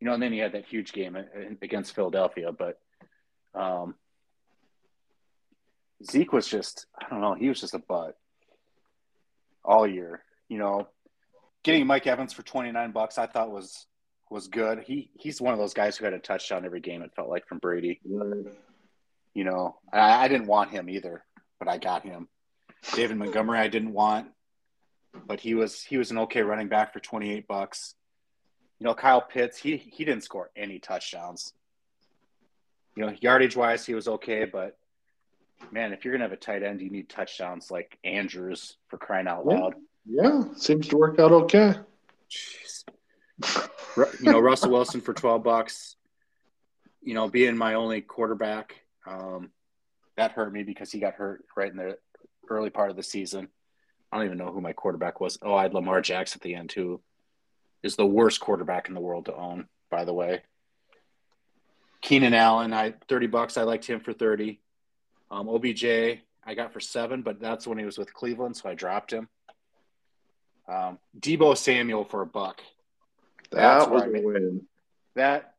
you 0.00 0.06
know, 0.06 0.14
and 0.14 0.22
then 0.22 0.32
he 0.32 0.38
had 0.38 0.52
that 0.52 0.64
huge 0.64 0.94
game 0.94 1.14
against 1.60 1.94
Philadelphia, 1.94 2.52
but 2.52 2.80
um, 3.54 3.94
Zeke 6.10 6.32
was 6.32 6.48
just, 6.48 6.86
I 6.98 7.08
don't 7.10 7.20
know, 7.20 7.34
he 7.34 7.50
was 7.50 7.60
just 7.60 7.74
a 7.74 7.78
butt 7.78 8.16
all 9.64 9.86
year. 9.86 10.22
You 10.48 10.58
know, 10.58 10.88
getting 11.62 11.86
Mike 11.86 12.06
Evans 12.06 12.32
for 12.32 12.42
29 12.42 12.92
bucks, 12.92 13.18
I 13.18 13.26
thought 13.26 13.50
was 13.50 13.86
was 14.30 14.48
good. 14.48 14.80
He 14.86 15.10
he's 15.14 15.40
one 15.40 15.52
of 15.52 15.58
those 15.58 15.74
guys 15.74 15.96
who 15.96 16.04
had 16.04 16.14
a 16.14 16.18
touchdown 16.18 16.64
every 16.64 16.80
game. 16.80 17.02
It 17.02 17.12
felt 17.14 17.28
like 17.28 17.46
from 17.46 17.58
Brady. 17.58 18.00
Mm-hmm. 18.08 18.50
You 19.34 19.44
know, 19.44 19.76
I, 19.92 20.24
I 20.24 20.28
didn't 20.28 20.46
want 20.46 20.70
him 20.70 20.88
either, 20.88 21.24
but 21.58 21.68
I 21.68 21.78
got 21.78 22.04
him. 22.04 22.28
David 22.94 23.16
Montgomery, 23.16 23.58
I 23.58 23.68
didn't 23.68 23.92
want, 23.92 24.28
but 25.26 25.40
he 25.40 25.54
was 25.54 25.82
he 25.82 25.96
was 25.96 26.10
an 26.10 26.18
okay 26.18 26.42
running 26.42 26.68
back 26.68 26.92
for 26.92 27.00
28 27.00 27.48
bucks. 27.48 27.94
You 28.78 28.86
know, 28.86 28.94
Kyle 28.94 29.22
Pitts, 29.22 29.58
he 29.58 29.76
he 29.76 30.04
didn't 30.04 30.24
score 30.24 30.50
any 30.56 30.78
touchdowns. 30.78 31.52
You 32.96 33.06
know, 33.06 33.12
yardage 33.20 33.56
wise, 33.56 33.84
he 33.84 33.94
was 33.94 34.06
okay, 34.06 34.44
but 34.44 34.76
man, 35.70 35.92
if 35.92 36.04
you're 36.04 36.14
gonna 36.14 36.24
have 36.24 36.32
a 36.32 36.36
tight 36.36 36.62
end, 36.62 36.80
you 36.80 36.90
need 36.90 37.08
touchdowns 37.08 37.70
like 37.70 37.98
Andrews 38.04 38.76
for 38.88 38.98
crying 38.98 39.26
out 39.26 39.46
loud. 39.46 39.74
Yeah, 40.06 40.44
seems 40.56 40.88
to 40.88 40.96
work 40.96 41.18
out 41.18 41.32
okay. 41.32 41.74
Jeez. 42.30 42.84
You 43.96 44.32
know, 44.32 44.40
Russell 44.40 44.72
Wilson 44.72 45.00
for 45.00 45.14
12 45.14 45.44
bucks, 45.44 45.94
you 47.00 47.14
know, 47.14 47.28
being 47.28 47.56
my 47.56 47.74
only 47.74 48.00
quarterback, 48.00 48.74
um, 49.06 49.50
that 50.16 50.32
hurt 50.32 50.52
me 50.52 50.64
because 50.64 50.90
he 50.90 50.98
got 50.98 51.14
hurt 51.14 51.44
right 51.56 51.70
in 51.70 51.76
the 51.76 51.96
early 52.48 52.70
part 52.70 52.90
of 52.90 52.96
the 52.96 53.04
season. 53.04 53.48
I 54.10 54.16
don't 54.16 54.26
even 54.26 54.38
know 54.38 54.52
who 54.52 54.60
my 54.60 54.72
quarterback 54.72 55.20
was. 55.20 55.38
Oh, 55.42 55.54
I 55.54 55.62
had 55.62 55.74
Lamar 55.74 56.00
Jackson 56.00 56.38
at 56.38 56.42
the 56.42 56.56
end, 56.56 56.72
who 56.72 57.00
is 57.84 57.94
the 57.94 58.06
worst 58.06 58.40
quarterback 58.40 58.88
in 58.88 58.94
the 58.94 59.00
world 59.00 59.26
to 59.26 59.36
own, 59.36 59.68
by 59.90 60.04
the 60.04 60.12
way. 60.12 60.42
Keenan 62.00 62.34
Allen, 62.34 62.72
I 62.72 62.94
30 63.08 63.28
bucks. 63.28 63.56
I 63.56 63.62
liked 63.62 63.86
him 63.86 64.00
for 64.00 64.12
30. 64.12 64.60
Um, 65.34 65.48
OBJ, 65.48 65.84
I 65.84 66.54
got 66.54 66.72
for 66.72 66.78
seven, 66.78 67.22
but 67.22 67.40
that's 67.40 67.66
when 67.66 67.76
he 67.76 67.84
was 67.84 67.98
with 67.98 68.14
Cleveland, 68.14 68.56
so 68.56 68.68
I 68.68 68.74
dropped 68.74 69.12
him. 69.12 69.28
Um, 70.68 70.98
Deebo 71.18 71.56
Samuel 71.56 72.04
for 72.04 72.22
a 72.22 72.26
buck. 72.26 72.60
That 73.50 73.90
was 73.90 74.04
a 74.04 74.08
win. 74.08 74.62
That 75.16 75.54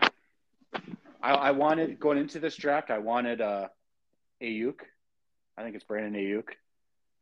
I, 0.00 1.32
I, 1.32 1.50
wanted 1.50 1.98
going 1.98 2.18
into 2.18 2.38
this 2.38 2.54
draft. 2.56 2.90
I 2.90 2.98
wanted 2.98 3.40
uh, 3.40 3.68
Aiyuk. 4.40 4.78
I 5.58 5.64
think 5.64 5.74
it's 5.74 5.84
Brandon 5.84 6.14
Aiyuk. 6.14 6.50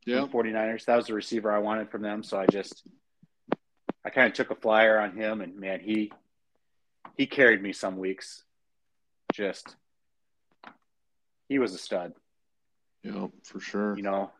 Yeah. 0.05 0.27
49ers. 0.27 0.85
That 0.85 0.97
was 0.97 1.07
the 1.07 1.15
receiver 1.15 1.51
I 1.51 1.59
wanted 1.59 1.91
from 1.91 2.03
them. 2.03 2.23
So 2.23 2.39
I 2.39 2.47
just 2.47 2.83
I 4.05 4.11
kind 4.11 4.27
of 4.27 4.35
took 4.35 4.51
a 4.51 4.61
flyer 4.61 4.99
on 4.99 5.17
him, 5.17 5.41
and 5.41 5.57
man, 5.57 5.81
he 5.81 6.13
he 7.17 7.27
carried 7.27 7.63
me 7.63 7.73
some 7.73 7.97
weeks. 7.97 8.45
Just 9.33 9.75
he 11.49 11.59
was 11.59 11.75
a 11.75 11.79
stud. 11.79 12.13
Yeah, 13.03 13.27
for 13.43 13.61
sure. 13.61 13.97
You 13.97 14.03
know, 14.03 14.31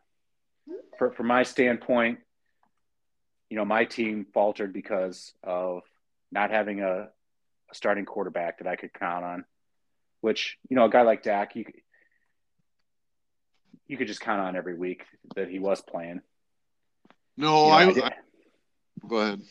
for, 0.99 1.11
from 1.13 1.27
my 1.27 1.43
standpoint, 1.43 2.21
you 3.51 3.57
know, 3.57 3.65
my 3.65 3.85
team 3.85 4.27
faltered 4.33 4.73
because 4.73 5.33
of 5.43 5.83
not 6.33 6.51
having 6.51 6.81
a, 6.81 6.91
a, 6.91 7.75
starting 7.75 8.05
quarterback 8.05 8.59
that 8.59 8.67
I 8.67 8.77
could 8.77 8.93
count 8.93 9.25
on. 9.25 9.45
Which 10.23 10.57
you 10.71 10.77
know, 10.77 10.87
a 10.87 10.91
guy 10.91 11.03
like 11.03 11.23
Dak, 11.23 11.55
you 11.55 11.67
you 13.87 13.99
could 13.99 14.07
just 14.07 14.21
count 14.21 14.41
on 14.41 14.57
every 14.57 14.75
week 14.75 15.05
that 15.37 15.51
he 15.51 15.59
was 15.59 15.83
playing. 15.83 16.23
No, 17.37 17.79
you 17.79 17.95
know, 17.95 18.03
I, 18.03 18.07
I, 18.07 18.09
I 18.09 18.13
go 19.07 19.17
ahead. 19.17 19.43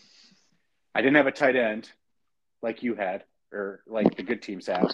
I 0.96 1.02
didn't 1.02 1.16
have 1.16 1.28
a 1.28 1.32
tight 1.32 1.56
end 1.56 1.92
like 2.64 2.82
you 2.82 2.96
had, 2.96 3.24
or 3.52 3.84
like 3.86 4.16
the 4.16 4.24
good 4.24 4.42
teams 4.42 4.66
have. 4.66 4.92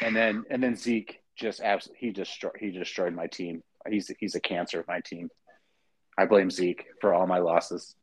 And 0.00 0.14
then 0.14 0.44
and 0.50 0.62
then 0.62 0.76
Zeke 0.76 1.20
just 1.36 1.60
absolutely 1.60 2.06
he 2.06 2.12
destroyed 2.12 2.54
he 2.58 2.70
destroyed 2.70 3.14
my 3.14 3.26
team. 3.26 3.62
He's 3.88 4.10
he's 4.18 4.34
a 4.34 4.40
cancer 4.40 4.80
of 4.80 4.88
my 4.88 5.00
team. 5.00 5.28
I 6.18 6.26
blame 6.26 6.50
Zeke 6.50 6.86
for 7.00 7.12
all 7.12 7.26
my 7.26 7.38
losses. 7.38 7.94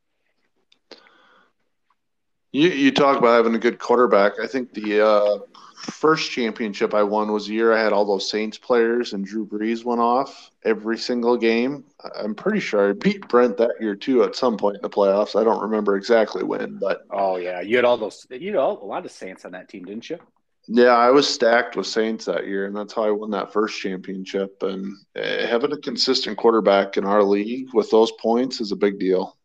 You 2.52 2.70
you 2.70 2.92
talk 2.92 3.18
about 3.18 3.36
having 3.36 3.56
a 3.56 3.60
good 3.60 3.80
quarterback. 3.80 4.34
I 4.40 4.46
think 4.46 4.74
the 4.74 5.06
uh, 5.06 5.40
first 5.76 6.30
championship 6.30 6.94
I 6.94 7.02
won 7.02 7.32
was 7.32 7.48
the 7.48 7.54
year 7.54 7.74
I 7.74 7.82
had 7.82 7.92
all 7.92 8.06
those 8.06 8.30
Saints 8.30 8.60
players 8.60 9.14
and 9.14 9.26
Drew 9.26 9.46
Brees 9.46 9.84
went 9.84 10.00
off 10.00 10.52
every 10.64 11.00
single 11.00 11.36
game. 11.36 11.84
I'm 12.16 12.36
pretty 12.36 12.60
sure 12.60 12.90
I 12.90 12.94
beat 12.94 13.28
Brent 13.28 13.58
that 13.58 13.72
year 13.80 13.96
too 13.96 14.24
at 14.24 14.36
some 14.36 14.58
point 14.58 14.76
in 14.76 14.84
the 14.84 14.90
playoffs. 14.90 15.40
I 15.40 15.44
don't 15.44 15.64
remember 15.64 15.96
exactly 15.96 16.44
when, 16.44 16.78
but 16.78 17.08
oh 17.10 17.38
yeah, 17.38 17.62
you 17.62 17.76
had 17.76 17.86
all 17.86 17.98
those. 17.98 18.28
You 18.30 18.52
know 18.52 18.78
a 18.78 18.86
lot 18.86 19.04
of 19.04 19.12
Saints 19.12 19.46
on 19.46 19.52
that 19.54 19.68
team, 19.68 19.86
didn't 19.86 20.12
you? 20.12 20.20
Yeah, 20.68 20.96
I 20.96 21.12
was 21.12 21.28
stacked 21.28 21.76
with 21.76 21.88
Saints 21.88 22.26
that 22.26 22.48
year, 22.48 22.66
and 22.66 22.76
that's 22.76 22.94
how 22.94 23.04
I 23.04 23.12
won 23.12 23.32
that 23.32 23.52
first 23.52 23.80
championship. 23.82 24.64
And 24.64 24.96
uh, 25.16 25.46
having 25.46 25.74
a 25.74 25.78
consistent 25.78 26.38
quarterback 26.38 26.96
in 26.96 27.04
our 27.04 27.22
league 27.22 27.68
with 27.74 27.92
those 27.92 28.12
points 28.14 28.62
is 28.62 28.72
a 28.72 28.78
big 28.78 28.98
deal. 28.98 29.38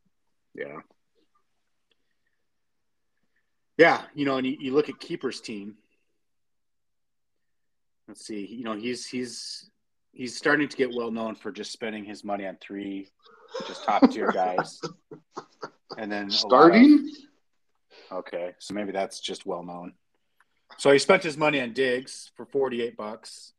Yeah. 0.54 0.78
Yeah, 3.76 4.02
you 4.14 4.24
know, 4.24 4.36
and 4.38 4.46
you, 4.46 4.56
you 4.60 4.74
look 4.74 4.88
at 4.88 5.00
Keeper's 5.00 5.40
team. 5.40 5.76
Let's 8.06 8.24
see, 8.24 8.46
you 8.46 8.64
know, 8.64 8.74
he's 8.74 9.06
he's 9.06 9.70
he's 10.12 10.36
starting 10.36 10.68
to 10.68 10.76
get 10.76 10.94
well 10.94 11.10
known 11.10 11.34
for 11.34 11.52
just 11.52 11.72
spending 11.72 12.04
his 12.04 12.24
money 12.24 12.46
on 12.46 12.56
three 12.60 13.08
just 13.66 13.84
top 13.84 14.10
tier 14.10 14.30
guys. 14.32 14.80
And 15.96 16.10
then 16.10 16.30
starting? 16.30 17.10
Of, 18.10 18.18
okay, 18.18 18.54
so 18.58 18.74
maybe 18.74 18.92
that's 18.92 19.20
just 19.20 19.46
well 19.46 19.62
known. 19.62 19.92
So 20.78 20.92
he 20.92 20.98
spent 21.00 21.24
his 21.24 21.36
money 21.36 21.60
on 21.60 21.72
Diggs 21.72 22.30
for 22.36 22.46
48 22.46 22.96
bucks. 22.96 23.52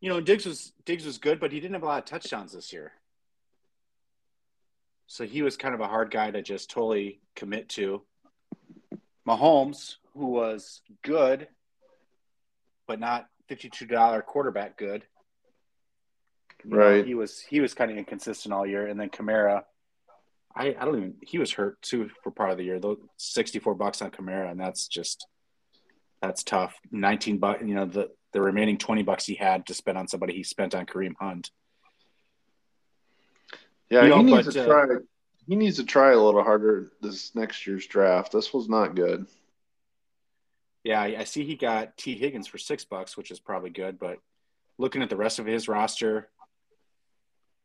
You 0.00 0.10
know, 0.10 0.20
Diggs 0.20 0.44
was 0.44 0.72
Diggs 0.84 1.06
was 1.06 1.16
good, 1.16 1.40
but 1.40 1.50
he 1.50 1.60
didn't 1.60 1.74
have 1.74 1.82
a 1.82 1.86
lot 1.86 1.98
of 1.98 2.04
touchdowns 2.04 2.52
this 2.52 2.72
year. 2.72 2.92
So 5.06 5.24
he 5.24 5.40
was 5.40 5.56
kind 5.56 5.74
of 5.74 5.80
a 5.80 5.88
hard 5.88 6.10
guy 6.10 6.30
to 6.30 6.42
just 6.42 6.70
totally 6.70 7.20
commit 7.34 7.70
to. 7.70 8.02
Mahomes, 9.26 9.96
who 10.12 10.26
was 10.26 10.82
good, 11.02 11.48
but 12.86 13.00
not 13.00 13.26
$52 13.50 14.26
quarterback 14.26 14.76
good. 14.76 15.04
right. 16.66 16.98
Know, 16.98 17.04
he 17.04 17.14
was 17.14 17.40
he 17.40 17.60
was 17.60 17.72
kind 17.72 17.90
of 17.90 17.96
inconsistent 17.96 18.52
all 18.52 18.66
year. 18.66 18.86
And 18.86 19.00
then 19.00 19.08
Kamara, 19.08 19.62
I, 20.54 20.76
I 20.78 20.84
don't 20.84 20.96
even 20.96 21.14
he 21.22 21.38
was 21.38 21.52
hurt 21.52 21.80
too 21.80 22.10
for 22.22 22.30
part 22.30 22.50
of 22.50 22.58
the 22.58 22.64
year. 22.64 22.78
Though 22.78 22.98
64 23.16 23.74
bucks 23.74 24.02
on 24.02 24.10
Kamara, 24.10 24.50
and 24.50 24.60
that's 24.60 24.86
just 24.86 25.26
that's 26.26 26.42
tough. 26.42 26.74
19 26.90 27.38
bucks, 27.38 27.62
you 27.64 27.74
know, 27.74 27.84
the, 27.84 28.10
the 28.32 28.40
remaining 28.40 28.78
20 28.78 29.02
bucks 29.02 29.26
he 29.26 29.34
had 29.34 29.66
to 29.66 29.74
spend 29.74 29.98
on 29.98 30.08
somebody 30.08 30.34
he 30.34 30.42
spent 30.42 30.74
on 30.74 30.86
Kareem 30.86 31.14
Hunt. 31.18 31.50
Yeah, 33.90 34.04
you 34.04 34.08
know, 34.08 34.16
he 34.18 34.22
needs 34.24 34.46
but, 34.46 34.52
to 34.54 34.64
try. 34.66 34.82
Uh, 34.84 34.98
he 35.46 35.56
needs 35.56 35.76
to 35.76 35.84
try 35.84 36.12
a 36.12 36.18
little 36.18 36.42
harder 36.42 36.92
this 37.02 37.34
next 37.34 37.66
year's 37.66 37.86
draft. 37.86 38.32
This 38.32 38.52
was 38.52 38.68
not 38.68 38.96
good. 38.96 39.26
Yeah, 40.82 41.00
I 41.00 41.24
see 41.24 41.44
he 41.44 41.54
got 41.54 41.96
T. 41.96 42.14
Higgins 42.14 42.46
for 42.46 42.58
six 42.58 42.84
bucks, 42.84 43.16
which 43.16 43.30
is 43.30 43.40
probably 43.40 43.70
good. 43.70 43.98
But 43.98 44.18
looking 44.78 45.02
at 45.02 45.10
the 45.10 45.16
rest 45.16 45.38
of 45.38 45.46
his 45.46 45.68
roster, 45.68 46.28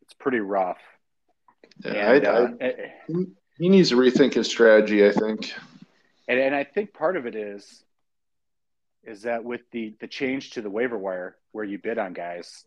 it's 0.03 0.14
pretty 0.14 0.39
rough. 0.39 0.80
Yeah, 1.84 2.14
and, 2.14 2.28
I, 2.28 2.30
uh, 2.30 2.49
I, 2.62 2.74
he 3.57 3.70
needs 3.70 3.89
to 3.89 3.95
rethink 3.95 4.34
his 4.34 4.49
strategy. 4.49 5.05
I 5.05 5.12
think, 5.12 5.53
and, 6.28 6.39
and 6.39 6.53
I 6.53 6.66
think 6.66 6.93
part 6.93 7.16
of 7.16 7.26
it 7.26 7.36
is 7.36 7.84
is 9.04 9.24
that 9.24 9.43
with 9.43 9.62
the 9.72 9.95
the 10.00 10.08
change 10.08 10.52
to 10.52 10.62
the 10.62 10.70
waiver 10.70 10.97
wire 10.97 11.36
where 11.52 11.66
you 11.66 11.78
bid 11.78 11.97
on 11.97 12.14
guys, 12.14 12.66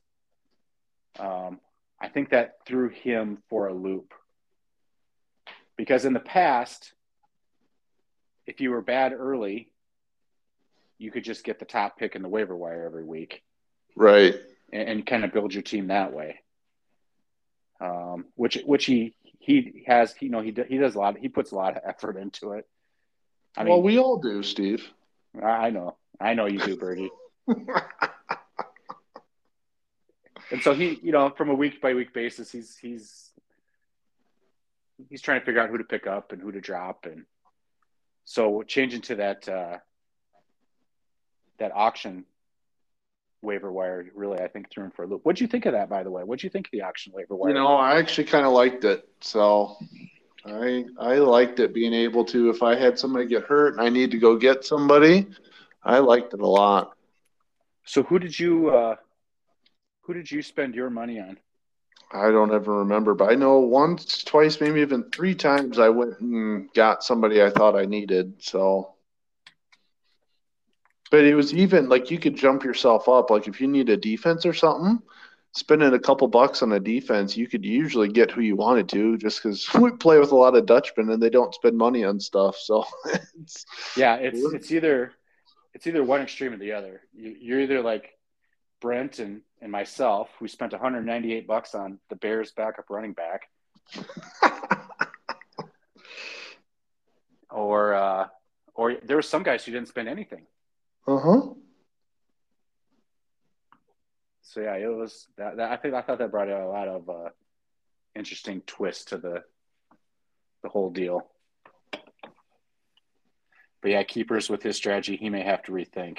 um, 1.18 1.60
I 2.00 2.08
think 2.08 2.30
that 2.30 2.56
threw 2.66 2.88
him 2.88 3.38
for 3.48 3.68
a 3.68 3.74
loop. 3.74 4.12
Because 5.76 6.04
in 6.04 6.12
the 6.12 6.20
past, 6.20 6.92
if 8.46 8.60
you 8.60 8.70
were 8.70 8.82
bad 8.82 9.12
early, 9.12 9.70
you 10.98 11.10
could 11.10 11.24
just 11.24 11.44
get 11.44 11.58
the 11.58 11.64
top 11.64 11.98
pick 11.98 12.14
in 12.14 12.22
the 12.22 12.28
waiver 12.28 12.56
wire 12.56 12.84
every 12.84 13.04
week, 13.04 13.42
right? 13.96 14.34
And, 14.72 14.88
and 14.88 15.06
kind 15.06 15.24
of 15.24 15.32
build 15.32 15.52
your 15.52 15.62
team 15.62 15.88
that 15.88 16.12
way. 16.12 16.40
Um, 17.80 18.26
which 18.36 18.58
which 18.64 18.84
he 18.84 19.14
he 19.38 19.84
has 19.86 20.14
you 20.20 20.30
know 20.30 20.40
he 20.40 20.54
he 20.68 20.78
does 20.78 20.94
a 20.94 20.98
lot 20.98 21.18
he 21.18 21.28
puts 21.28 21.50
a 21.50 21.56
lot 21.56 21.76
of 21.76 21.82
effort 21.84 22.16
into 22.16 22.52
it. 22.52 22.66
I 23.56 23.64
mean, 23.64 23.72
well, 23.72 23.82
we 23.82 23.98
all 23.98 24.18
do, 24.18 24.42
Steve. 24.42 24.88
I 25.42 25.70
know. 25.70 25.96
I 26.22 26.34
know 26.34 26.46
you 26.46 26.58
do, 26.58 26.76
Birdie. 26.76 27.10
and 30.50 30.62
so 30.62 30.74
he, 30.74 30.98
you 31.02 31.12
know, 31.12 31.30
from 31.30 31.50
a 31.50 31.54
week 31.54 31.80
by 31.80 31.94
week 31.94 32.12
basis, 32.12 32.52
he's 32.52 32.76
he's 32.76 33.30
he's 35.10 35.22
trying 35.22 35.40
to 35.40 35.46
figure 35.46 35.60
out 35.60 35.70
who 35.70 35.78
to 35.78 35.84
pick 35.84 36.06
up 36.06 36.32
and 36.32 36.40
who 36.40 36.52
to 36.52 36.60
drop, 36.60 37.06
and 37.06 37.24
So 38.24 38.62
changing 38.62 39.02
to 39.02 39.16
that 39.16 39.48
uh, 39.48 39.78
that 41.58 41.72
auction 41.74 42.24
waiver 43.42 43.72
wire 43.72 44.06
really 44.14 44.38
I 44.38 44.46
think 44.46 44.70
threw 44.70 44.84
him 44.84 44.92
for 44.92 45.02
a 45.02 45.06
loop. 45.06 45.22
What'd 45.24 45.40
you 45.40 45.48
think 45.48 45.66
of 45.66 45.72
that 45.72 45.88
by 45.90 46.04
the 46.04 46.10
way? 46.10 46.22
What'd 46.22 46.44
you 46.44 46.50
think 46.50 46.66
of 46.68 46.70
the 46.70 46.82
auction 46.82 47.12
waiver 47.14 47.34
wire? 47.34 47.50
You 47.50 47.54
know, 47.56 47.74
I 47.74 47.98
actually 47.98 48.24
kind 48.24 48.46
of 48.46 48.52
liked 48.52 48.84
it. 48.84 49.08
So 49.20 49.76
I 50.46 50.84
I 50.98 51.16
liked 51.16 51.58
it 51.60 51.74
being 51.74 51.92
able 51.92 52.24
to 52.26 52.50
if 52.50 52.62
I 52.62 52.76
had 52.76 52.98
somebody 52.98 53.26
get 53.26 53.44
hurt 53.44 53.74
and 53.74 53.82
I 53.82 53.88
need 53.88 54.10
to 54.12 54.18
go 54.18 54.36
get 54.36 54.64
somebody, 54.64 55.26
I 55.84 55.98
liked 55.98 56.34
it 56.34 56.40
a 56.40 56.46
lot. 56.46 56.96
so 57.84 58.02
who 58.02 58.18
did 58.18 58.38
you 58.38 58.70
uh, 58.70 58.96
who 60.02 60.14
did 60.14 60.30
you 60.30 60.42
spend 60.42 60.74
your 60.74 60.90
money 60.90 61.20
on? 61.20 61.38
I 62.12 62.30
don't 62.30 62.52
ever 62.52 62.78
remember, 62.80 63.14
but 63.14 63.30
I 63.30 63.34
know 63.34 63.60
once, 63.60 64.22
twice, 64.22 64.60
maybe 64.60 64.80
even 64.80 65.10
three 65.10 65.34
times 65.34 65.78
I 65.78 65.88
went 65.88 66.20
and 66.20 66.72
got 66.74 67.02
somebody 67.02 67.42
I 67.42 67.48
thought 67.48 67.74
I 67.74 67.86
needed. 67.86 68.34
So, 68.42 68.94
but 71.10 71.24
it 71.24 71.34
was 71.34 71.54
even 71.54 71.88
like 71.88 72.10
you 72.10 72.18
could 72.18 72.36
jump 72.36 72.64
yourself 72.64 73.08
up. 73.08 73.30
Like 73.30 73.48
if 73.48 73.60
you 73.62 73.66
need 73.66 73.88
a 73.88 73.96
defense 73.96 74.44
or 74.44 74.52
something, 74.52 75.00
spending 75.52 75.94
a 75.94 75.98
couple 75.98 76.28
bucks 76.28 76.62
on 76.62 76.72
a 76.72 76.80
defense, 76.80 77.34
you 77.34 77.48
could 77.48 77.64
usually 77.64 78.08
get 78.08 78.30
who 78.30 78.42
you 78.42 78.56
wanted 78.56 78.90
to 78.90 79.16
just 79.16 79.42
because 79.42 79.66
we 79.80 79.90
play 79.92 80.18
with 80.18 80.32
a 80.32 80.36
lot 80.36 80.56
of 80.56 80.66
Dutchmen 80.66 81.08
and 81.10 81.22
they 81.22 81.30
don't 81.30 81.54
spend 81.54 81.78
money 81.78 82.04
on 82.04 82.20
stuff. 82.20 82.56
So, 82.56 82.84
it's, 83.40 83.64
Yeah, 83.96 84.16
it's 84.16 84.42
it's 84.52 84.70
either 84.70 85.12
it's 85.74 85.86
either 85.86 86.02
one 86.04 86.20
extreme 86.20 86.52
or 86.52 86.58
the 86.58 86.72
other. 86.72 87.02
You, 87.14 87.36
you're 87.40 87.60
either 87.60 87.80
like 87.82 88.18
Brent 88.80 89.18
and 89.18 89.42
and 89.60 89.70
myself, 89.70 90.28
who 90.38 90.48
spent 90.48 90.72
198 90.72 91.46
bucks 91.46 91.74
on 91.74 91.98
the 92.10 92.16
Bears 92.16 92.50
backup 92.52 92.90
running 92.90 93.12
back, 93.12 93.42
or 97.50 97.94
uh, 97.94 98.26
or 98.74 98.96
there 99.04 99.16
were 99.16 99.22
some 99.22 99.42
guys 99.42 99.64
who 99.64 99.72
didn't 99.72 99.88
spend 99.88 100.08
anything. 100.08 100.46
uh 101.06 101.18
huh. 101.18 101.40
So 104.42 104.60
yeah, 104.60 104.74
it 104.74 104.94
was 104.94 105.28
that, 105.38 105.56
that 105.56 105.70
I 105.70 105.76
think 105.76 105.94
I 105.94 106.02
thought 106.02 106.18
that 106.18 106.30
brought 106.30 106.50
out 106.50 106.60
a 106.60 106.68
lot 106.68 106.88
of 106.88 107.08
uh, 107.08 107.30
interesting 108.14 108.60
twist 108.66 109.08
to 109.08 109.18
the 109.18 109.42
the 110.62 110.68
whole 110.68 110.90
deal. 110.90 111.31
But 113.82 113.90
yeah, 113.90 114.02
keepers 114.04 114.48
with 114.48 114.62
his 114.62 114.76
strategy, 114.76 115.16
he 115.16 115.28
may 115.28 115.42
have 115.42 115.62
to 115.64 115.72
rethink. 115.72 116.18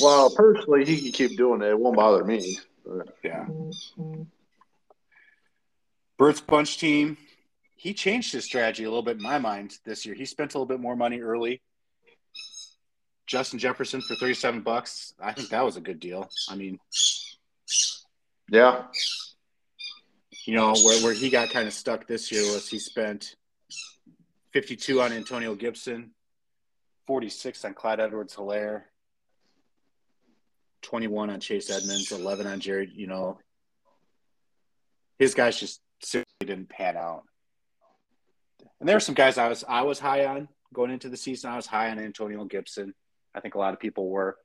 Well, 0.00 0.30
personally, 0.34 0.84
he 0.86 1.00
can 1.02 1.12
keep 1.12 1.36
doing 1.36 1.60
it. 1.62 1.68
It 1.68 1.78
won't 1.78 1.96
bother 1.96 2.24
me. 2.24 2.58
But- 2.84 3.16
Yeah. 3.22 3.44
Mm-hmm. 3.44 4.22
Bert's 6.18 6.40
bunch 6.40 6.78
team, 6.78 7.16
he 7.76 7.94
changed 7.94 8.32
his 8.32 8.44
strategy 8.44 8.84
a 8.84 8.88
little 8.88 9.02
bit 9.02 9.16
in 9.16 9.22
my 9.22 9.38
mind 9.38 9.78
this 9.84 10.06
year. 10.06 10.14
He 10.14 10.24
spent 10.24 10.54
a 10.54 10.58
little 10.58 10.66
bit 10.66 10.80
more 10.80 10.96
money 10.96 11.20
early. 11.20 11.60
Justin 13.26 13.58
Jefferson 13.58 14.00
for 14.02 14.14
37 14.14 14.60
bucks. 14.62 15.14
I 15.20 15.32
think 15.32 15.48
that 15.50 15.64
was 15.64 15.76
a 15.76 15.80
good 15.80 16.00
deal. 16.00 16.28
I 16.48 16.54
mean, 16.54 16.78
Yeah. 18.48 18.84
you 20.44 20.54
know, 20.54 20.74
where, 20.74 21.02
where 21.02 21.12
he 21.14 21.28
got 21.30 21.50
kind 21.50 21.66
of 21.66 21.72
stuck 21.74 22.06
this 22.06 22.30
year 22.30 22.42
was 22.52 22.68
he 22.68 22.78
spent 22.78 23.36
52 24.52 25.00
on 25.00 25.12
Antonio 25.12 25.54
Gibson, 25.54 26.10
46 27.06 27.64
on 27.64 27.74
Clyde 27.74 28.00
Edwards-Helaire, 28.00 28.82
21 30.82 31.30
on 31.30 31.40
Chase 31.40 31.70
Edmonds, 31.70 32.12
11 32.12 32.46
on 32.46 32.60
Jared. 32.60 32.90
You 32.92 33.06
know, 33.06 33.38
his 35.18 35.34
guys 35.34 35.58
just 35.58 35.80
simply 36.02 36.26
didn't 36.40 36.68
pan 36.68 36.96
out. 36.96 37.22
And 38.80 38.88
there 38.88 38.96
were 38.96 39.00
some 39.00 39.14
guys 39.14 39.38
I 39.38 39.48
was 39.48 39.64
I 39.68 39.82
was 39.82 40.00
high 40.00 40.26
on 40.26 40.48
going 40.74 40.90
into 40.90 41.08
the 41.08 41.16
season. 41.16 41.50
I 41.50 41.56
was 41.56 41.66
high 41.66 41.90
on 41.90 41.98
Antonio 41.98 42.44
Gibson. 42.44 42.94
I 43.34 43.40
think 43.40 43.54
a 43.54 43.58
lot 43.58 43.72
of 43.72 43.80
people 43.80 44.08
were. 44.08 44.36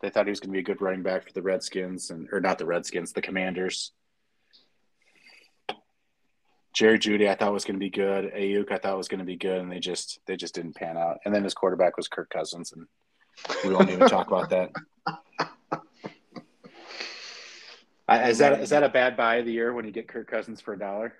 They 0.00 0.10
thought 0.10 0.26
he 0.26 0.30
was 0.30 0.40
going 0.40 0.50
to 0.50 0.52
be 0.52 0.60
a 0.60 0.62
good 0.62 0.80
running 0.80 1.02
back 1.02 1.24
for 1.24 1.32
the 1.32 1.42
Redskins 1.42 2.10
and 2.10 2.28
or 2.30 2.40
not 2.40 2.58
the 2.58 2.66
Redskins, 2.66 3.12
the 3.12 3.22
Commanders. 3.22 3.92
Jerry 6.74 6.98
Jeudy, 6.98 7.28
I 7.28 7.34
thought 7.36 7.52
was 7.52 7.64
going 7.64 7.76
to 7.76 7.84
be 7.84 7.88
good. 7.90 8.32
Aiyuk, 8.34 8.72
I 8.72 8.78
thought 8.78 8.96
was 8.96 9.06
going 9.08 9.20
to 9.20 9.24
be 9.24 9.36
good, 9.36 9.60
and 9.60 9.70
they 9.70 9.78
just 9.78 10.18
they 10.26 10.36
just 10.36 10.54
didn't 10.54 10.74
pan 10.74 10.96
out. 10.96 11.18
And 11.24 11.32
then 11.34 11.44
his 11.44 11.54
quarterback 11.54 11.96
was 11.96 12.08
Kirk 12.08 12.28
Cousins, 12.30 12.72
and 12.72 12.86
we 13.64 13.72
won't 13.74 13.90
even 13.90 14.08
talk 14.08 14.26
about 14.26 14.50
that. 14.50 14.70
I- 18.08 18.28
Is 18.28 18.38
that 18.38 18.60
is 18.60 18.70
that 18.70 18.82
a 18.82 18.88
bad 18.88 19.16
buy 19.16 19.36
of 19.36 19.46
the 19.46 19.52
year 19.52 19.72
when 19.72 19.84
you 19.84 19.92
get 19.92 20.08
Kirk 20.08 20.28
Cousins 20.30 20.60
for 20.60 20.74
a 20.74 20.78
dollar? 20.78 21.14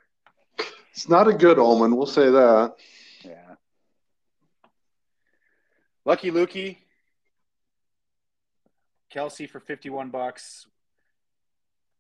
It's 0.93 1.09
not 1.09 1.29
a 1.29 1.33
good 1.33 1.59
omen. 1.59 1.97
We'll 1.97 2.07
say 2.07 2.31
that. 2.31 2.75
Yeah. 3.25 3.55
Lucky 6.05 6.31
Lukey, 6.31 6.77
Kelsey 9.11 9.47
for 9.47 9.61
fifty-one 9.61 10.11
bucks. 10.11 10.67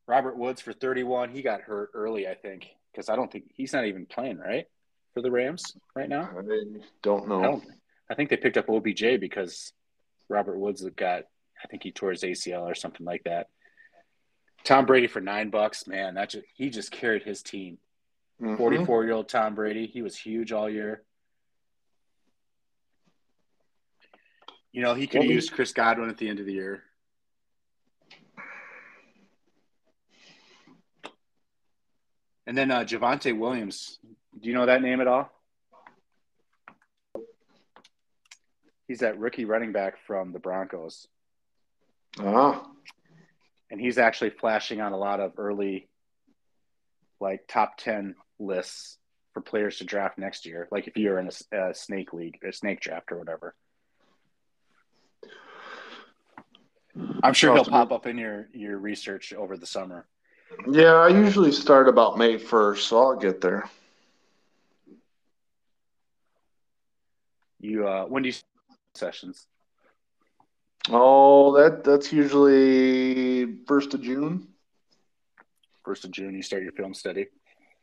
Robert 0.06 0.36
Woods 0.36 0.60
for 0.60 0.72
thirty-one. 0.74 1.30
He 1.30 1.40
got 1.40 1.62
hurt 1.62 1.90
early, 1.94 2.28
I 2.28 2.34
think, 2.34 2.66
because 2.94 3.08
I 3.08 3.16
don't 3.16 3.30
think 3.30 3.44
he's 3.54 3.72
not 3.72 3.86
even 3.86 4.06
playing 4.06 4.38
right 4.38 4.66
for 5.12 5.20
the 5.20 5.30
Rams 5.30 5.76
right 5.94 6.08
now. 6.08 6.30
I 6.30 6.42
don't 7.02 7.28
know. 7.28 7.40
I 7.40 7.42
don't. 7.42 7.64
I 8.10 8.14
think 8.14 8.30
they 8.30 8.36
picked 8.36 8.56
up 8.56 8.68
OBJ 8.68 9.18
because 9.20 9.72
Robert 10.28 10.58
Woods 10.58 10.86
got. 10.96 11.24
I 11.62 11.66
think 11.68 11.82
he 11.82 11.92
tore 11.92 12.10
his 12.10 12.22
ACL 12.22 12.62
or 12.62 12.74
something 12.74 13.06
like 13.06 13.24
that. 13.24 13.48
Tom 14.64 14.86
Brady 14.86 15.06
for 15.06 15.20
nine 15.20 15.50
bucks, 15.50 15.86
man. 15.86 16.14
That 16.14 16.30
just, 16.30 16.44
he 16.54 16.70
just 16.70 16.90
carried 16.90 17.22
his 17.22 17.42
team. 17.42 17.78
Mhm. 18.40 18.56
Forty-four-year-old 18.58 19.28
Tom 19.28 19.54
Brady. 19.54 19.86
He 19.86 20.02
was 20.02 20.16
huge 20.16 20.52
all 20.52 20.68
year. 20.68 21.02
You 24.72 24.82
know, 24.82 24.94
he 24.94 25.06
could 25.06 25.20
Well, 25.20 25.30
used 25.30 25.52
Chris 25.52 25.72
Godwin 25.72 26.10
at 26.10 26.18
the 26.18 26.28
end 26.28 26.40
of 26.40 26.46
the 26.46 26.52
year. 26.52 26.82
And 32.46 32.56
then 32.56 32.70
uh, 32.70 32.80
Javonte 32.80 33.36
Williams. 33.36 33.98
Do 34.38 34.48
you 34.48 34.54
know 34.54 34.66
that 34.66 34.82
name 34.82 35.00
at 35.00 35.06
all? 35.06 35.30
He's 38.86 39.00
that 39.00 39.18
rookie 39.18 39.46
running 39.46 39.72
back 39.72 39.94
from 40.06 40.32
the 40.32 40.38
Broncos. 40.38 41.06
Ah, 42.18 42.66
and 43.74 43.80
he's 43.80 43.98
actually 43.98 44.30
flashing 44.30 44.80
on 44.80 44.92
a 44.92 44.96
lot 44.96 45.18
of 45.18 45.32
early 45.36 45.88
like 47.20 47.40
top 47.48 47.76
10 47.78 48.14
lists 48.38 48.98
for 49.32 49.40
players 49.40 49.78
to 49.78 49.84
draft 49.84 50.16
next 50.16 50.46
year 50.46 50.68
like 50.70 50.86
if 50.86 50.96
you're 50.96 51.18
in 51.18 51.28
a, 51.52 51.70
a 51.70 51.74
snake 51.74 52.12
league 52.12 52.38
a 52.48 52.52
snake 52.52 52.80
draft 52.80 53.10
or 53.10 53.18
whatever 53.18 53.54
i'm 57.24 57.34
sure 57.34 57.52
he'll 57.52 57.64
pop 57.64 57.90
up 57.90 58.06
in 58.06 58.16
your 58.16 58.48
your 58.52 58.78
research 58.78 59.32
over 59.32 59.56
the 59.56 59.66
summer 59.66 60.06
yeah. 60.70 60.94
I 60.94 61.08
usually 61.08 61.52
start 61.52 61.88
about 61.88 62.18
May 62.18 62.38
first, 62.38 62.88
so 62.88 62.98
I'll 62.98 63.16
get 63.16 63.40
there. 63.40 63.68
you 67.60 67.86
uh 67.86 68.04
when 68.06 68.22
do 68.22 68.28
you 68.28 68.34
sessions 68.94 69.46
Oh, 70.90 71.56
that 71.56 71.82
that's 71.84 72.12
usually 72.12 73.56
first 73.66 73.94
of 73.94 74.02
June. 74.02 74.48
first 75.84 76.04
of 76.04 76.10
june 76.10 76.34
you 76.34 76.42
start 76.42 76.62
your 76.62 76.72
film 76.72 76.94
study 76.94 77.26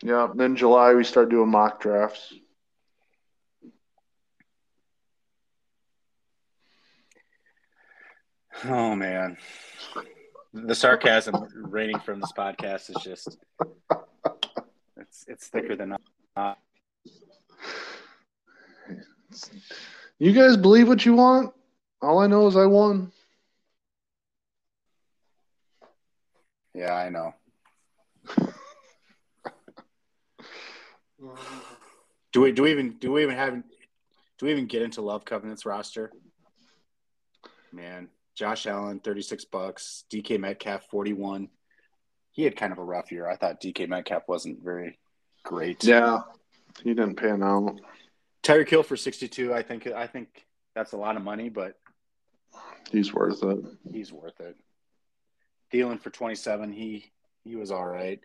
Yeah. 0.03 0.27
Then 0.35 0.55
July 0.55 0.93
we 0.93 1.03
start 1.03 1.29
doing 1.29 1.49
mock 1.49 1.79
drafts. 1.81 2.33
oh 8.65 8.95
man 8.95 9.37
the 10.53 10.75
sarcasm 10.75 11.47
raining 11.55 11.99
from 11.99 12.19
this 12.19 12.31
podcast 12.31 12.89
is 12.89 12.97
just 13.03 13.37
it's 14.97 15.25
it's 15.27 15.47
thicker 15.47 15.75
than 15.75 15.95
You 20.19 20.33
guys 20.33 20.57
believe 20.57 20.87
what 20.87 21.05
you 21.05 21.13
want? 21.15 21.53
All 22.01 22.19
I 22.19 22.27
know 22.27 22.47
is 22.47 22.55
I 22.55 22.65
won. 22.65 23.11
yeah 26.73 26.93
i 26.93 27.09
know 27.09 27.33
Do 32.33 32.41
we 32.41 32.51
do 32.53 32.63
we 32.63 32.71
even 32.71 32.93
do 32.93 33.11
we 33.11 33.23
even 33.23 33.35
have 33.35 33.53
do 34.37 34.45
we 34.45 34.51
even 34.51 34.65
get 34.65 34.81
into 34.81 35.01
Love 35.01 35.25
Covenant's 35.25 35.65
roster? 35.65 36.11
Man, 37.73 38.07
Josh 38.35 38.65
Allen, 38.67 38.99
thirty 38.99 39.21
six 39.21 39.45
bucks. 39.45 40.05
DK 40.11 40.39
Metcalf, 40.39 40.83
forty 40.89 41.13
one. 41.13 41.49
He 42.31 42.43
had 42.43 42.55
kind 42.55 42.71
of 42.71 42.77
a 42.79 42.83
rough 42.83 43.11
year. 43.11 43.27
I 43.27 43.35
thought 43.35 43.61
DK 43.61 43.89
Metcalf 43.89 44.23
wasn't 44.27 44.63
very 44.63 44.97
great. 45.43 45.83
Yeah. 45.83 46.19
He 46.83 46.93
didn't 46.93 47.15
pan 47.15 47.43
out. 47.43 47.79
Tyreek 48.43 48.69
Hill 48.69 48.83
for 48.83 48.95
sixty 48.95 49.27
two. 49.27 49.53
I 49.53 49.61
think 49.61 49.85
I 49.87 50.07
think 50.07 50.45
that's 50.73 50.93
a 50.93 50.97
lot 50.97 51.17
of 51.17 51.23
money, 51.23 51.49
but 51.49 51.75
He's 52.91 53.13
worth 53.13 53.43
it. 53.43 53.59
he's 53.91 54.11
worth 54.11 54.39
it. 54.39 54.55
Thielen 55.73 56.01
for 56.01 56.09
twenty 56.09 56.35
seven. 56.35 56.71
He 56.71 57.11
he 57.43 57.55
was 57.55 57.71
all 57.71 57.85
right. 57.85 58.19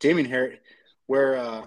Damien 0.00 0.28
Harris, 0.28 0.58
where 1.06 1.36
uh, 1.36 1.66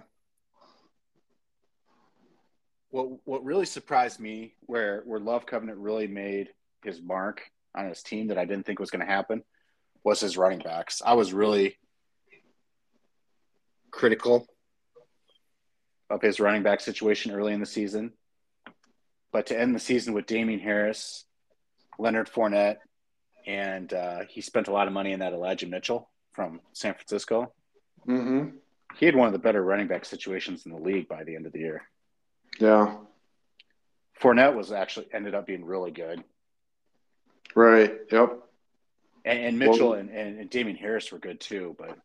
what 2.90 3.08
what 3.26 3.44
really 3.44 3.66
surprised 3.66 4.20
me, 4.20 4.54
where 4.62 5.02
where 5.06 5.20
Love 5.20 5.46
Covenant 5.46 5.78
really 5.80 6.08
made 6.08 6.50
his 6.84 7.02
mark 7.02 7.42
on 7.76 7.88
his 7.90 8.02
team 8.02 8.28
that 8.28 8.38
I 8.38 8.46
didn't 8.46 8.66
think 8.66 8.80
was 8.80 8.92
going 8.92 9.06
to 9.06 9.12
happen, 9.12 9.44
was 10.04 10.20
his 10.20 10.38
running 10.38 10.60
backs. 10.60 11.02
I 11.06 11.14
was 11.14 11.34
really 11.34 11.78
critical 13.92 14.48
of 16.10 16.22
his 16.22 16.40
running 16.40 16.64
back 16.64 16.80
situation 16.82 17.32
early 17.32 17.54
in 17.54 17.60
the 17.60 17.66
season, 17.66 18.14
but 19.32 19.48
to 19.48 19.60
end 19.60 19.74
the 19.74 19.80
season 19.80 20.14
with 20.14 20.28
Damien 20.28 20.60
Harris, 20.60 21.26
Leonard 21.98 22.30
Fournette, 22.30 22.78
and 23.48 23.94
uh, 23.94 24.22
he 24.30 24.42
spent 24.42 24.68
a 24.68 24.72
lot 24.72 24.88
of 24.88 24.94
money 24.94 25.12
in 25.12 25.20
that 25.20 25.34
Elijah 25.34 25.68
Mitchell 25.68 26.10
from 26.34 26.60
San 26.74 26.94
Francisco. 26.94 27.54
Mm-hmm. 28.08 28.58
He 28.98 29.06
had 29.06 29.16
one 29.16 29.28
of 29.28 29.34
the 29.34 29.40
better 29.40 29.64
running 29.64 29.88
back 29.88 30.06
situations 30.06 30.66
in 30.66 30.72
the 30.72 30.80
league 30.80 31.08
by 31.08 31.24
the 31.24 31.36
end 31.36 31.46
of 31.46 31.54
the 31.54 31.60
year. 31.60 31.84
Yeah. 32.60 32.98
Fournette 34.22 34.56
was 34.56 34.72
actually 34.72 35.08
ended 35.12 35.36
up 35.36 35.46
being 35.46 35.66
really 35.66 35.92
good, 35.92 36.24
Right. 37.54 37.94
Yep. 38.12 38.40
and, 39.26 39.40
and 39.40 39.60
Mitchell 39.60 39.90
Well- 39.92 40.00
and, 40.00 40.10
and, 40.10 40.40
and 40.40 40.50
Damien 40.50 40.78
Harris 40.78 41.12
were 41.12 41.20
good 41.20 41.40
too. 41.40 41.76
But 41.78 41.98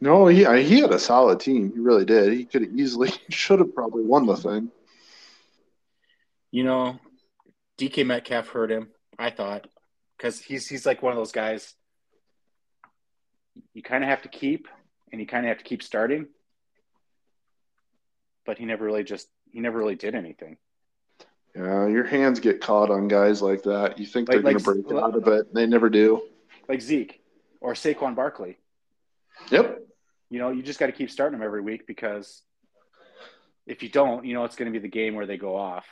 No, 0.00 0.26
he 0.28 0.44
he 0.62 0.80
had 0.80 0.92
a 0.92 0.98
solid 0.98 1.40
team. 1.40 1.72
He 1.72 1.78
really 1.80 2.04
did. 2.04 2.32
He 2.32 2.44
could 2.44 2.62
have 2.62 2.72
easily 2.72 3.10
should 3.30 3.58
have 3.58 3.74
probably 3.74 4.04
won 4.04 4.26
the 4.26 4.36
thing. 4.36 4.70
you 6.50 6.64
know, 6.64 6.98
DK 7.78 8.06
Metcalf 8.06 8.48
hurt 8.48 8.70
him. 8.70 8.88
I 9.18 9.30
thought 9.30 9.66
because 10.16 10.40
he's 10.40 10.68
he's 10.68 10.86
like 10.86 11.02
one 11.02 11.12
of 11.12 11.16
those 11.18 11.32
guys 11.32 11.74
you 13.74 13.82
kind 13.82 14.04
of 14.04 14.10
have 14.10 14.22
to 14.22 14.28
keep, 14.28 14.68
and 15.10 15.20
you 15.20 15.26
kind 15.26 15.44
of 15.44 15.48
have 15.48 15.58
to 15.58 15.64
keep 15.64 15.82
starting. 15.82 16.28
But 18.46 18.56
he 18.58 18.64
never 18.64 18.84
really 18.84 19.02
just 19.04 19.26
he 19.50 19.58
never 19.60 19.76
really 19.78 19.96
did 19.96 20.14
anything. 20.14 20.56
Yeah, 21.58 21.88
your 21.88 22.04
hands 22.04 22.38
get 22.40 22.60
caught 22.60 22.90
on 22.90 23.08
guys 23.08 23.42
like 23.42 23.62
that. 23.64 23.98
You 23.98 24.06
think 24.06 24.28
Like- 24.28 24.42
they're 24.42 24.52
like- 24.54 24.64
going 24.64 24.82
to 24.82 24.88
break 24.88 25.02
out 25.02 25.16
of 25.16 25.26
it, 25.28 25.52
they 25.52 25.66
never 25.66 25.90
do. 25.90 26.22
Like 26.68 26.80
Zeke 26.80 27.20
or 27.60 27.72
Saquon 27.72 28.14
Barkley. 28.14 28.58
Yep. 29.50 29.82
You 30.30 30.38
know, 30.38 30.50
you 30.50 30.62
just 30.62 30.78
got 30.78 30.86
to 30.86 30.92
keep 30.92 31.10
starting 31.10 31.38
them 31.38 31.44
every 31.44 31.60
week 31.62 31.86
because 31.86 32.42
if 33.66 33.82
you 33.82 33.88
don't, 33.88 34.24
you 34.24 34.34
know, 34.34 34.44
it's 34.44 34.54
going 34.56 34.70
to 34.72 34.78
be 34.78 34.80
the 34.82 34.88
game 34.92 35.14
where 35.14 35.26
they 35.26 35.36
go 35.38 35.56
off, 35.56 35.86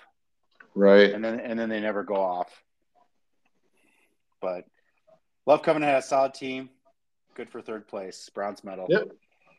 Right. 0.74 1.12
and 1.12 1.24
then 1.24 1.40
and 1.40 1.58
then 1.58 1.68
they 1.68 1.80
never 1.80 2.02
go 2.04 2.16
off. 2.16 2.50
But 4.40 4.64
Love 5.46 5.62
Covenant 5.62 5.90
had 5.90 5.98
a 5.98 6.02
solid 6.06 6.34
team, 6.34 6.68
good 7.34 7.48
for 7.50 7.60
third 7.62 7.88
place, 7.88 8.28
bronze 8.34 8.62
medal. 8.62 8.86
Yep. 8.88 9.08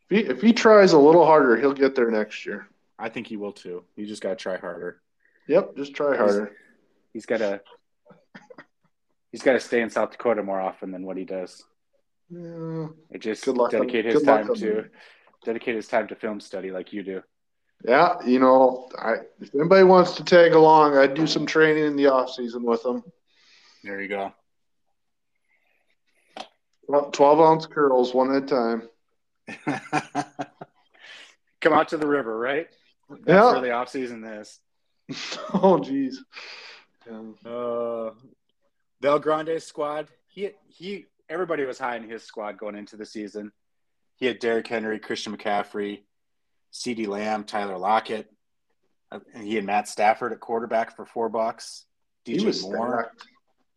If 0.10 0.18
he, 0.26 0.32
if 0.32 0.42
he 0.42 0.54
tries 0.54 0.94
a 0.94 1.00
little 1.00 1.26
harder, 1.26 1.58
he'll 1.58 1.74
get 1.74 1.96
there 1.96 2.10
next 2.12 2.46
year. 2.46 2.68
I 3.00 3.10
think 3.10 3.28
he 3.28 3.36
will 3.38 3.52
too. 3.52 3.84
You 3.96 4.06
just 4.06 4.22
got 4.22 4.30
to 4.30 4.36
try 4.36 4.58
harder. 4.58 5.02
Yep. 5.48 5.76
Just 5.78 5.94
try 5.94 6.16
harder. 6.18 6.52
He's 7.14 7.26
got 7.26 7.38
to 7.38 7.62
he's 9.32 9.42
got 9.44 9.54
to 9.54 9.60
stay 9.60 9.82
in 9.82 9.90
South 9.90 10.12
Dakota 10.12 10.44
more 10.44 10.60
often 10.62 10.92
than 10.92 11.04
what 11.06 11.18
he 11.18 11.24
does. 11.26 11.64
Yeah. 12.30 12.88
It 13.12 13.20
just 13.20 13.46
Good 13.46 13.58
luck 13.58 13.74
on- 13.74 13.80
dedicate 13.82 14.06
his 14.06 14.24
time 14.24 14.54
to 14.56 14.86
dedicate 15.46 15.76
his 15.76 15.88
time 15.88 16.08
to 16.10 16.16
film 16.16 16.40
study 16.40 16.72
like 16.72 16.92
you 16.94 17.04
do. 17.04 17.22
Yeah, 17.86 18.16
you 18.26 18.40
know, 18.40 18.90
I 18.98 19.18
if 19.40 19.54
anybody 19.54 19.84
wants 19.84 20.14
to 20.16 20.24
tag 20.24 20.54
along, 20.54 20.98
I'd 20.98 21.14
do 21.14 21.28
some 21.28 21.46
training 21.46 21.86
in 21.86 21.96
the 21.96 22.08
off 22.08 22.32
season 22.32 22.64
with 22.64 22.82
them. 22.84 23.04
There 23.84 24.02
you 24.02 24.08
go. 24.10 24.34
Well, 26.88 27.12
Twelve 27.12 27.40
ounce 27.40 27.66
curls, 27.68 28.14
one 28.14 28.34
at 28.36 28.44
a 28.44 28.46
time. 28.46 28.90
Come 31.62 31.74
out 31.74 31.90
to 31.90 31.98
the 31.98 32.08
river, 32.08 32.38
right? 32.38 32.68
That's 33.10 33.22
Yeah. 33.28 33.52
where 33.52 33.62
the 33.62 33.72
off 33.72 33.90
season 33.90 34.24
is. 34.24 34.60
oh, 35.54 35.80
jeez. 35.84 36.16
Yeah. 37.06 37.50
Uh, 37.50 38.12
Val 39.02 39.20
Grande 39.20 39.62
squad. 39.62 40.08
He 40.28 40.52
he. 40.68 41.06
Everybody 41.30 41.66
was 41.66 41.78
high 41.78 41.98
in 41.98 42.10
his 42.10 42.24
squad 42.24 42.58
going 42.58 42.76
into 42.76 42.96
the 42.96 43.06
season. 43.06 43.52
He 44.16 44.26
had 44.26 44.40
Derrick 44.40 44.68
Henry, 44.68 44.98
Christian 45.00 45.36
McCaffrey, 45.36 46.04
CeeDee 46.74 47.08
Lamb, 47.08 47.44
Tyler 47.44 47.78
Lockett, 47.78 48.32
uh, 49.12 49.20
and 49.34 49.46
he 49.46 49.56
had 49.56 49.66
Matt 49.66 49.88
Stafford 49.88 50.32
at 50.32 50.40
quarterback 50.40 50.96
for 50.96 51.06
four 51.06 51.30
bucks. 51.30 51.86
DJ 52.26 52.40
He 52.40 52.46
was 52.46 52.64
Moore. 52.64 53.04
stacked. 53.04 53.28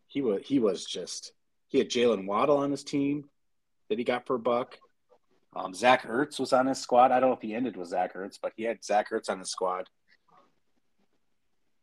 He 0.06 0.22
was 0.22 0.40
he 0.44 0.58
was 0.58 0.84
just. 0.84 1.32
He 1.68 1.78
had 1.78 1.88
Jalen 1.90 2.26
Waddle 2.26 2.56
on 2.58 2.72
his 2.72 2.82
team 2.82 3.26
that 3.88 3.98
he 3.98 4.04
got 4.04 4.26
for 4.26 4.34
a 4.34 4.40
buck. 4.40 4.76
Um, 5.54 5.72
Zach 5.74 6.02
Ertz 6.02 6.38
was 6.40 6.52
on 6.52 6.66
his 6.66 6.78
squad. 6.78 7.12
I 7.12 7.20
don't 7.20 7.30
know 7.30 7.36
if 7.36 7.42
he 7.42 7.54
ended 7.54 7.76
with 7.76 7.88
Zach 7.88 8.14
Ertz, 8.14 8.38
but 8.40 8.52
he 8.56 8.64
had 8.64 8.84
Zach 8.84 9.10
Ertz 9.10 9.28
on 9.28 9.38
his 9.38 9.50
squad. 9.50 9.88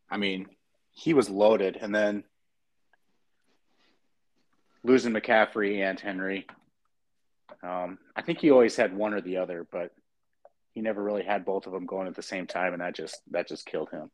I 0.09 0.17
mean, 0.17 0.47
he 0.93 1.13
was 1.13 1.29
loaded, 1.29 1.77
and 1.79 1.93
then 1.93 2.23
losing 4.83 5.13
McCaffrey 5.13 5.79
and 5.79 5.99
Henry. 5.99 6.47
Um, 7.61 7.97
I 8.15 8.21
think 8.21 8.39
he 8.39 8.51
always 8.51 8.75
had 8.75 8.95
one 8.95 9.13
or 9.13 9.21
the 9.21 9.37
other, 9.37 9.65
but 9.71 9.91
he 10.73 10.81
never 10.81 11.03
really 11.03 11.23
had 11.23 11.45
both 11.45 11.67
of 11.67 11.73
them 11.73 11.85
going 11.85 12.07
at 12.07 12.15
the 12.15 12.21
same 12.21 12.47
time, 12.47 12.73
and 12.73 12.81
that 12.81 12.95
just 12.95 13.19
that 13.31 13.47
just 13.47 13.65
killed 13.65 13.89
him. 13.89 14.11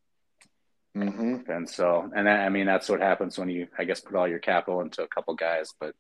Mm-hmm. 0.96 1.52
And 1.52 1.70
so, 1.70 2.10
and 2.16 2.28
that, 2.28 2.42
I 2.42 2.50
mean, 2.50 2.66
that's 2.68 2.88
what 2.88 3.02
happens 3.02 3.38
when 3.38 3.50
you, 3.50 3.68
I 3.78 3.84
guess, 3.84 4.00
put 4.00 4.16
all 4.16 4.28
your 4.28 4.40
capital 4.40 4.82
into 4.82 5.02
a 5.02 5.08
couple 5.08 5.34
guys. 5.34 5.74
But 5.80 5.96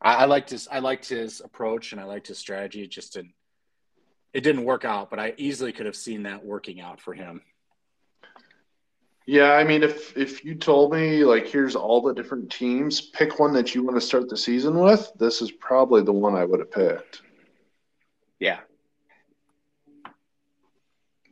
I, 0.00 0.14
I 0.14 0.24
liked 0.26 0.50
his, 0.50 0.68
I 0.70 0.78
liked 0.78 1.08
his 1.08 1.40
approach 1.40 1.90
and 1.90 2.00
I 2.00 2.04
liked 2.04 2.28
his 2.28 2.38
strategy. 2.38 2.82
It 2.82 2.90
just 2.90 3.14
didn't, 3.14 3.34
it 4.32 4.42
didn't 4.42 4.64
work 4.64 4.84
out. 4.84 5.10
But 5.10 5.18
I 5.18 5.34
easily 5.38 5.72
could 5.72 5.86
have 5.86 5.96
seen 5.96 6.22
that 6.22 6.44
working 6.44 6.80
out 6.80 7.00
for 7.00 7.14
him. 7.14 7.42
Yeah, 9.26 9.52
I 9.54 9.64
mean, 9.64 9.82
if 9.82 10.16
if 10.16 10.44
you 10.44 10.54
told 10.54 10.92
me 10.92 11.24
like 11.24 11.48
here's 11.48 11.74
all 11.74 12.00
the 12.00 12.14
different 12.14 12.50
teams, 12.50 13.00
pick 13.00 13.40
one 13.40 13.52
that 13.54 13.74
you 13.74 13.82
want 13.82 13.96
to 13.96 14.00
start 14.00 14.28
the 14.28 14.36
season 14.36 14.78
with, 14.78 15.10
this 15.18 15.42
is 15.42 15.50
probably 15.50 16.02
the 16.02 16.12
one 16.12 16.36
I 16.36 16.44
would 16.44 16.60
have 16.60 16.70
picked. 16.70 17.22
Yeah, 18.38 18.60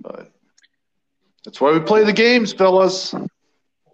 But 0.00 0.32
that's 1.44 1.60
why 1.60 1.72
we 1.72 1.80
play 1.80 2.02
the 2.04 2.12
games, 2.12 2.52
fellas. 2.52 3.14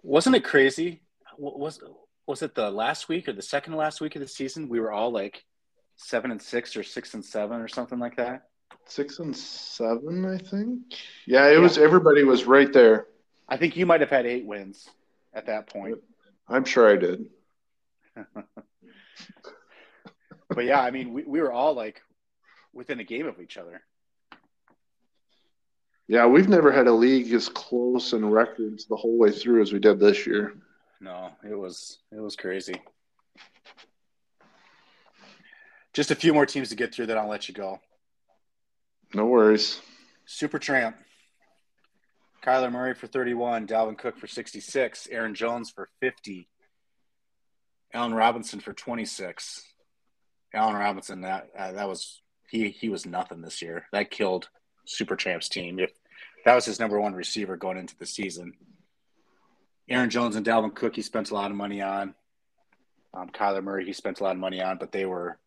wasn't 0.01 0.35
it 0.35 0.43
crazy? 0.43 1.01
Was 1.37 1.79
was 2.25 2.41
it 2.41 2.55
the 2.55 2.71
last 2.71 3.09
week 3.09 3.27
or 3.27 3.33
the 3.33 3.41
second 3.41 3.73
to 3.73 3.77
last 3.77 4.01
week 4.01 4.15
of 4.15 4.21
the 4.21 4.27
season? 4.27 4.69
We 4.69 4.79
were 4.79 4.91
all 4.91 5.11
like 5.11 5.43
seven 5.97 6.31
and 6.31 6.41
six 6.41 6.75
or 6.75 6.83
six 6.83 7.13
and 7.13 7.23
seven 7.23 7.61
or 7.61 7.67
something 7.67 7.99
like 7.99 8.15
that. 8.17 8.47
Six 8.85 9.19
and 9.19 9.35
seven, 9.35 10.25
I 10.25 10.37
think. 10.37 10.81
Yeah, 11.27 11.49
it 11.49 11.57
was. 11.57 11.77
Everybody 11.77 12.23
was 12.23 12.45
right 12.45 12.71
there. 12.73 13.07
I 13.51 13.57
think 13.57 13.77
you 13.77 13.85
might 13.85 14.01
have 14.01 14.09
had 14.09 14.25
eight 14.25 14.47
wins 14.47 14.89
at 15.33 15.45
that 15.45 15.67
point. 15.67 15.99
I'm 16.49 16.65
sure 16.65 16.89
I 16.89 16.97
did. 16.97 17.25
But 20.53 20.65
yeah, 20.65 20.81
I 20.81 20.91
mean, 20.91 21.13
we, 21.13 21.23
we 21.23 21.39
were 21.39 21.51
all 21.51 21.73
like 21.73 22.01
within 22.73 22.99
a 22.99 23.03
game 23.03 23.25
of 23.25 23.39
each 23.39 23.57
other. 23.57 23.81
Yeah, 26.07 26.25
we've 26.25 26.49
never 26.49 26.71
had 26.71 26.87
a 26.87 26.91
league 26.91 27.31
as 27.33 27.47
close 27.47 28.11
in 28.11 28.29
records 28.29 28.85
the 28.85 28.97
whole 28.97 29.17
way 29.17 29.31
through 29.31 29.61
as 29.61 29.71
we 29.71 29.79
did 29.79 29.99
this 29.99 30.27
year. 30.27 30.53
No, 30.99 31.31
it 31.49 31.57
was 31.57 31.99
it 32.11 32.19
was 32.19 32.35
crazy. 32.35 32.75
Just 35.93 36.11
a 36.11 36.15
few 36.15 36.33
more 36.33 36.45
teams 36.45 36.69
to 36.69 36.75
get 36.75 36.93
through, 36.93 37.05
then 37.05 37.17
I'll 37.17 37.29
let 37.29 37.47
you 37.47 37.53
go. 37.53 37.79
No 39.13 39.25
worries. 39.25 39.79
Super 40.25 40.59
Tramp. 40.59 40.97
Kyler 42.43 42.71
Murray 42.71 42.95
for 42.95 43.07
31, 43.07 43.67
Dalvin 43.67 43.97
Cook 43.97 44.17
for 44.17 44.27
66, 44.27 45.07
Aaron 45.11 45.35
Jones 45.35 45.69
for 45.69 45.89
50, 45.99 46.47
Allen 47.93 48.13
Robinson 48.13 48.59
for 48.59 48.73
26. 48.73 49.63
Allen 50.53 50.75
Robinson, 50.75 51.21
that 51.21 51.49
uh, 51.57 51.71
that 51.73 51.87
was 51.87 52.21
he 52.49 52.69
he 52.69 52.89
was 52.89 53.05
nothing 53.05 53.41
this 53.41 53.61
year. 53.61 53.85
That 53.93 54.11
killed 54.11 54.49
Super 54.85 55.15
Tramp's 55.15 55.47
team. 55.47 55.79
If 55.79 55.91
that 56.45 56.55
was 56.55 56.65
his 56.65 56.79
number 56.79 56.99
one 56.99 57.13
receiver 57.13 57.55
going 57.55 57.77
into 57.77 57.97
the 57.97 58.05
season. 58.05 58.53
Aaron 59.89 60.09
Jones 60.09 60.35
and 60.35 60.45
Dalvin 60.45 60.73
Cook, 60.73 60.95
he 60.95 61.01
spent 61.01 61.31
a 61.31 61.33
lot 61.33 61.51
of 61.51 61.57
money 61.57 61.81
on. 61.81 62.15
Um, 63.13 63.29
Kyler 63.29 63.63
Murray, 63.63 63.85
he 63.85 63.93
spent 63.93 64.19
a 64.19 64.23
lot 64.23 64.31
of 64.31 64.37
money 64.39 64.61
on, 64.61 64.77
but 64.77 64.91
they 64.91 65.05
were, 65.05 65.37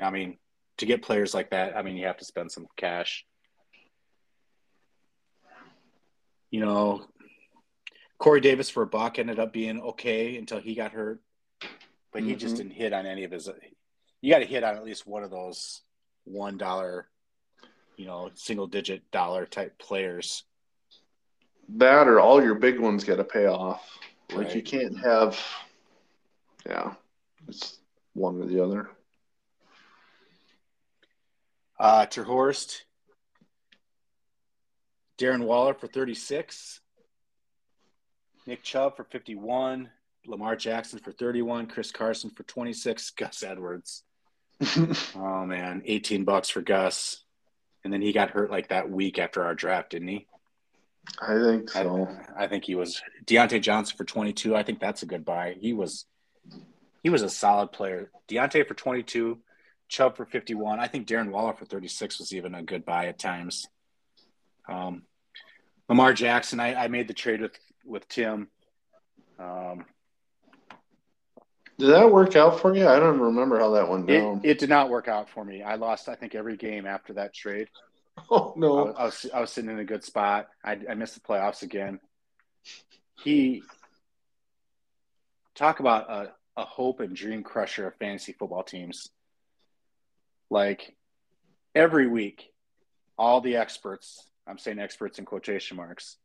I 0.00 0.10
mean, 0.10 0.36
to 0.78 0.86
get 0.86 1.02
players 1.02 1.32
like 1.32 1.50
that, 1.50 1.76
I 1.76 1.82
mean, 1.82 1.96
you 1.96 2.06
have 2.06 2.18
to 2.18 2.24
spend 2.24 2.52
some 2.52 2.66
cash. 2.76 3.24
You 6.50 6.60
know, 6.60 7.06
Corey 8.18 8.40
Davis 8.40 8.70
for 8.70 8.82
a 8.82 8.86
buck 8.86 9.18
ended 9.18 9.38
up 9.38 9.52
being 9.52 9.80
okay 9.80 10.36
until 10.36 10.60
he 10.60 10.74
got 10.74 10.92
hurt, 10.92 11.20
but 12.12 12.22
he 12.22 12.34
just 12.36 12.54
Mhm. 12.54 12.58
didn't 12.58 12.72
hit 12.72 12.92
on 12.92 13.06
any 13.06 13.24
of 13.24 13.32
his. 13.32 13.48
You 14.20 14.32
got 14.32 14.38
to 14.38 14.46
hit 14.46 14.64
on 14.64 14.76
at 14.76 14.84
least 14.84 15.06
one 15.06 15.24
of 15.24 15.30
those 15.30 15.82
one 16.24 16.56
dollar, 16.56 17.10
you 17.96 18.06
know, 18.06 18.30
single 18.34 18.66
digit 18.66 19.10
dollar 19.10 19.46
type 19.46 19.76
players. 19.78 20.44
That 21.68 22.08
or 22.08 22.20
all 22.20 22.42
your 22.42 22.54
big 22.54 22.78
ones 22.78 23.04
got 23.04 23.16
to 23.16 23.24
pay 23.24 23.46
off. 23.46 23.98
Like 24.32 24.54
you 24.54 24.62
can't 24.62 24.98
have. 25.00 25.38
Yeah, 26.66 26.94
it's 27.48 27.78
one 28.14 28.40
or 28.40 28.46
the 28.46 28.62
other. 28.62 28.90
Uh, 31.78 32.06
Terhorst, 32.06 32.83
Darren 35.18 35.44
Waller 35.44 35.74
for 35.74 35.86
36. 35.86 36.80
Nick 38.46 38.62
Chubb 38.62 38.96
for 38.96 39.04
51. 39.04 39.90
Lamar 40.26 40.56
Jackson 40.56 40.98
for 40.98 41.12
31. 41.12 41.66
Chris 41.66 41.90
Carson 41.90 42.30
for 42.30 42.42
26. 42.44 43.10
Gus 43.16 43.42
Edwards. 43.42 44.02
oh, 45.16 45.44
man. 45.46 45.82
18 45.84 46.24
bucks 46.24 46.48
for 46.50 46.62
Gus. 46.62 47.24
And 47.82 47.92
then 47.92 48.00
he 48.00 48.12
got 48.12 48.30
hurt 48.30 48.50
like 48.50 48.68
that 48.68 48.90
week 48.90 49.18
after 49.18 49.44
our 49.44 49.54
draft, 49.54 49.90
didn't 49.90 50.08
he? 50.08 50.26
I 51.20 51.38
think 51.38 51.70
so. 51.70 52.08
I, 52.36 52.44
I 52.44 52.48
think 52.48 52.64
he 52.64 52.74
was 52.74 53.02
Diontae 53.26 53.60
Johnson 53.60 53.96
for 53.96 54.04
22. 54.04 54.56
I 54.56 54.62
think 54.62 54.80
that's 54.80 55.02
a 55.02 55.06
good 55.06 55.24
buy. 55.24 55.56
He 55.60 55.74
was 55.74 56.06
he 57.02 57.10
was 57.10 57.22
a 57.22 57.28
solid 57.28 57.72
player. 57.72 58.10
Deontay 58.28 58.66
for 58.66 58.72
22, 58.72 59.38
Chubb 59.88 60.16
for 60.16 60.24
51. 60.24 60.80
I 60.80 60.86
think 60.86 61.06
Darren 61.06 61.30
Waller 61.30 61.52
for 61.52 61.66
36 61.66 62.18
was 62.18 62.34
even 62.34 62.54
a 62.54 62.62
good 62.62 62.86
buy 62.86 63.06
at 63.06 63.18
times. 63.18 63.66
Um, 64.68 65.02
Lamar 65.88 66.12
Jackson, 66.14 66.60
I, 66.60 66.74
I 66.74 66.88
made 66.88 67.08
the 67.08 67.14
trade 67.14 67.40
with 67.40 67.52
with 67.84 68.08
Tim. 68.08 68.48
Um, 69.38 69.84
Did 71.78 71.90
that 71.90 72.10
work 72.10 72.36
out 72.36 72.60
for 72.60 72.74
you? 72.74 72.88
I 72.88 72.98
don't 72.98 73.18
remember 73.20 73.58
how 73.58 73.70
that 73.72 73.88
went 73.88 74.08
it, 74.08 74.20
down. 74.20 74.40
it 74.44 74.58
did 74.58 74.68
not 74.68 74.88
work 74.90 75.08
out 75.08 75.28
for 75.28 75.44
me. 75.44 75.62
I 75.62 75.74
lost, 75.74 76.08
I 76.08 76.14
think, 76.14 76.34
every 76.34 76.56
game 76.56 76.86
after 76.86 77.14
that 77.14 77.34
trade. 77.34 77.68
oh 78.30 78.54
I, 78.56 78.58
no. 78.58 78.74
was- 78.74 78.94
I 78.96 79.04
was 79.04 79.26
I 79.34 79.40
was 79.40 79.50
sitting 79.50 79.70
in 79.70 79.78
a 79.78 79.84
good 79.84 80.04
spot. 80.04 80.48
I, 80.64 80.78
I 80.88 80.94
missed 80.94 81.14
the 81.14 81.20
playoffs 81.20 81.62
again. 81.62 81.98
He 83.22 83.62
talk 85.54 85.80
about 85.80 86.10
a, 86.10 86.32
a 86.56 86.64
hope 86.64 87.00
and 87.00 87.14
dream 87.14 87.42
crusher 87.42 87.86
of 87.86 87.94
fantasy 87.96 88.32
football 88.32 88.62
teams. 88.62 89.10
Like 90.50 90.94
every 91.74 92.06
week, 92.06 92.50
all 93.18 93.40
the 93.40 93.56
experts, 93.56 94.24
I'm 94.46 94.58
saying 94.58 94.78
experts 94.78 95.18
in 95.18 95.24
quotation 95.24 95.76
marks, 95.76 96.16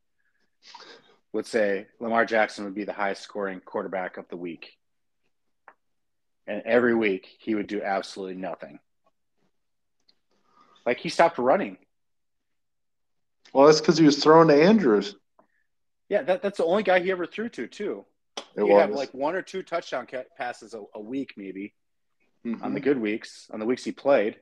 would 1.32 1.46
say 1.46 1.88
Lamar 2.00 2.26
Jackson 2.26 2.66
would 2.66 2.76
be 2.76 2.84
the 2.84 2.94
highest 2.94 3.22
scoring 3.22 3.60
quarterback 3.62 4.18
of 4.18 4.28
the 4.30 4.38
week. 4.38 4.78
And 6.48 6.64
every 6.66 6.96
week 6.96 7.28
he 7.40 7.56
would 7.56 7.68
do 7.68 7.82
absolutely 7.82 8.36
nothing. 8.36 8.80
Like 10.86 11.00
he 11.00 11.10
stopped 11.10 11.38
running. 11.38 11.78
Well, 13.54 13.68
that's 13.68 13.80
because 13.80 13.98
he 13.98 14.06
was 14.06 14.22
thrown 14.22 14.48
to 14.48 14.64
Andrews. 14.64 15.16
Yeah, 16.08 16.24
that, 16.24 16.42
that's 16.42 16.58
the 16.58 16.66
only 16.66 16.84
guy 16.84 17.00
he 17.00 17.12
ever 17.12 17.26
threw 17.28 17.50
to, 17.50 17.68
too. 17.68 18.06
It 18.56 18.68
have 18.68 18.90
was. 18.90 18.98
like 18.98 19.14
one 19.14 19.36
or 19.36 19.42
two 19.44 19.62
touchdown 19.62 20.08
passes 20.38 20.74
a, 20.74 20.84
a 20.96 21.00
week, 21.00 21.34
maybe 21.38 21.74
Mhm. 22.46 22.64
on 22.64 22.74
the 22.74 22.80
good 22.80 22.98
weeks, 22.98 23.48
on 23.52 23.60
the 23.60 23.66
weeks 23.66 23.84
he 23.84 23.92
played, 23.92 24.40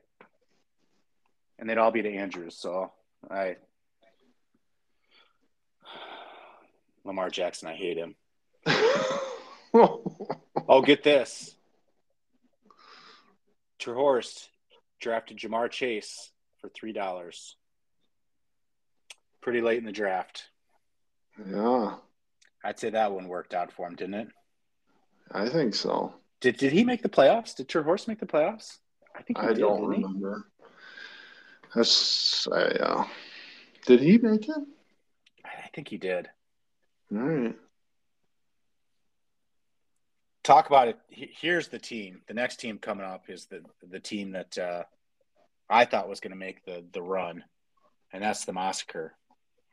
and 1.58 1.68
they'd 1.68 1.78
all 1.78 1.90
be 1.90 2.00
to 2.02 2.14
Andrews. 2.14 2.56
So 2.56 2.92
I, 3.30 3.56
Lamar 7.08 7.30
Jackson, 7.30 7.68
I 7.68 7.74
hate 7.74 7.96
him. 7.96 8.14
Oh, 10.70 10.82
get 10.84 11.02
this. 11.02 11.54
Terhorst 13.78 14.48
drafted 15.00 15.38
Ja'Marr 15.38 15.70
Chase 15.70 16.30
for 16.60 16.68
three 16.70 16.92
dollars. 16.92 17.56
Pretty 19.40 19.60
late 19.60 19.78
in 19.78 19.84
the 19.84 19.92
draft. 19.92 20.48
yeah, 21.48 21.96
I'd 22.64 22.78
say 22.78 22.90
that 22.90 23.12
one 23.12 23.28
worked 23.28 23.54
out 23.54 23.72
for 23.72 23.86
him, 23.86 23.94
didn't 23.94 24.14
it? 24.14 24.28
I 25.30 25.48
think 25.48 25.74
so. 25.74 26.14
Did 26.40 26.56
Did 26.56 26.72
he 26.72 26.82
make 26.84 27.02
the 27.02 27.08
playoffs? 27.08 27.54
Did 27.54 27.68
Terhorst 27.68 28.08
make 28.08 28.20
the 28.20 28.26
playoffs? 28.26 28.78
I 29.16 29.22
think 29.22 29.38
I 29.38 29.48
did, 29.48 29.58
don't 29.58 29.80
didn't 29.82 29.96
he? 29.96 30.02
remember. 30.02 30.48
That's 31.74 32.48
uh, 32.48 32.72
yeah. 32.80 33.04
Did 33.86 34.00
he 34.00 34.18
make 34.18 34.48
it? 34.48 34.64
I 35.44 35.68
think 35.74 35.88
he 35.88 35.98
did. 35.98 36.28
All 37.12 37.18
right. 37.18 37.56
Talk 40.44 40.66
about 40.66 40.88
it. 40.88 40.98
Here's 41.10 41.68
the 41.68 41.78
team. 41.78 42.22
The 42.26 42.34
next 42.34 42.56
team 42.56 42.78
coming 42.78 43.04
up 43.04 43.24
is 43.28 43.46
the 43.46 43.62
the 43.86 44.00
team 44.00 44.32
that 44.32 44.56
uh, 44.56 44.84
I 45.68 45.84
thought 45.84 46.08
was 46.08 46.20
going 46.20 46.32
to 46.32 46.38
make 46.38 46.64
the 46.64 46.84
the 46.92 47.02
run, 47.02 47.44
and 48.12 48.22
that's 48.22 48.44
the 48.44 48.52
Massacre, 48.52 49.14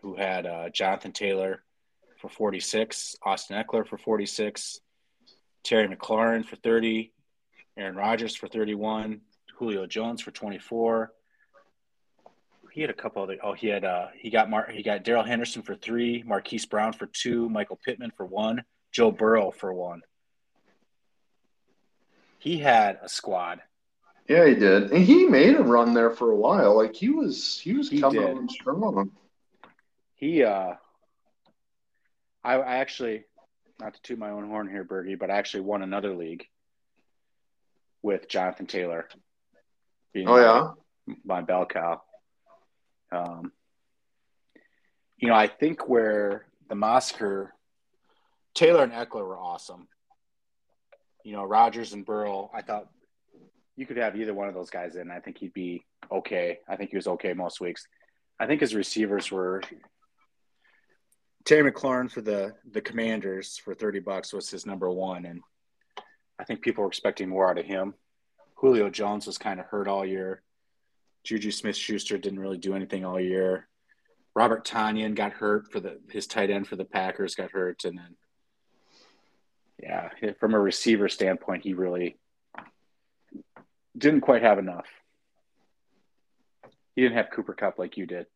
who 0.02 0.16
had 0.16 0.46
uh, 0.46 0.70
Jonathan 0.70 1.14
Taylor 1.14 1.64
for 2.20 2.30
46, 2.30 3.16
Austin 3.24 3.62
Ekeler 3.62 3.88
for 3.88 3.98
46, 3.98 4.80
Terry 5.64 5.88
McLaurin 5.88 6.46
for 6.46 6.56
30, 6.58 7.14
Aaron 7.78 7.96
Rodgers 7.96 8.36
for 8.36 8.48
31, 8.48 9.22
Julio 9.58 9.86
Jones 9.86 10.22
for 10.22 10.32
24. 10.32 11.12
He 12.76 12.82
had 12.82 12.90
a 12.90 12.94
couple 12.94 13.24
other. 13.24 13.38
Oh, 13.42 13.54
he 13.54 13.68
had 13.68 13.86
uh 13.86 14.08
he 14.20 14.30
got 14.30 14.50
Mar- 14.50 14.70
he 14.70 14.84
got 14.84 15.06
Darrell 15.06 15.24
Henderson 15.24 15.62
for 15.62 15.76
three, 15.76 16.24
Marquise 16.28 16.66
Brown 16.66 16.92
for 16.92 17.06
two, 17.06 17.48
Michael 17.48 17.80
Pittman 17.82 18.12
for 18.12 18.26
one, 18.26 18.66
Joe 18.92 19.12
Burrow 19.12 19.52
for 19.52 19.74
one. 19.74 20.02
He 22.38 22.58
had 22.58 23.00
a 23.02 23.08
squad. 23.08 23.62
Yeah, 24.28 24.46
he 24.46 24.56
did, 24.56 24.92
and 24.92 25.06
he 25.06 25.26
made 25.26 25.56
a 25.56 25.64
run 25.64 25.94
there 25.94 26.10
for 26.12 26.32
a 26.32 26.36
while. 26.36 26.76
Like 26.76 26.94
he 26.96 27.10
was, 27.10 27.58
he 27.58 27.72
was 27.72 27.90
He 27.90 28.02
coming 28.02 28.20
did. 28.20 28.38
on 28.38 28.50
strong. 28.50 29.12
He 30.16 30.44
uh 30.44 30.74
I, 32.44 32.56
I 32.56 32.76
actually 32.80 33.24
not 33.80 33.94
to 33.94 34.02
toot 34.02 34.20
my 34.20 34.32
own 34.32 34.50
horn 34.50 34.68
here, 34.70 34.84
Bergie, 34.84 35.18
but 35.18 35.32
I 35.32 35.38
actually 35.38 35.62
won 35.62 35.82
another 35.82 36.14
league 36.14 36.46
with 38.02 38.28
Jonathan 38.28 38.66
Taylor. 38.66 39.08
being 40.12 40.28
Oh 40.28 40.36
yeah. 41.08 41.14
my 41.24 41.40
bell 41.40 41.66
cow. 41.66 42.02
Um, 43.16 43.52
you 45.18 45.28
know, 45.28 45.36
I 45.36 45.48
think 45.48 45.88
where 45.88 46.46
the 46.70 46.76
Massacre, 46.76 47.54
Taylor 48.54 48.84
and 48.84 48.92
Ekeler 48.92 49.26
were 49.26 49.40
awesome. 49.40 49.88
You 51.24 51.34
know, 51.34 51.44
Rodgers 51.44 51.94
and 51.94 52.06
Burrow, 52.06 52.52
I 52.54 52.62
thought 52.62 52.90
you 53.76 53.86
could 53.86 53.98
have 53.98 54.16
either 54.16 54.34
one 54.34 54.48
of 54.48 54.54
those 54.54 54.70
guys 54.70 54.96
in. 54.96 55.12
I 55.12 55.20
think 55.20 55.38
he'd 55.38 55.54
be 55.54 55.84
okay. 56.12 56.60
I 56.68 56.76
think 56.76 56.92
he 56.92 56.96
was 56.96 57.08
okay 57.08 57.34
most 57.34 57.60
weeks. 57.60 57.88
I 58.40 58.46
think 58.46 58.62
his 58.62 58.76
receivers 58.76 59.32
were 59.32 59.62
Terry 61.46 61.72
McLaurin 61.72 62.12
for 62.12 62.22
the 62.22 62.56
the 62.72 62.82
Commanders 62.82 63.58
for 63.58 63.74
thirty 63.74 64.00
bucks 64.00 64.34
was 64.34 64.50
his 64.50 64.66
number 64.66 64.90
one, 64.90 65.26
and 65.26 65.42
I 66.40 66.44
think 66.44 66.62
people 66.62 66.84
were 66.84 66.90
expecting 66.90 67.30
more 67.30 67.50
out 67.50 67.58
of 67.58 67.66
him. 67.66 67.94
Julio 68.56 68.90
Jones 68.90 69.28
was 69.28 69.38
kind 69.38 69.60
of 69.60 69.66
hurt 69.68 69.88
all 69.88 70.06
year. 70.06 70.42
Juju 71.26 71.52
Smith 71.52 71.76
Schuster 71.76 72.18
didn't 72.20 72.40
really 72.40 72.60
do 72.60 72.76
anything 72.76 73.04
all 73.04 73.20
year. 73.20 73.68
Robert 74.36 74.66
Tonyan 74.66 75.16
got 75.16 75.34
hurt 75.34 75.72
for 75.72 75.80
the 75.80 76.00
his 76.10 76.28
tight 76.28 76.52
end 76.52 76.68
for 76.68 76.76
the 76.76 76.86
Packers 76.86 77.36
got 77.36 77.52
hurt, 77.52 77.84
and 77.84 77.98
then 77.98 78.16
yeah, 79.82 80.10
from 80.40 80.54
a 80.54 80.60
receiver 80.60 81.10
standpoint, 81.10 81.64
he 81.64 81.74
really 81.74 82.18
didn't 83.98 84.22
quite 84.22 84.44
have 84.44 84.60
enough. 84.60 84.88
He 86.96 87.02
didn't 87.02 87.18
have 87.18 87.32
Cooper 87.32 87.54
Kupp 87.54 87.80
like 87.80 87.98
you 87.98 88.06
did. 88.06 88.28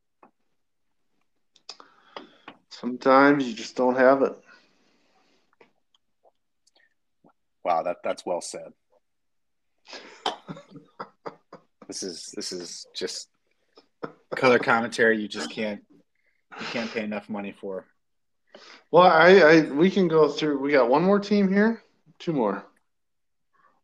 Sometimes 2.69 3.47
you 3.47 3.53
just 3.53 3.75
don't 3.75 3.97
have 3.97 4.21
it. 4.23 4.33
Wow, 7.63 7.83
that 7.83 7.97
that's 8.03 8.25
well 8.25 8.41
said. 8.41 8.73
this 11.89 12.03
is 12.03 12.31
this 12.35 12.51
is 12.53 12.85
just 12.93 13.27
color 14.35 14.59
commentary. 14.59 15.19
You 15.19 15.27
just 15.27 15.51
can't 15.51 15.81
you 16.59 16.65
can't 16.67 16.89
pay 16.91 17.03
enough 17.03 17.27
money 17.29 17.51
for. 17.51 17.85
Well, 18.91 19.03
I, 19.03 19.29
I 19.39 19.61
we 19.61 19.89
can 19.91 20.07
go 20.07 20.29
through. 20.29 20.59
We 20.59 20.71
got 20.71 20.87
one 20.89 21.03
more 21.03 21.19
team 21.19 21.51
here. 21.51 21.83
Two 22.19 22.31
more. 22.33 22.63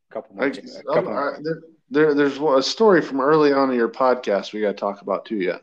A 0.09 0.13
couple 0.13 0.35
more. 0.35 0.45
I, 0.45 0.49
teams- 0.51 0.75
a 0.75 0.77
I'm- 0.77 0.85
couple 0.93 1.09
I- 1.09 1.13
more. 1.13 1.39
there, 1.43 1.61
there, 1.89 2.13
there's 2.13 2.37
a 2.37 2.61
story 2.63 3.01
from 3.01 3.19
early 3.21 3.51
on 3.53 3.69
in 3.71 3.75
your 3.75 3.89
podcast 3.89 4.53
we 4.53 4.61
got 4.61 4.69
to 4.69 4.73
talk 4.75 5.01
about 5.01 5.25
too. 5.25 5.37
Yet. 5.37 5.61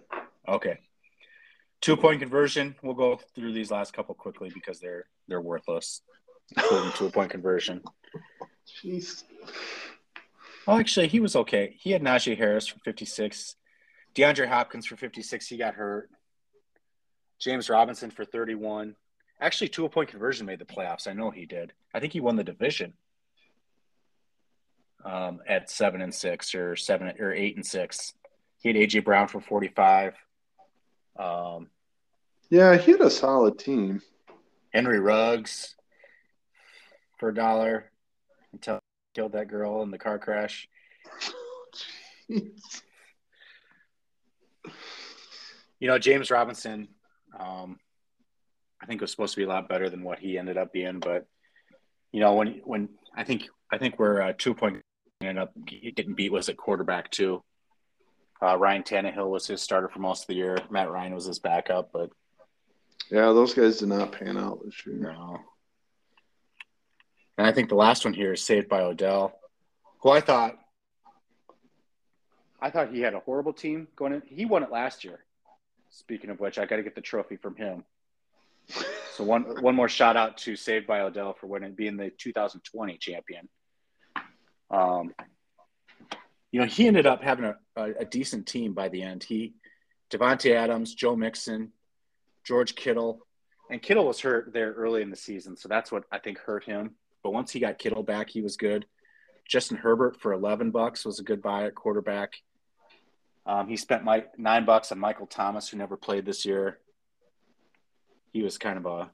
Okay. 0.48 0.78
Two 1.80 1.96
point 1.96 2.20
conversion. 2.20 2.74
We'll 2.82 2.94
go 2.94 3.20
through 3.34 3.52
these 3.52 3.70
last 3.70 3.92
couple 3.92 4.14
quickly 4.16 4.50
because 4.52 4.80
they're 4.80 5.06
they're 5.28 5.40
worthless. 5.40 6.02
Including 6.56 6.92
two 6.92 7.08
point 7.10 7.30
conversion. 7.30 7.82
Jeez. 8.84 9.22
Oh, 10.66 10.78
actually, 10.78 11.08
he 11.08 11.20
was 11.20 11.34
okay. 11.34 11.76
He 11.78 11.90
had 11.90 12.02
Najee 12.02 12.36
Harris 12.36 12.68
for 12.68 12.78
56, 12.80 13.56
DeAndre 14.14 14.46
Hopkins 14.46 14.86
for 14.86 14.96
56. 14.96 15.46
He 15.46 15.56
got 15.56 15.74
hurt. 15.74 16.10
James 17.40 17.68
Robinson 17.68 18.10
for 18.10 18.24
31. 18.24 18.94
Actually, 19.40 19.68
two 19.68 19.88
point 19.88 20.08
conversion 20.08 20.46
made 20.46 20.60
the 20.60 20.64
playoffs. 20.64 21.08
I 21.08 21.12
know 21.12 21.30
he 21.30 21.46
did. 21.46 21.72
I 21.92 21.98
think 21.98 22.12
he 22.12 22.20
won 22.20 22.36
the 22.36 22.44
division 22.44 22.92
um, 25.04 25.40
at 25.48 25.68
seven 25.68 26.00
and 26.00 26.14
six 26.14 26.54
or 26.54 26.76
seven 26.76 27.12
or 27.18 27.32
eight 27.32 27.56
and 27.56 27.66
six. 27.66 28.14
He 28.60 28.68
had 28.68 28.76
AJ 28.76 29.04
Brown 29.04 29.26
for 29.26 29.40
45. 29.40 30.14
Um, 31.18 31.68
Yeah, 32.50 32.76
he 32.76 32.92
had 32.92 33.00
a 33.00 33.10
solid 33.10 33.58
team. 33.58 34.02
Henry 34.72 35.00
Ruggs 35.00 35.74
for 37.18 37.30
a 37.30 37.34
dollar 37.34 37.90
until 38.52 38.78
killed 39.14 39.32
that 39.32 39.48
girl 39.48 39.82
in 39.82 39.90
the 39.90 39.98
car 39.98 40.18
crash. 40.18 40.68
You 42.28 42.52
know, 45.88 45.98
James 45.98 46.30
Robinson, 46.30 46.88
um, 47.38 47.78
I 48.80 48.86
think 48.86 49.00
was 49.00 49.10
supposed 49.10 49.34
to 49.34 49.40
be 49.40 49.44
a 49.44 49.48
lot 49.48 49.68
better 49.68 49.90
than 49.90 50.04
what 50.04 50.18
he 50.20 50.38
ended 50.38 50.56
up 50.56 50.72
being, 50.72 51.00
but 51.00 51.26
you 52.12 52.20
know, 52.20 52.34
when 52.34 52.60
when 52.64 52.88
I 53.16 53.24
think 53.24 53.48
I 53.70 53.78
think 53.78 53.98
we're 53.98 54.20
uh, 54.22 54.32
two 54.36 54.54
point 54.54 54.80
ended 55.22 55.38
up 55.38 55.52
getting 55.66 56.14
beat 56.14 56.32
was 56.32 56.48
at 56.48 56.56
quarterback 56.56 57.10
too. 57.10 57.42
Uh, 58.40 58.56
Ryan 58.56 58.82
Tannehill 58.82 59.30
was 59.30 59.46
his 59.46 59.62
starter 59.62 59.88
for 59.88 60.00
most 60.00 60.22
of 60.24 60.26
the 60.28 60.34
year. 60.34 60.58
Matt 60.70 60.90
Ryan 60.90 61.14
was 61.14 61.26
his 61.26 61.38
backup, 61.38 61.90
but 61.92 62.10
Yeah, 63.10 63.26
those 63.26 63.54
guys 63.54 63.78
did 63.78 63.88
not 63.88 64.12
pan 64.12 64.36
out 64.36 64.60
this 64.64 64.84
year. 64.86 64.96
no. 64.96 65.40
And 67.38 67.46
I 67.46 67.52
think 67.52 67.68
the 67.68 67.74
last 67.74 68.04
one 68.04 68.14
here 68.14 68.32
is 68.32 68.44
saved 68.44 68.68
by 68.68 68.82
Odell, 68.82 69.32
who 70.00 70.10
I 70.10 70.20
thought 70.20 70.58
I 72.60 72.70
thought 72.70 72.92
he 72.92 73.00
had 73.00 73.14
a 73.14 73.20
horrible 73.20 73.52
team 73.52 73.88
going 73.96 74.12
in. 74.12 74.22
He 74.26 74.44
won 74.44 74.62
it 74.62 74.70
last 74.70 75.02
year. 75.02 75.24
Speaking 75.90 76.30
of 76.30 76.38
which, 76.38 76.58
I 76.58 76.66
got 76.66 76.76
to 76.76 76.82
get 76.82 76.94
the 76.94 77.00
trophy 77.00 77.36
from 77.36 77.56
him. 77.56 77.84
So 79.14 79.24
one 79.24 79.62
one 79.62 79.74
more 79.74 79.88
shout 79.88 80.16
out 80.16 80.38
to 80.38 80.56
Saved 80.56 80.86
by 80.86 81.00
Odell 81.00 81.34
for 81.34 81.48
winning, 81.48 81.74
being 81.74 81.96
the 81.96 82.10
2020 82.10 82.96
champion. 82.98 83.48
Um, 84.70 85.12
you 86.52 86.60
know, 86.60 86.66
he 86.66 86.86
ended 86.86 87.06
up 87.06 87.22
having 87.22 87.46
a, 87.46 87.56
a, 87.76 87.90
a 88.00 88.04
decent 88.04 88.46
team 88.46 88.74
by 88.74 88.88
the 88.88 89.02
end. 89.02 89.24
He, 89.24 89.54
Davante 90.10 90.54
Adams, 90.54 90.94
Joe 90.94 91.16
Mixon, 91.16 91.72
George 92.44 92.74
Kittle, 92.74 93.26
and 93.70 93.82
Kittle 93.82 94.06
was 94.06 94.20
hurt 94.20 94.52
there 94.52 94.72
early 94.72 95.02
in 95.02 95.10
the 95.10 95.16
season, 95.16 95.56
so 95.56 95.68
that's 95.68 95.90
what 95.90 96.04
I 96.12 96.18
think 96.18 96.38
hurt 96.38 96.64
him. 96.64 96.94
But 97.22 97.32
once 97.32 97.50
he 97.50 97.60
got 97.60 97.78
Kittle 97.78 98.02
back, 98.02 98.30
he 98.30 98.42
was 98.42 98.56
good. 98.56 98.86
Justin 99.48 99.76
Herbert 99.76 100.20
for 100.20 100.32
11 100.32 100.70
bucks 100.70 101.04
was 101.04 101.18
a 101.18 101.24
good 101.24 101.42
buy 101.42 101.64
at 101.64 101.74
quarterback. 101.74 102.34
Um, 103.44 103.68
he 103.68 103.76
spent 103.76 104.04
my 104.04 104.24
nine 104.36 104.64
bucks 104.64 104.92
on 104.92 104.98
Michael 104.98 105.26
Thomas, 105.26 105.68
who 105.68 105.76
never 105.76 105.96
played 105.96 106.24
this 106.24 106.44
year. 106.44 106.78
He 108.32 108.42
was 108.42 108.56
kind 108.56 108.78
of 108.78 108.86
a, 108.86 109.10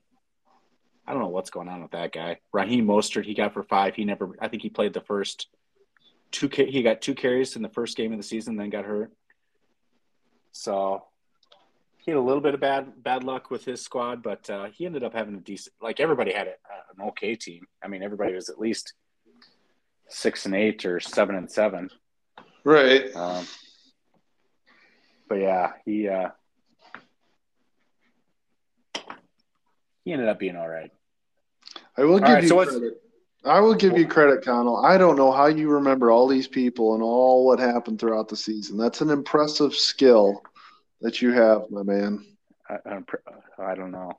I 1.07 1.13
don't 1.13 1.23
know 1.23 1.29
what's 1.29 1.51
going 1.51 1.69
on 1.69 1.83
with 1.83 1.93
that 1.93 2.13
guy. 2.13 2.39
Raheem 2.53 2.87
Mostert, 2.87 3.25
he 3.25 3.35
got 3.35 3.55
for 3.55 3.63
five. 3.63 3.95
He 3.95 4.05
never, 4.05 4.37
I 4.41 4.49
think 4.49 4.63
he 4.63 4.69
played 4.69 4.93
the 4.93 5.01
first 5.01 5.49
two. 6.31 6.49
He 6.53 6.83
got 6.83 7.01
two 7.01 7.15
carries 7.15 7.57
in 7.57 7.63
the 7.63 7.69
first 7.71 7.97
game 7.97 8.13
of 8.13 8.19
the 8.19 8.23
season, 8.25 8.57
then 8.57 8.71
got 8.71 8.85
hurt. 8.85 9.13
So 10.53 11.05
he 12.09 12.13
had 12.13 12.19
a 12.19 12.23
little 12.23 12.41
bit 12.41 12.55
of 12.55 12.61
bad 12.61 13.03
bad 13.03 13.23
luck 13.23 13.51
with 13.51 13.67
his 13.67 13.83
squad, 13.83 14.23
but 14.23 14.49
uh, 14.49 14.69
he 14.73 14.87
ended 14.87 15.05
up 15.05 15.13
having 15.13 15.35
a 15.35 15.41
decent. 15.41 15.75
Like 15.79 16.01
everybody 16.01 16.33
had 16.33 16.47
a, 16.47 16.53
an 16.97 17.09
okay 17.09 17.35
team. 17.35 17.67
I 17.85 17.89
mean, 17.89 18.03
everybody 18.03 18.33
was 18.33 18.49
at 18.49 18.59
least 18.59 18.95
six 20.09 20.47
and 20.47 20.55
eight 20.55 20.87
or 20.87 21.01
seven 21.01 21.37
and 21.37 21.53
seven. 21.53 21.91
Right. 22.65 23.15
Um, 23.15 23.47
but 25.29 25.35
yeah, 25.35 25.73
he 25.85 26.09
uh, 26.09 26.31
he 30.03 30.15
ended 30.15 30.29
up 30.29 30.39
being 30.39 30.57
all 30.57 30.67
right. 30.67 30.91
I 31.99 32.05
will 32.05 32.21
give 32.21 32.29
right, 32.29 32.43
you 32.43 32.49
so 32.49 32.65
credit. 32.65 33.03
I 33.45 33.61
will 33.61 33.75
give 33.75 33.99
you 33.99 34.07
credit, 34.07 34.43
Connell. 34.47 34.79
I 34.79 34.97
don't 34.97 35.17
know 35.17 35.31
how 35.31 35.49
you 35.49 35.69
remember 35.69 36.11
all 36.11 36.27
these 36.27 36.49
people 36.49 36.95
and 36.95 37.03
all 37.03 37.45
what 37.45 37.59
happened 37.59 38.01
throughout 38.01 38.29
the 38.29 38.37
season. 38.37 38.79
That's 38.79 39.03
an 39.03 39.11
impressive 39.11 39.75
skill 39.75 40.43
that 41.01 41.23
you 41.23 41.33
have, 41.33 41.71
my 41.71 41.83
man. 41.83 42.25
I, 42.69 42.77
I 43.59 43.75
don't 43.75 43.91
know. 43.93 44.13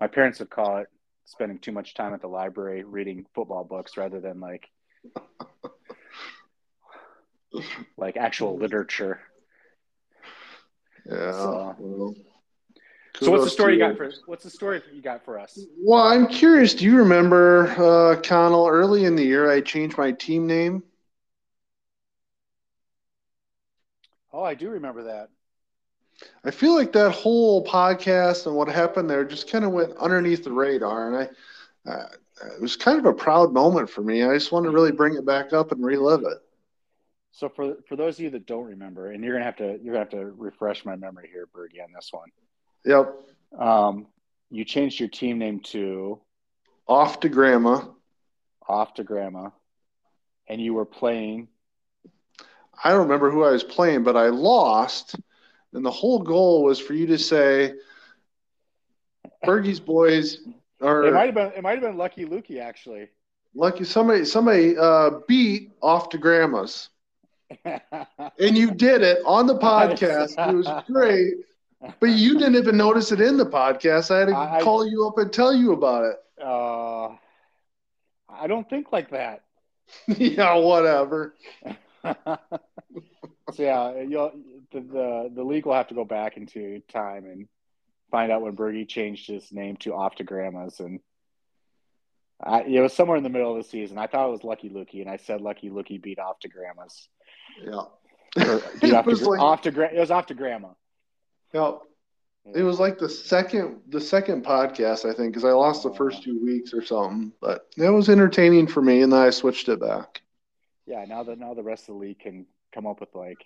My 0.00 0.06
parents 0.06 0.38
would 0.40 0.50
call 0.50 0.78
it 0.78 0.88
spending 1.24 1.58
too 1.58 1.72
much 1.72 1.94
time 1.94 2.14
at 2.14 2.20
the 2.20 2.26
library 2.28 2.84
reading 2.84 3.26
football 3.34 3.64
books 3.64 3.96
rather 3.96 4.20
than 4.20 4.40
like 4.40 4.68
like 7.96 8.16
actual 8.16 8.56
literature. 8.56 9.20
Yeah. 11.08 11.32
So- 11.32 11.76
well, 11.78 12.14
So 13.20 13.30
what's 13.30 13.44
the 13.44 13.50
story 13.50 13.74
you 13.74 13.78
got 13.78 13.96
for 13.96 14.10
what's 14.26 14.44
the 14.44 14.50
story 14.50 14.82
you 14.92 15.00
got 15.00 15.24
for 15.24 15.38
us? 15.38 15.58
Well, 15.78 16.02
I'm 16.02 16.26
curious. 16.26 16.74
Do 16.74 16.84
you 16.84 16.98
remember, 16.98 17.68
uh, 17.78 18.20
Connell? 18.20 18.66
Early 18.68 19.04
in 19.04 19.16
the 19.16 19.24
year, 19.24 19.50
I 19.50 19.60
changed 19.62 19.96
my 19.96 20.12
team 20.12 20.46
name. 20.46 20.82
Oh, 24.32 24.42
I 24.42 24.54
do 24.54 24.68
remember 24.70 25.04
that. 25.04 25.30
I 26.44 26.50
feel 26.50 26.74
like 26.74 26.92
that 26.92 27.10
whole 27.10 27.64
podcast 27.64 28.46
and 28.46 28.56
what 28.56 28.68
happened 28.68 29.10
there 29.10 29.24
just 29.24 29.50
kind 29.50 29.64
of 29.64 29.72
went 29.72 29.96
underneath 29.96 30.44
the 30.44 30.52
radar, 30.52 31.08
and 31.08 31.16
I, 31.86 31.90
uh, 31.90 32.08
it 32.54 32.60
was 32.60 32.76
kind 32.76 32.98
of 32.98 33.06
a 33.06 33.12
proud 33.12 33.52
moment 33.52 33.90
for 33.90 34.02
me. 34.02 34.22
I 34.22 34.34
just 34.34 34.52
want 34.52 34.64
to 34.64 34.70
really 34.70 34.92
bring 34.92 35.14
it 35.14 35.26
back 35.26 35.52
up 35.52 35.72
and 35.72 35.84
relive 35.84 36.22
it. 36.22 36.38
So 37.32 37.48
for 37.48 37.76
for 37.86 37.96
those 37.96 38.18
of 38.18 38.24
you 38.24 38.30
that 38.30 38.46
don't 38.46 38.64
remember, 38.64 39.10
and 39.10 39.22
you're 39.22 39.34
gonna 39.34 39.44
have 39.44 39.56
to 39.56 39.78
you're 39.82 39.92
gonna 39.92 39.98
have 39.98 40.10
to 40.10 40.24
refresh 40.24 40.84
my 40.84 40.96
memory 40.96 41.28
here, 41.30 41.46
Bergie, 41.54 41.82
on 41.82 41.92
this 41.94 42.08
one. 42.10 42.30
Yep. 42.84 43.14
Um, 43.58 44.06
you 44.50 44.64
changed 44.64 45.00
your 45.00 45.08
team 45.08 45.38
name 45.38 45.60
to 45.60 46.20
Off 46.88 47.20
to 47.20 47.28
grandma. 47.28 47.82
Off 48.68 48.94
to 48.94 49.04
Grandma, 49.04 49.50
and 50.48 50.60
you 50.60 50.74
were 50.74 50.84
playing. 50.84 51.48
I 52.82 52.90
don't 52.90 53.02
remember 53.02 53.30
who 53.30 53.44
I 53.44 53.50
was 53.50 53.64
playing, 53.64 54.02
but 54.02 54.16
I 54.16 54.28
lost, 54.28 55.14
and 55.72 55.84
the 55.84 55.90
whole 55.90 56.20
goal 56.20 56.62
was 56.64 56.78
for 56.78 56.94
you 56.94 57.06
to 57.06 57.18
say, 57.18 57.74
"Bergie's 59.44 59.80
boys 59.80 60.38
are." 60.80 61.04
It 61.06 61.12
might 61.14 61.26
have 61.26 61.34
been 61.34 61.52
it 61.56 61.62
might 61.62 61.72
have 61.72 61.82
been 61.82 61.96
Lucky 61.96 62.24
Lukey 62.24 62.60
actually. 62.60 63.08
Lucky 63.54 63.84
somebody 63.84 64.24
somebody 64.24 64.76
uh, 64.76 65.10
beat 65.26 65.72
off 65.82 66.10
to 66.10 66.18
grandma's, 66.18 66.90
and 67.64 68.56
you 68.56 68.70
did 68.70 69.02
it 69.02 69.18
on 69.24 69.46
the 69.46 69.58
podcast. 69.58 70.34
It 70.50 70.54
was 70.54 70.68
great, 70.86 71.34
but 72.00 72.10
you 72.10 72.34
didn't 72.38 72.56
even 72.56 72.76
notice 72.76 73.12
it 73.12 73.20
in 73.20 73.36
the 73.38 73.46
podcast. 73.46 74.10
I 74.14 74.18
had 74.20 74.28
to 74.28 74.34
I- 74.36 74.58
I- 74.58 74.62
call 74.62 74.86
you 74.86 75.06
up 75.06 75.18
and 75.18 75.32
tell 75.32 75.54
you 75.54 75.72
about 75.72 76.04
it. 76.04 76.16
Uh, 76.42 77.16
I 78.28 78.46
don't 78.46 78.68
think 78.68 78.92
like 78.92 79.10
that. 79.10 79.42
yeah, 80.06 80.54
whatever. 80.54 81.34
so 82.04 82.38
yeah, 83.56 84.00
you'll, 84.02 84.32
the, 84.80 84.86
the 84.92 85.30
the 85.36 85.44
league 85.44 85.66
will 85.66 85.74
have 85.74 85.88
to 85.88 85.94
go 85.94 86.04
back 86.04 86.36
into 86.36 86.80
time 86.92 87.24
and 87.24 87.48
find 88.10 88.30
out 88.30 88.42
when 88.42 88.56
Bergie 88.56 88.88
changed 88.88 89.26
his 89.28 89.50
name 89.52 89.76
to 89.78 89.94
Off 89.94 90.16
to 90.16 90.24
Grandma's, 90.24 90.80
and 90.80 91.00
I, 92.42 92.62
it 92.62 92.80
was 92.80 92.92
somewhere 92.92 93.16
in 93.16 93.22
the 93.22 93.30
middle 93.30 93.50
of 93.56 93.62
the 93.62 93.68
season. 93.68 93.98
I 93.98 94.06
thought 94.06 94.28
it 94.28 94.32
was 94.32 94.44
Lucky 94.44 94.68
Lukey, 94.70 95.00
and 95.00 95.10
I 95.10 95.16
said 95.16 95.40
Lucky 95.40 95.70
Lukey 95.70 96.00
beat 96.00 96.18
Off 96.18 96.38
to 96.40 96.48
Grandma's. 96.48 97.08
Yeah, 97.64 97.82
Or 98.46 98.62
beat 98.80 98.90
It 98.90 98.94
off, 98.94 99.04
to, 99.06 99.30
like- 99.30 99.40
off 99.40 99.62
to 99.62 99.80
It 99.94 99.98
was 99.98 100.10
Off 100.10 100.26
to 100.26 100.34
Grandma. 100.34 100.68
yeah. 101.52 101.72
It 102.54 102.62
was 102.62 102.78
like 102.78 102.96
the 102.96 103.08
second 103.08 103.80
the 103.88 104.00
second 104.00 104.44
podcast, 104.44 105.04
I 105.04 105.12
think, 105.12 105.32
because 105.32 105.44
I 105.44 105.50
lost 105.50 105.82
the 105.82 105.92
first 105.94 106.22
two 106.22 106.40
weeks 106.40 106.72
or 106.72 106.80
something. 106.84 107.32
But 107.40 107.66
it 107.76 107.90
was 107.90 108.08
entertaining 108.08 108.68
for 108.68 108.80
me, 108.80 109.02
and 109.02 109.12
then 109.12 109.18
I 109.20 109.30
switched 109.30 109.68
it 109.68 109.80
back. 109.80 110.22
Yeah, 110.86 111.04
now 111.08 111.24
that 111.24 111.40
now 111.40 111.54
the 111.54 111.64
rest 111.64 111.88
of 111.88 111.94
the 111.96 112.00
league 112.00 112.20
can 112.20 112.46
come 112.72 112.86
up 112.86 113.00
with 113.00 113.12
like 113.16 113.38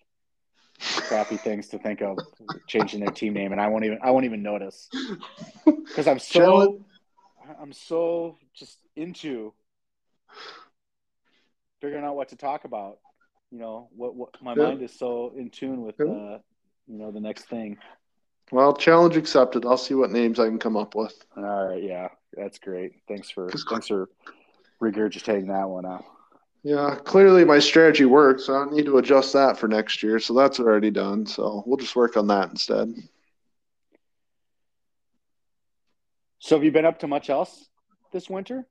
crappy 0.81 1.37
things 1.39 1.69
to 1.69 1.79
think 1.79 2.03
of 2.03 2.19
changing 2.67 3.01
their 3.01 3.11
team 3.11 3.33
name, 3.35 3.53
and 3.53 3.61
I 3.61 3.69
won't 3.69 3.85
even 3.85 3.99
I 4.03 4.11
won't 4.11 4.25
even 4.25 4.43
notice 4.43 4.89
because 5.65 6.07
I'm 6.07 6.19
so 6.19 6.41
Challenge- 6.43 6.85
I'm 7.61 7.73
so 7.73 8.37
just 8.55 8.79
into 8.97 9.53
figuring 11.81 12.05
out 12.05 12.15
what 12.17 12.29
to 12.29 12.37
talk 12.37 12.65
about. 12.65 12.99
You 13.51 13.59
know 13.59 13.89
what 13.97 14.15
what 14.15 14.41
my 14.43 14.55
Yeah. 14.55 14.69
mind 14.69 14.83
is 14.83 14.97
so 14.97 15.33
in 15.37 15.51
tune 15.51 15.83
with 15.83 15.97
Yeah. 15.99 16.07
uh, 16.07 16.39
you 16.87 16.99
know 16.99 17.11
the 17.11 17.21
next 17.21 17.47
thing. 17.47 17.79
Well, 18.53 18.75
challenge 18.75 19.17
accepted. 19.17 19.65
I'll 19.65 19.77
see 19.77 19.95
what 19.95 20.11
names 20.11 20.41
I 20.41 20.47
can 20.47 20.59
come 20.59 20.77
up 20.77 20.95
with. 20.95 21.15
All 21.37 21.43
right, 21.69 21.83
yeah, 21.83 22.09
that's 22.33 22.59
great. 22.59 22.93
Thanks 23.09 23.31
for 23.31 23.49
thanks 23.49 23.87
for 23.89 24.09
regurgitating 24.81 25.49
that 25.49 25.69
one 25.69 25.87
out. 25.87 26.05
Yeah, 26.63 26.95
clearly 27.05 27.45
my 27.45 27.59
strategy 27.59 28.05
works. 28.05 28.49
I 28.49 28.53
don't 28.53 28.73
need 28.75 28.85
to 28.87 28.99
adjust 28.99 29.33
that 29.33 29.59
for 29.59 29.67
next 29.67 30.03
year. 30.03 30.19
So 30.19 30.35
that's 30.35 30.61
already 30.61 30.91
done. 30.91 31.25
So 31.27 31.63
we'll 31.67 31.79
just 31.79 31.97
work 31.97 32.17
on 32.17 32.27
that 32.29 32.51
instead. 32.51 32.95
So 36.39 36.57
have 36.57 36.65
you 36.65 36.73
been 36.73 36.85
up 36.87 36.99
to 37.01 37.07
much 37.07 37.31
else 37.31 37.69
this 38.13 38.29
winter? 38.29 38.67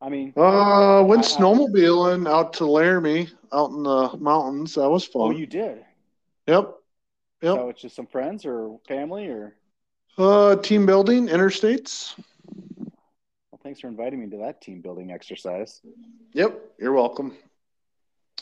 I 0.00 0.08
mean, 0.08 0.32
Uh, 0.36 1.04
went 1.06 1.22
I- 1.24 1.26
I- 1.26 1.40
snowmobiling 1.40 2.28
out 2.28 2.52
to 2.54 2.66
Laramie, 2.66 3.28
out 3.52 3.70
in 3.70 3.82
the 3.84 4.16
mountains. 4.18 4.74
That 4.74 4.90
was 4.90 5.04
fun. 5.04 5.22
oh, 5.22 5.28
fun. 5.30 5.36
you 5.38 5.46
did. 5.46 5.84
Yep. 6.48 6.74
Yep. 7.42 7.54
So 7.56 7.68
it's 7.68 7.80
just 7.82 7.96
some 7.96 8.06
friends 8.06 8.44
or 8.44 8.78
family 8.86 9.26
or 9.28 9.56
Uh, 10.18 10.56
team 10.56 10.84
building, 10.84 11.26
interstates. 11.28 12.14
Thanks 13.62 13.80
for 13.80 13.88
inviting 13.88 14.20
me 14.20 14.28
to 14.30 14.38
that 14.38 14.60
team 14.60 14.80
building 14.80 15.10
exercise. 15.10 15.80
Yep. 16.32 16.58
You're 16.78 16.92
welcome. 16.92 17.36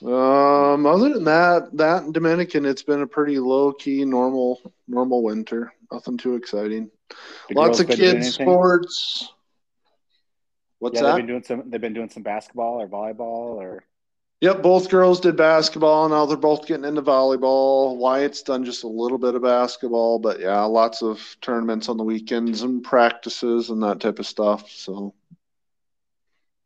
Um, 0.02 0.86
other 0.86 1.12
than 1.12 1.24
that, 1.24 1.76
that 1.76 2.04
and 2.04 2.14
Dominican, 2.14 2.64
it's 2.64 2.82
been 2.82 3.02
a 3.02 3.06
pretty 3.06 3.38
low 3.38 3.72
key, 3.72 4.04
normal, 4.04 4.60
normal 4.88 5.22
winter. 5.22 5.72
Nothing 5.92 6.16
too 6.16 6.36
exciting. 6.36 6.90
The 7.48 7.54
Lots 7.54 7.80
of 7.80 7.88
kids 7.88 8.34
sports. 8.34 9.30
What's 10.78 10.94
yeah, 10.94 11.02
that? 11.02 11.08
they've 11.08 11.16
been 11.18 11.26
doing 11.26 11.42
some. 11.42 11.70
They've 11.70 11.80
been 11.80 11.92
doing 11.92 12.08
some 12.08 12.22
basketball 12.22 12.80
or 12.80 12.88
volleyball 12.88 13.56
or 13.56 13.84
Yep, 14.40 14.62
both 14.62 14.88
girls 14.88 15.20
did 15.20 15.36
basketball. 15.36 16.08
Now 16.08 16.24
they're 16.24 16.36
both 16.38 16.66
getting 16.66 16.86
into 16.86 17.02
volleyball. 17.02 17.96
Wyatt's 17.96 18.42
done 18.42 18.64
just 18.64 18.84
a 18.84 18.88
little 18.88 19.18
bit 19.18 19.34
of 19.34 19.42
basketball, 19.42 20.18
but 20.18 20.40
yeah, 20.40 20.62
lots 20.62 21.02
of 21.02 21.20
tournaments 21.42 21.90
on 21.90 21.98
the 21.98 22.04
weekends 22.04 22.62
and 22.62 22.82
practices 22.82 23.68
and 23.68 23.82
that 23.82 24.00
type 24.00 24.18
of 24.18 24.26
stuff. 24.26 24.70
So 24.70 25.14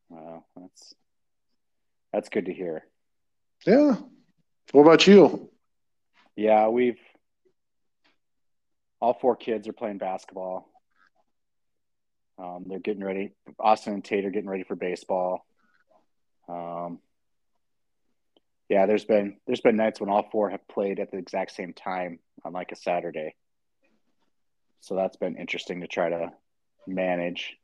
Wow, 0.08 0.44
that's 0.56 0.94
that's 2.12 2.28
good 2.28 2.46
to 2.46 2.52
hear. 2.52 2.84
yeah. 3.66 3.96
What 4.70 4.82
about 4.82 5.06
you? 5.08 5.50
Yeah, 6.36 6.68
we've 6.68 6.98
all 9.00 9.14
four 9.14 9.34
kids 9.36 9.66
are 9.68 9.72
playing 9.72 9.98
basketball. 9.98 10.68
Um, 12.38 12.64
they're 12.68 12.78
getting 12.78 13.04
ready. 13.04 13.32
Austin 13.58 13.94
and 13.94 14.04
Tate 14.04 14.24
are 14.24 14.30
getting 14.30 14.48
ready 14.48 14.64
for 14.64 14.76
baseball. 14.76 15.44
Um, 16.48 17.00
yeah, 18.68 18.86
there's 18.86 19.04
been 19.04 19.36
there's 19.46 19.60
been 19.60 19.76
nights 19.76 20.00
when 20.00 20.10
all 20.10 20.28
four 20.30 20.50
have 20.50 20.66
played 20.68 20.98
at 20.98 21.10
the 21.10 21.18
exact 21.18 21.52
same 21.52 21.72
time 21.72 22.18
on 22.44 22.52
like 22.52 22.72
a 22.72 22.76
Saturday. 22.76 23.34
So 24.80 24.96
that's 24.96 25.16
been 25.16 25.36
interesting 25.36 25.80
to 25.80 25.86
try 25.86 26.10
to 26.10 26.32
manage. 26.86 27.56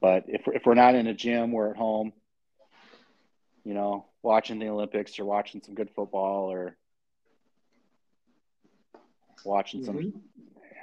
But 0.00 0.24
if 0.26 0.42
if 0.48 0.62
we're 0.66 0.74
not 0.74 0.94
in 0.94 1.06
a 1.06 1.14
gym, 1.14 1.52
we're 1.52 1.70
at 1.70 1.76
home. 1.76 2.12
You 3.64 3.74
know, 3.74 4.06
watching 4.22 4.58
the 4.58 4.68
Olympics 4.68 5.18
or 5.18 5.24
watching 5.24 5.62
some 5.62 5.74
good 5.74 5.90
football 5.94 6.50
or 6.50 6.76
watching 9.44 9.84
some. 9.84 9.96
Mm-hmm. 9.96 10.18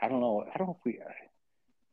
I 0.01 0.07
don't 0.07 0.21
know. 0.21 0.45
I 0.53 0.57
don't 0.57 0.67
know 0.67 0.77
if 0.79 0.85
we. 0.85 0.99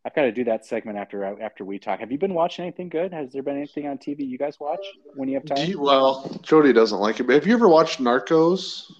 I've 0.04 0.14
got 0.14 0.22
to 0.22 0.32
do 0.32 0.44
that 0.44 0.66
segment 0.66 0.98
after 0.98 1.24
after 1.40 1.64
we 1.64 1.78
talk. 1.78 2.00
Have 2.00 2.10
you 2.10 2.18
been 2.18 2.34
watching 2.34 2.64
anything 2.64 2.88
good? 2.88 3.12
Has 3.12 3.32
there 3.32 3.42
been 3.42 3.56
anything 3.56 3.86
on 3.86 3.98
TV 3.98 4.26
you 4.26 4.36
guys 4.36 4.58
watch 4.58 4.84
when 5.14 5.28
you 5.28 5.34
have 5.36 5.44
time? 5.44 5.68
you- 5.68 5.80
well, 5.80 6.28
Jody 6.42 6.72
doesn't 6.72 6.98
like 6.98 7.20
it, 7.20 7.24
but 7.24 7.34
have 7.34 7.46
you 7.46 7.54
ever 7.54 7.68
watched 7.68 8.00
Narcos? 8.00 8.90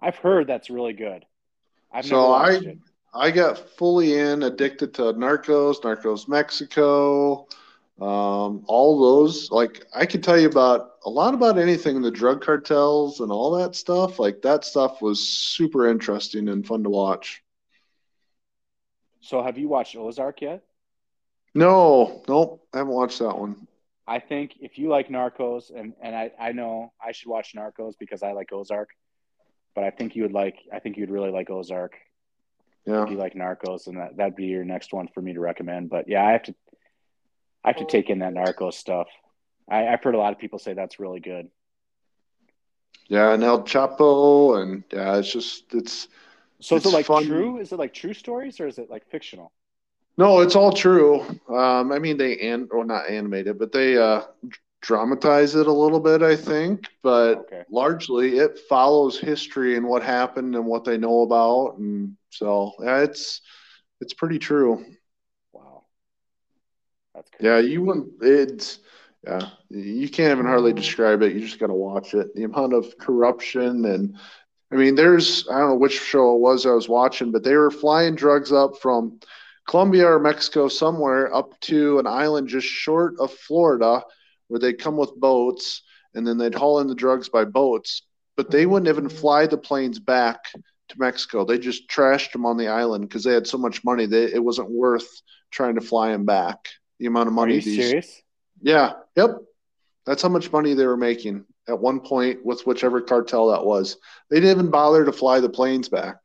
I've 0.00 0.16
heard 0.16 0.46
that's 0.46 0.70
really 0.70 0.94
good. 0.94 1.24
I've 1.92 2.06
So 2.06 2.32
never 2.32 2.44
I- 2.44 2.70
it. 2.70 2.78
I 3.16 3.30
got 3.30 3.58
fully 3.58 4.18
in, 4.18 4.42
addicted 4.42 4.92
to 4.94 5.02
Narcos, 5.12 5.80
Narcos 5.82 6.26
Mexico, 6.26 7.46
um, 8.00 8.64
all 8.66 8.98
those. 8.98 9.52
Like 9.52 9.86
I 9.94 10.04
could 10.04 10.24
tell 10.24 10.36
you 10.40 10.48
about 10.48 10.94
a 11.04 11.10
lot 11.10 11.32
about 11.32 11.58
anything, 11.58 12.02
the 12.02 12.10
drug 12.10 12.42
cartels 12.42 13.20
and 13.20 13.30
all 13.30 13.52
that 13.52 13.76
stuff. 13.76 14.18
Like 14.18 14.42
that 14.42 14.64
stuff 14.64 15.00
was 15.00 15.20
super 15.28 15.86
interesting 15.86 16.48
and 16.48 16.66
fun 16.66 16.82
to 16.82 16.90
watch. 16.90 17.43
So 19.24 19.42
have 19.42 19.58
you 19.58 19.68
watched 19.68 19.96
Ozark 19.96 20.42
yet? 20.42 20.64
No, 21.54 22.22
nope, 22.28 22.66
I 22.74 22.78
haven't 22.78 22.92
watched 22.94 23.18
that 23.20 23.38
one. 23.38 23.66
I 24.06 24.20
think 24.20 24.56
if 24.60 24.78
you 24.78 24.88
like 24.88 25.08
Narcos, 25.08 25.70
and 25.74 25.94
and 26.00 26.14
I 26.14 26.32
I 26.38 26.52
know 26.52 26.92
I 27.02 27.12
should 27.12 27.28
watch 27.30 27.54
Narcos 27.54 27.94
because 27.98 28.22
I 28.22 28.32
like 28.32 28.52
Ozark, 28.52 28.90
but 29.74 29.84
I 29.84 29.90
think 29.90 30.16
you 30.16 30.22
would 30.22 30.32
like 30.32 30.56
I 30.72 30.80
think 30.80 30.96
you'd 30.98 31.10
really 31.10 31.30
like 31.30 31.50
Ozark 31.50 31.94
Yeah, 32.86 33.04
if 33.04 33.10
you 33.10 33.16
like 33.16 33.34
Narcos, 33.34 33.86
and 33.88 33.98
that 33.98 34.16
that'd 34.16 34.36
be 34.36 34.46
your 34.46 34.64
next 34.64 34.92
one 34.92 35.08
for 35.08 35.22
me 35.22 35.34
to 35.34 35.40
recommend. 35.40 35.90
But 35.90 36.08
yeah, 36.08 36.24
I 36.24 36.32
have 36.32 36.44
to 36.44 36.54
I 37.64 37.68
have 37.70 37.76
to 37.78 37.84
take 37.86 38.10
in 38.10 38.20
that 38.20 38.34
Narcos 38.34 38.74
stuff. 38.74 39.08
I, 39.68 39.88
I've 39.88 40.02
heard 40.02 40.14
a 40.14 40.18
lot 40.18 40.32
of 40.32 40.38
people 40.38 40.58
say 40.58 40.74
that's 40.74 41.00
really 41.00 41.20
good. 41.20 41.50
yeah, 43.08 43.32
and 43.32 43.42
El 43.44 43.62
Chapo, 43.64 44.60
and 44.62 44.84
yeah, 44.92 45.16
it's 45.18 45.32
just 45.32 45.74
it's 45.74 46.08
So 46.64 46.76
is 46.76 46.84
It's 46.84 46.86
it 46.86 46.90
like 46.90 47.06
fun. 47.06 47.26
true? 47.26 47.58
Is 47.58 47.72
it 47.72 47.78
like 47.78 47.92
true 47.92 48.14
stories 48.14 48.58
or 48.58 48.66
is 48.66 48.78
it 48.78 48.90
like 48.90 49.04
fictional? 49.06 49.52
No, 50.16 50.40
it's 50.40 50.56
all 50.56 50.72
true. 50.72 51.20
Um, 51.48 51.92
I 51.92 51.98
mean, 51.98 52.16
they 52.16 52.38
and 52.38 52.68
or 52.70 52.84
not 52.84 53.08
animated, 53.08 53.58
but 53.58 53.72
they 53.72 53.96
uh, 53.96 54.22
dramatize 54.80 55.54
it 55.56 55.66
a 55.66 55.72
little 55.72 56.00
bit, 56.00 56.22
I 56.22 56.36
think. 56.36 56.88
But 57.02 57.38
Okay. 57.40 57.64
largely, 57.70 58.38
it 58.38 58.58
follows 58.68 59.18
history 59.18 59.76
and 59.76 59.86
what 59.86 60.02
happened 60.02 60.54
and 60.54 60.66
what 60.66 60.84
they 60.84 60.98
know 60.98 61.22
about, 61.22 61.78
and 61.78 62.16
so 62.30 62.72
yeah, 62.82 63.00
it's 63.00 63.40
it's 64.00 64.14
pretty 64.14 64.38
true. 64.38 64.84
Wow. 65.52 65.84
That's 67.14 67.30
crazy. 67.30 67.46
Yeah, 67.46 67.58
you 67.58 67.82
wouldn't. 67.82 68.12
It's 68.22 68.78
yeah, 69.26 69.48
you 69.70 70.08
can't 70.08 70.32
even 70.32 70.46
hardly 70.46 70.72
describe 70.72 71.22
it. 71.22 71.34
You 71.34 71.40
just 71.40 71.58
got 71.58 71.68
to 71.68 71.74
watch 71.74 72.14
it. 72.14 72.34
The 72.34 72.44
amount 72.44 72.74
of 72.74 72.96
corruption 72.98 73.84
and 73.86 74.16
I 74.74 74.76
mean, 74.76 74.96
there's 74.96 75.48
I 75.48 75.60
don't 75.60 75.68
know 75.68 75.74
which 75.76 76.00
show 76.00 76.34
it 76.34 76.40
was 76.40 76.66
I 76.66 76.70
was 76.70 76.88
watching, 76.88 77.30
but 77.30 77.44
they 77.44 77.54
were 77.54 77.70
flying 77.70 78.16
drugs 78.16 78.50
up 78.50 78.72
from 78.82 79.20
Colombia 79.68 80.08
or 80.08 80.18
Mexico 80.18 80.66
somewhere 80.66 81.32
up 81.32 81.58
to 81.60 82.00
an 82.00 82.08
island 82.08 82.48
just 82.48 82.66
short 82.66 83.14
of 83.20 83.32
Florida, 83.32 84.02
where 84.48 84.58
they'd 84.58 84.80
come 84.80 84.96
with 84.96 85.14
boats 85.14 85.82
and 86.14 86.26
then 86.26 86.38
they'd 86.38 86.56
haul 86.56 86.80
in 86.80 86.88
the 86.88 86.94
drugs 86.94 87.28
by 87.28 87.44
boats. 87.44 88.02
But 88.36 88.50
they 88.50 88.66
wouldn't 88.66 88.88
even 88.88 89.08
fly 89.08 89.46
the 89.46 89.56
planes 89.56 90.00
back 90.00 90.46
to 90.52 90.98
Mexico. 90.98 91.44
They 91.44 91.58
just 91.58 91.88
trashed 91.88 92.32
them 92.32 92.44
on 92.44 92.56
the 92.56 92.66
island 92.66 93.08
because 93.08 93.22
they 93.22 93.32
had 93.32 93.46
so 93.46 93.58
much 93.58 93.84
money 93.84 94.06
that 94.06 94.34
it 94.34 94.42
wasn't 94.42 94.70
worth 94.70 95.08
trying 95.52 95.76
to 95.76 95.80
fly 95.80 96.10
them 96.10 96.24
back. 96.24 96.68
The 96.98 97.06
amount 97.06 97.28
of 97.28 97.34
money. 97.34 97.54
Are 97.54 97.56
you 97.56 97.62
these 97.62 97.76
serious? 97.76 98.22
yeah, 98.60 98.94
yep. 99.14 99.36
That's 100.04 100.22
how 100.22 100.30
much 100.30 100.50
money 100.50 100.74
they 100.74 100.84
were 100.84 100.96
making 100.96 101.44
at 101.68 101.78
one 101.78 102.00
point 102.00 102.44
with 102.44 102.66
whichever 102.66 103.00
cartel 103.00 103.48
that 103.50 103.64
was. 103.64 103.96
They 104.30 104.36
didn't 104.40 104.58
even 104.58 104.70
bother 104.70 105.04
to 105.04 105.12
fly 105.12 105.40
the 105.40 105.48
planes 105.48 105.88
back. 105.88 106.16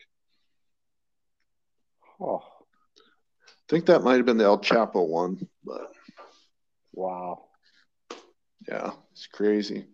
Oh, 2.20 2.44
I 3.48 3.52
think 3.70 3.86
that 3.86 4.04
might 4.04 4.18
have 4.18 4.26
been 4.26 4.38
the 4.38 4.44
El 4.44 4.60
Chapo 4.60 5.08
one, 5.08 5.48
but 5.64 5.92
wow. 6.94 7.46
yeah, 8.68 8.92
it's 9.12 9.28
crazy. 9.28 9.86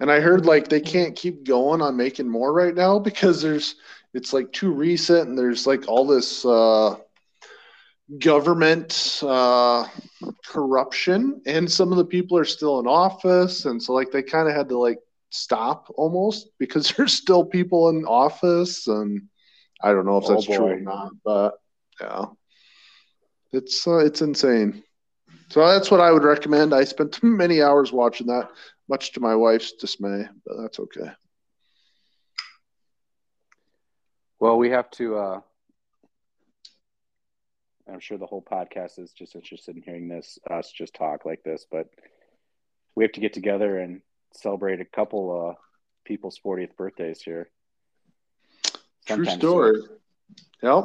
And 0.00 0.10
I 0.10 0.20
heard 0.20 0.46
like 0.46 0.68
they 0.68 0.80
can't 0.80 1.16
keep 1.16 1.44
going 1.44 1.82
on 1.82 1.96
making 1.96 2.28
more 2.28 2.52
right 2.52 2.74
now 2.74 2.98
because 2.98 3.42
there's 3.42 3.76
it's 4.14 4.32
like 4.32 4.52
too 4.52 4.70
recent 4.70 5.28
and 5.28 5.38
there's 5.38 5.66
like 5.66 5.88
all 5.88 6.06
this 6.06 6.44
uh 6.44 6.96
government 8.18 9.20
uh 9.22 9.86
corruption 10.46 11.40
and 11.46 11.70
some 11.70 11.92
of 11.92 11.98
the 11.98 12.04
people 12.04 12.36
are 12.36 12.44
still 12.44 12.78
in 12.80 12.86
office 12.86 13.64
and 13.64 13.82
so 13.82 13.92
like 13.92 14.10
they 14.10 14.22
kind 14.22 14.48
of 14.48 14.54
had 14.54 14.68
to 14.68 14.78
like 14.78 14.98
stop 15.30 15.86
almost 15.96 16.48
because 16.58 16.92
there's 16.92 17.12
still 17.14 17.44
people 17.44 17.88
in 17.88 18.04
office 18.04 18.86
and 18.86 19.22
I 19.82 19.92
don't 19.92 20.06
know 20.06 20.18
if 20.18 20.26
Oh, 20.26 20.28
that's 20.28 20.44
true 20.46 20.66
or 20.66 20.80
not 20.80 21.12
but 21.24 21.54
yeah. 22.00 22.26
It's 23.52 23.86
uh, 23.86 23.98
it's 23.98 24.22
insane. 24.22 24.82
So 25.50 25.66
that's 25.66 25.90
what 25.90 26.00
I 26.00 26.10
would 26.10 26.24
recommend. 26.24 26.74
I 26.74 26.84
spent 26.84 27.22
many 27.22 27.62
hours 27.62 27.92
watching 27.92 28.26
that 28.28 28.48
much 28.88 29.12
to 29.12 29.20
my 29.20 29.34
wife's 29.34 29.72
dismay 29.72 30.26
but 30.46 30.56
that's 30.60 30.78
okay. 30.80 31.10
Well, 34.40 34.58
we 34.58 34.70
have 34.70 34.90
to. 34.92 35.16
uh 35.16 35.40
I'm 37.90 38.00
sure 38.00 38.18
the 38.18 38.26
whole 38.26 38.42
podcast 38.42 38.98
is 38.98 39.12
just 39.12 39.34
interested 39.34 39.76
in 39.76 39.82
hearing 39.82 40.08
this 40.08 40.38
us 40.50 40.70
just 40.70 40.94
talk 40.94 41.24
like 41.24 41.42
this, 41.42 41.66
but 41.70 41.88
we 42.94 43.04
have 43.04 43.12
to 43.12 43.20
get 43.20 43.32
together 43.32 43.78
and 43.78 44.02
celebrate 44.34 44.80
a 44.80 44.84
couple 44.84 45.50
uh 45.50 45.54
people's 46.04 46.38
40th 46.44 46.76
birthdays 46.76 47.22
here. 47.22 47.50
true 49.06 49.24
story 49.24 49.80
soon. 49.80 49.88
yep 50.62 50.84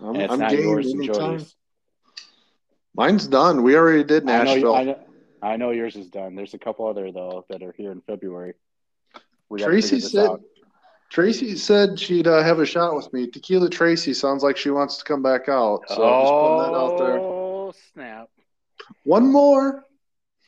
I'm, 0.00 0.16
I'm 0.16 0.48
game 0.50 0.62
yours 0.62 0.92
and 0.92 1.04
anytime. 1.04 1.46
Mine's 2.96 3.26
done. 3.26 3.62
We 3.62 3.76
already 3.76 4.04
did 4.04 4.28
I 4.28 4.38
know, 4.38 4.44
Nashville. 4.44 4.74
I 4.74 4.84
know, 4.84 4.98
I 5.42 5.56
know 5.56 5.70
yours 5.70 5.96
is 5.96 6.08
done. 6.08 6.34
There's 6.34 6.54
a 6.54 6.58
couple 6.58 6.86
other 6.86 7.10
though 7.10 7.44
that 7.50 7.62
are 7.62 7.74
here 7.76 7.92
in 7.92 8.00
February. 8.02 8.54
We 9.48 9.62
Tracy 9.62 10.00
said 10.00 10.26
out. 10.26 10.40
Tracy 11.10 11.56
said 11.56 11.98
she'd 11.98 12.26
uh, 12.26 12.42
have 12.42 12.58
a 12.58 12.66
shot 12.66 12.96
with 12.96 13.12
me. 13.12 13.28
Tequila 13.28 13.70
Tracy 13.70 14.12
sounds 14.14 14.42
like 14.42 14.56
she 14.56 14.70
wants 14.70 14.96
to 14.98 15.04
come 15.04 15.22
back 15.22 15.48
out. 15.48 15.82
So 15.88 15.94
just 15.94 16.32
putting 16.32 16.58
that 16.58 16.76
out 16.76 16.98
there. 16.98 17.18
Oh 17.20 17.72
snap! 17.92 18.28
One 19.04 19.30
more. 19.30 19.84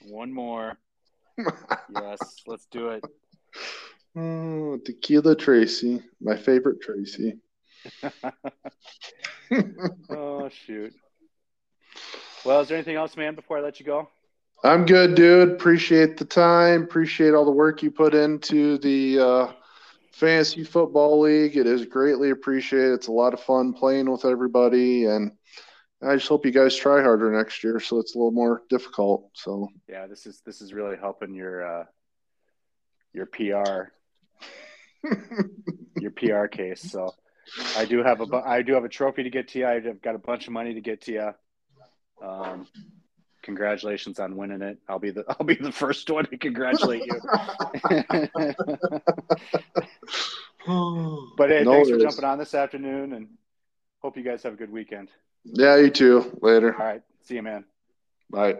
One 0.08 0.32
more. 0.32 0.78
Yes, 1.94 2.18
let's 2.46 2.66
do 2.66 2.88
it. 2.88 3.04
Oh, 4.16 4.78
Tequila 4.84 5.36
Tracy, 5.36 6.02
my 6.20 6.36
favorite 6.36 6.80
Tracy. 6.80 7.34
Oh 10.10 10.48
shoot. 10.48 10.92
Well, 12.44 12.60
is 12.60 12.68
there 12.68 12.76
anything 12.76 12.96
else, 12.96 13.16
man? 13.16 13.34
Before 13.34 13.58
I 13.58 13.60
let 13.60 13.78
you 13.78 13.86
go, 13.86 14.08
I'm 14.64 14.86
good, 14.86 15.14
dude. 15.14 15.52
Appreciate 15.52 16.16
the 16.16 16.24
time. 16.24 16.82
Appreciate 16.82 17.34
all 17.34 17.44
the 17.44 17.50
work 17.52 17.82
you 17.82 17.90
put 17.90 18.14
into 18.14 18.78
the 18.78 19.18
uh, 19.20 19.52
fantasy 20.16 20.64
football 20.64 21.20
league. 21.20 21.56
It 21.56 21.66
is 21.66 21.84
greatly 21.84 22.30
appreciated. 22.30 22.94
It's 22.94 23.09
a 23.09 23.12
lot 23.12 23.34
of 23.34 23.40
fun 23.40 23.74
playing 23.74 24.10
with 24.10 24.24
everybody, 24.24 25.05
and 25.05 25.32
I 26.02 26.14
just 26.14 26.28
hope 26.28 26.47
you 26.47 26.52
guys 26.52 26.74
try 26.74 27.02
harder 27.02 27.30
next 27.30 27.62
year 27.62 27.80
so 27.80 27.98
it's 27.98 28.14
a 28.14 28.18
little 28.18 28.32
more 28.32 28.62
difficult. 28.70 29.30
So 29.34 29.68
yeah, 29.88 30.06
this 30.06 30.26
is 30.26 30.40
this 30.44 30.62
is 30.62 30.72
really 30.72 30.97
helping 30.97 31.34
your 31.34 31.80
uh, 31.80 31.84
your 33.12 33.26
PR 33.26 33.93
your 36.01 36.10
PR 36.12 36.47
case. 36.47 36.90
So 36.90 37.14
I 37.76 37.84
do 37.84 38.02
have 38.02 38.20
a 38.22 38.36
I 38.36 38.62
do 38.62 38.72
have 38.72 38.84
a 38.84 38.88
trophy 38.88 39.22
to 39.22 39.30
get 39.30 39.48
to 39.48 39.59
you. 39.59 39.66
I've 39.66 40.01
got 40.01 40.14
a 40.14 40.18
bunch 40.18 40.47
of 40.47 40.52
money 40.55 40.74
to 40.74 40.80
get 40.80 41.02
to 41.02 41.12
you. 41.12 42.26
Um, 42.26 42.66
congratulations 43.47 44.18
on 44.18 44.36
winning 44.36 44.60
it. 44.60 44.78
I'll 44.89 44.98
be 44.98 45.10
the 45.10 45.24
I'll 45.40 45.47
be 45.47 45.55
the 45.55 45.73
first 45.73 46.10
one 46.10 46.27
to 46.27 46.36
congratulate 46.36 47.06
you. 47.06 47.18
but 51.39 51.48
hey, 51.48 51.64
No 51.64 51.73
thanks 51.73 51.89
for 51.90 51.98
jumping 51.98 52.24
on 52.24 52.39
this 52.39 52.52
afternoon, 52.55 53.14
and 53.14 53.28
hope 54.01 54.18
you 54.18 54.23
guys 54.23 54.43
have 54.43 54.52
a 54.52 54.56
good 54.56 54.70
weekend. 54.70 55.09
Yeah, 55.44 55.77
you 55.77 55.90
too. 55.90 56.36
Later. 56.43 56.74
All 56.78 56.85
right, 56.85 57.02
see 57.23 57.36
you, 57.36 57.43
man. 57.43 57.64
Bye. 58.28 58.56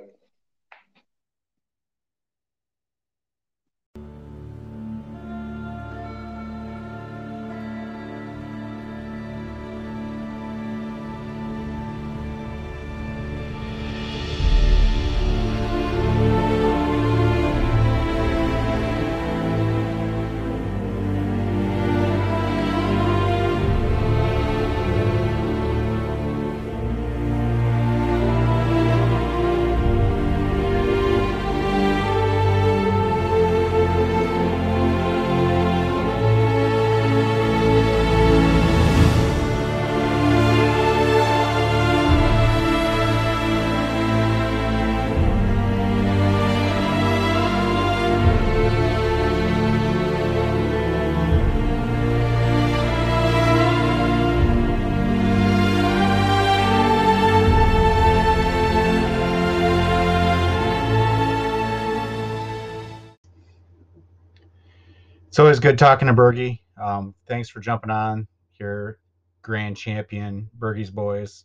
It's 65.37 65.41
always 65.41 65.61
good 65.61 65.77
talking 65.77 66.09
to 66.09 66.15
Bergie. 66.15 66.61
Um, 66.83 67.15
thanks 67.29 67.51
for 67.51 67.61
jumping 67.61 67.91
on 67.91 68.27
here, 68.53 69.01
grand 69.43 69.77
champion 69.77 70.49
Bergie's 70.59 70.91
boys. 70.91 71.45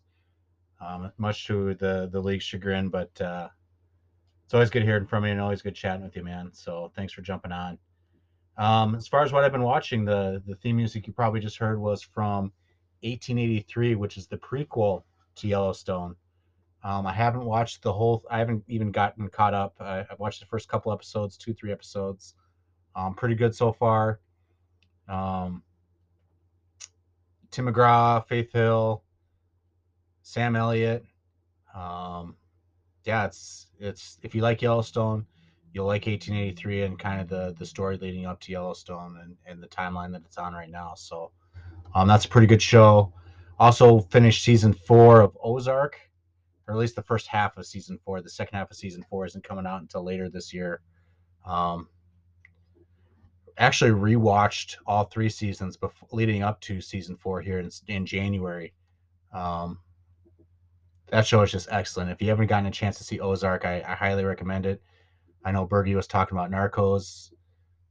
Um, 0.80 1.12
much 1.18 1.46
to 1.48 1.74
the 1.74 2.08
the 2.10 2.22
league's 2.22 2.46
chagrin, 2.46 2.88
but 2.88 3.20
uh, 3.20 3.50
it's 4.46 4.54
always 4.54 4.70
good 4.70 4.84
hearing 4.84 5.08
from 5.08 5.26
you 5.26 5.32
and 5.32 5.42
always 5.42 5.62
good 5.62 5.76
chatting 5.76 6.06
with 6.06 6.16
you, 6.16 6.24
man. 6.24 6.52
So 6.54 6.94
thanks 6.96 7.12
for 7.12 7.22
jumping 7.22 7.52
on. 7.52 7.78
Um, 8.58 8.96
as 8.96 9.10
far 9.10 9.24
as 9.24 9.34
what 9.34 9.44
I've 9.44 9.52
been 9.52 9.62
watching, 9.62 10.06
the 10.06 10.42
the 10.48 10.56
theme 10.56 10.78
music 10.78 11.06
you 11.06 11.12
probably 11.12 11.42
just 11.42 11.58
heard 11.58 11.78
was 11.78 12.02
from 12.02 12.54
1883, 13.02 13.96
which 13.96 14.16
is 14.16 14.26
the 14.26 14.38
prequel 14.38 15.04
to 15.36 15.50
Yellowstone. 15.50 16.16
Um, 16.86 17.06
I 17.06 17.12
haven't 17.12 17.44
watched 17.44 17.82
the 17.82 17.92
whole. 17.92 18.24
I 18.32 18.40
haven't 18.40 18.64
even 18.70 18.94
gotten 18.94 19.28
caught 19.28 19.54
up. 19.54 19.76
I, 19.82 20.06
I've 20.10 20.20
watched 20.20 20.40
the 20.40 20.46
first 20.46 20.70
couple 20.70 20.94
episodes, 20.94 21.36
two, 21.36 21.54
three 21.54 21.74
episodes. 21.74 22.36
Um, 22.96 23.14
pretty 23.14 23.36
good 23.36 23.56
so 23.56 23.72
far. 23.72 24.20
Um, 25.08 25.64
Tim 27.52 27.68
McGraw, 27.68 28.26
Faith 28.28 28.52
Hill, 28.52 29.04
Sam 30.22 30.56
Elliott. 30.56 31.06
Um, 31.76 32.36
yeah, 33.04 33.26
it's 33.26 33.68
it's 33.80 34.18
if 34.22 34.36
you 34.36 34.42
like 34.42 34.62
Yellowstone, 34.62 35.26
you'll 35.74 35.86
like 35.86 36.06
1883 36.06 36.84
and 36.84 37.00
kind 37.00 37.22
of 37.22 37.28
the 37.28 37.56
the 37.58 37.66
story 37.66 37.98
leading 37.98 38.26
up 38.26 38.40
to 38.42 38.52
Yellowstone 38.52 39.18
and, 39.22 39.36
and 39.46 39.62
the 39.62 39.68
timeline 39.68 40.12
that 40.12 40.22
it's 40.26 40.38
on 40.38 40.54
right 40.54 40.70
now. 40.70 40.94
So 40.96 41.32
um, 41.94 42.08
that's 42.08 42.26
a 42.26 42.30
pretty 42.30 42.48
good 42.48 42.62
show. 42.62 43.14
Also 43.60 44.00
finished 44.00 44.44
season 44.44 44.74
four 44.74 45.22
of 45.22 45.38
Ozark, 45.44 46.00
or 46.68 46.74
at 46.74 46.80
least 46.80 46.96
the 46.96 47.04
first 47.04 47.28
half 47.28 47.58
of 47.58 47.66
season 47.66 48.00
four. 48.04 48.22
The 48.22 48.30
second 48.30 48.58
half 48.58 48.72
of 48.72 48.78
season 48.78 49.06
four 49.10 49.26
isn't 49.26 49.44
coming 49.44 49.66
out 49.66 49.82
until 49.82 50.04
later 50.04 50.30
this 50.30 50.54
year. 50.54 50.82
Um, 51.46 51.88
actually 53.58 53.92
rewatched 53.92 54.78
all 54.86 55.06
three 55.06 55.30
seasons 55.30 55.78
before 55.78 56.08
leading 56.12 56.44
up 56.44 56.60
to 56.62 56.82
season 56.82 57.18
four 57.18 57.42
here 57.42 57.60
in, 57.60 57.70
in 57.88 58.06
January. 58.06 58.74
Um, 59.34 59.80
that 61.10 61.26
show 61.26 61.42
is 61.42 61.52
just 61.52 61.68
excellent. 61.72 62.10
If 62.10 62.22
you 62.22 62.30
haven't 62.30 62.48
gotten 62.48 62.68
a 62.68 62.72
chance 62.72 62.98
to 62.98 63.04
see 63.04 63.20
Ozark, 63.20 63.66
I, 63.66 63.84
I 63.88 63.96
highly 63.96 64.24
recommend 64.24 64.66
it. 64.66 64.82
I 65.44 65.52
know 65.52 65.68
Bergie 65.68 65.96
was 65.96 66.08
talking 66.08 66.38
about 66.38 66.52
Narcos 66.52 67.32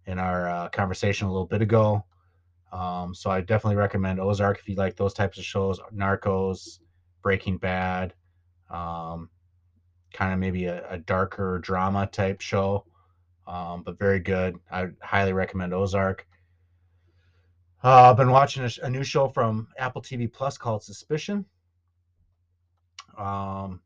in 0.06 0.18
our 0.18 0.48
uh, 0.48 0.68
conversation 0.70 1.26
a 1.26 1.30
little 1.30 1.46
bit 1.46 1.62
ago. 1.62 2.04
Um, 2.72 3.14
so 3.14 3.30
I 3.30 3.40
definitely 3.40 3.76
recommend 3.76 4.20
Ozark 4.20 4.58
if 4.58 4.68
you 4.68 4.76
like 4.76 4.96
those 4.96 5.12
types 5.12 5.38
of 5.38 5.44
shows. 5.44 5.80
Narcos, 5.94 6.78
Breaking 7.22 7.58
Bad, 7.58 8.14
um, 8.70 9.28
kind 10.12 10.32
of 10.32 10.38
maybe 10.38 10.66
a, 10.66 10.88
a 10.88 10.98
darker 10.98 11.58
drama 11.58 12.06
type 12.06 12.40
show 12.40 12.84
um, 13.50 13.82
but 13.82 13.98
very 13.98 14.20
good. 14.20 14.56
I 14.70 14.90
highly 15.02 15.32
recommend 15.32 15.74
Ozark. 15.74 16.24
Uh, 17.82 18.10
I've 18.10 18.16
been 18.16 18.30
watching 18.30 18.62
a, 18.62 18.70
a 18.86 18.88
new 18.88 19.02
show 19.02 19.26
from 19.26 19.66
Apple 19.76 20.00
TV 20.00 20.32
Plus 20.32 20.56
called 20.56 20.84
Suspicion. 20.84 21.44
Um, 23.18 23.80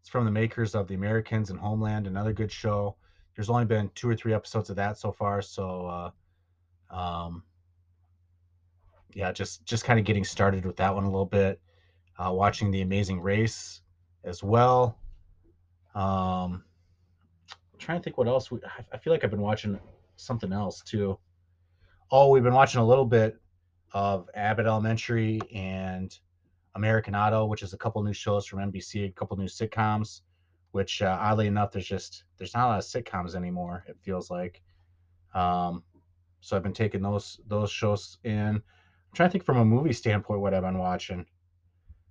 it's 0.00 0.08
from 0.08 0.24
the 0.24 0.30
makers 0.30 0.76
of 0.76 0.86
The 0.86 0.94
Americans 0.94 1.50
and 1.50 1.58
Homeland, 1.58 2.06
another 2.06 2.32
good 2.32 2.52
show. 2.52 2.94
There's 3.34 3.50
only 3.50 3.64
been 3.64 3.90
two 3.96 4.08
or 4.08 4.14
three 4.14 4.34
episodes 4.34 4.70
of 4.70 4.76
that 4.76 4.98
so 4.98 5.10
far, 5.10 5.42
so 5.42 6.12
uh, 6.90 6.94
um, 6.94 7.42
yeah, 9.14 9.32
just 9.32 9.64
just 9.64 9.84
kind 9.84 9.98
of 9.98 10.04
getting 10.04 10.24
started 10.24 10.64
with 10.64 10.76
that 10.76 10.94
one 10.94 11.04
a 11.04 11.10
little 11.10 11.26
bit. 11.26 11.60
Uh, 12.18 12.30
watching 12.30 12.70
The 12.70 12.82
Amazing 12.82 13.20
Race 13.20 13.80
as 14.22 14.44
well. 14.44 14.98
Um, 15.94 16.62
trying 17.82 17.98
to 17.98 18.02
think 18.04 18.16
what 18.18 18.28
else 18.28 18.50
we 18.50 18.58
I- 18.92 18.98
feel 18.98 19.12
like 19.12 19.24
I've 19.24 19.30
been 19.30 19.40
watching 19.42 19.78
something 20.16 20.52
else 20.52 20.82
too. 20.82 21.18
Oh, 22.10 22.28
we've 22.28 22.42
been 22.42 22.54
watching 22.54 22.80
a 22.80 22.86
little 22.86 23.04
bit 23.06 23.40
of 23.92 24.28
Abbott 24.34 24.66
Elementary 24.66 25.40
and 25.54 26.16
American 26.74 27.14
Auto, 27.14 27.46
which 27.46 27.62
is 27.62 27.72
a 27.72 27.76
couple 27.78 28.02
new 28.02 28.12
shows 28.12 28.46
from 28.46 28.60
NBC, 28.60 29.08
a 29.08 29.12
couple 29.12 29.36
new 29.36 29.46
sitcoms. 29.46 30.20
Which 30.70 31.02
uh, 31.02 31.18
oddly 31.20 31.46
enough, 31.48 31.70
there's 31.72 31.86
just 31.86 32.24
there's 32.38 32.54
not 32.54 32.66
a 32.66 32.68
lot 32.68 32.78
of 32.78 32.84
sitcoms 32.84 33.34
anymore. 33.34 33.84
It 33.88 33.98
feels 34.00 34.30
like. 34.30 34.62
Um, 35.34 35.82
so 36.40 36.56
I've 36.56 36.62
been 36.62 36.72
taking 36.72 37.02
those 37.02 37.40
those 37.46 37.70
shows 37.70 38.18
in. 38.24 38.56
I'm 38.56 38.62
trying 39.14 39.28
to 39.28 39.32
think 39.32 39.44
from 39.44 39.58
a 39.58 39.64
movie 39.64 39.92
standpoint 39.92 40.40
what 40.40 40.54
I've 40.54 40.62
been 40.62 40.78
watching. 40.78 41.26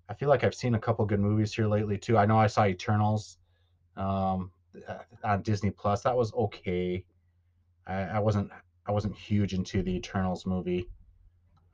I 0.10 0.14
feel 0.14 0.30
like 0.30 0.44
I've 0.44 0.54
seen 0.54 0.76
a 0.76 0.80
couple 0.80 1.06
good 1.06 1.20
movies 1.20 1.54
here 1.56 1.68
lately 1.68 1.98
too. 1.98 2.18
I 2.18 2.26
know 2.26 2.38
I 2.38 2.48
saw 2.48 2.66
Eternals. 2.66 3.38
Um, 3.98 4.52
on 5.24 5.42
Disney 5.42 5.72
Plus. 5.72 6.04
That 6.04 6.16
was 6.16 6.34
okay. 6.34 7.04
I, 7.88 8.02
I 8.04 8.20
wasn't 8.20 8.50
I 8.88 8.92
wasn't 8.92 9.16
huge 9.16 9.54
into 9.54 9.82
the 9.84 9.96
Eternals 9.96 10.46
movie. 10.46 10.88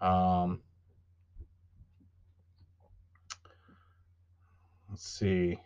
Um, 0.01 0.61
let's 4.89 5.07
see. 5.07 5.59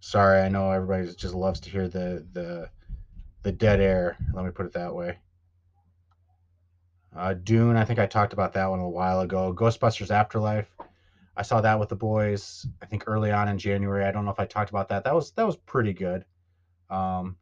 Sorry, 0.00 0.40
I 0.40 0.48
know 0.48 0.70
everybody 0.70 1.12
just 1.14 1.34
loves 1.34 1.60
to 1.60 1.70
hear 1.70 1.88
the 1.88 2.26
the 2.32 2.70
the 3.42 3.52
dead 3.52 3.80
air. 3.80 4.16
Let 4.32 4.44
me 4.44 4.50
put 4.50 4.66
it 4.66 4.72
that 4.74 4.94
way. 4.94 5.18
Uh, 7.16 7.32
Dune, 7.32 7.76
I 7.76 7.84
think 7.84 7.98
I 7.98 8.06
talked 8.06 8.34
about 8.34 8.52
that 8.52 8.66
one 8.66 8.80
a 8.80 8.88
while 8.88 9.20
ago. 9.20 9.54
Ghostbusters 9.54 10.10
Afterlife. 10.10 10.68
I 11.36 11.42
saw 11.42 11.60
that 11.60 11.78
with 11.78 11.90
the 11.90 11.96
boys. 11.96 12.66
I 12.82 12.86
think 12.86 13.04
early 13.06 13.30
on 13.30 13.48
in 13.48 13.58
January. 13.58 14.04
I 14.04 14.10
don't 14.10 14.24
know 14.24 14.30
if 14.30 14.40
I 14.40 14.46
talked 14.46 14.70
about 14.70 14.88
that. 14.88 15.04
That 15.04 15.14
was 15.14 15.32
that 15.32 15.46
was 15.46 15.56
pretty 15.56 15.92
good. 15.92 16.24
Um, 16.88 17.36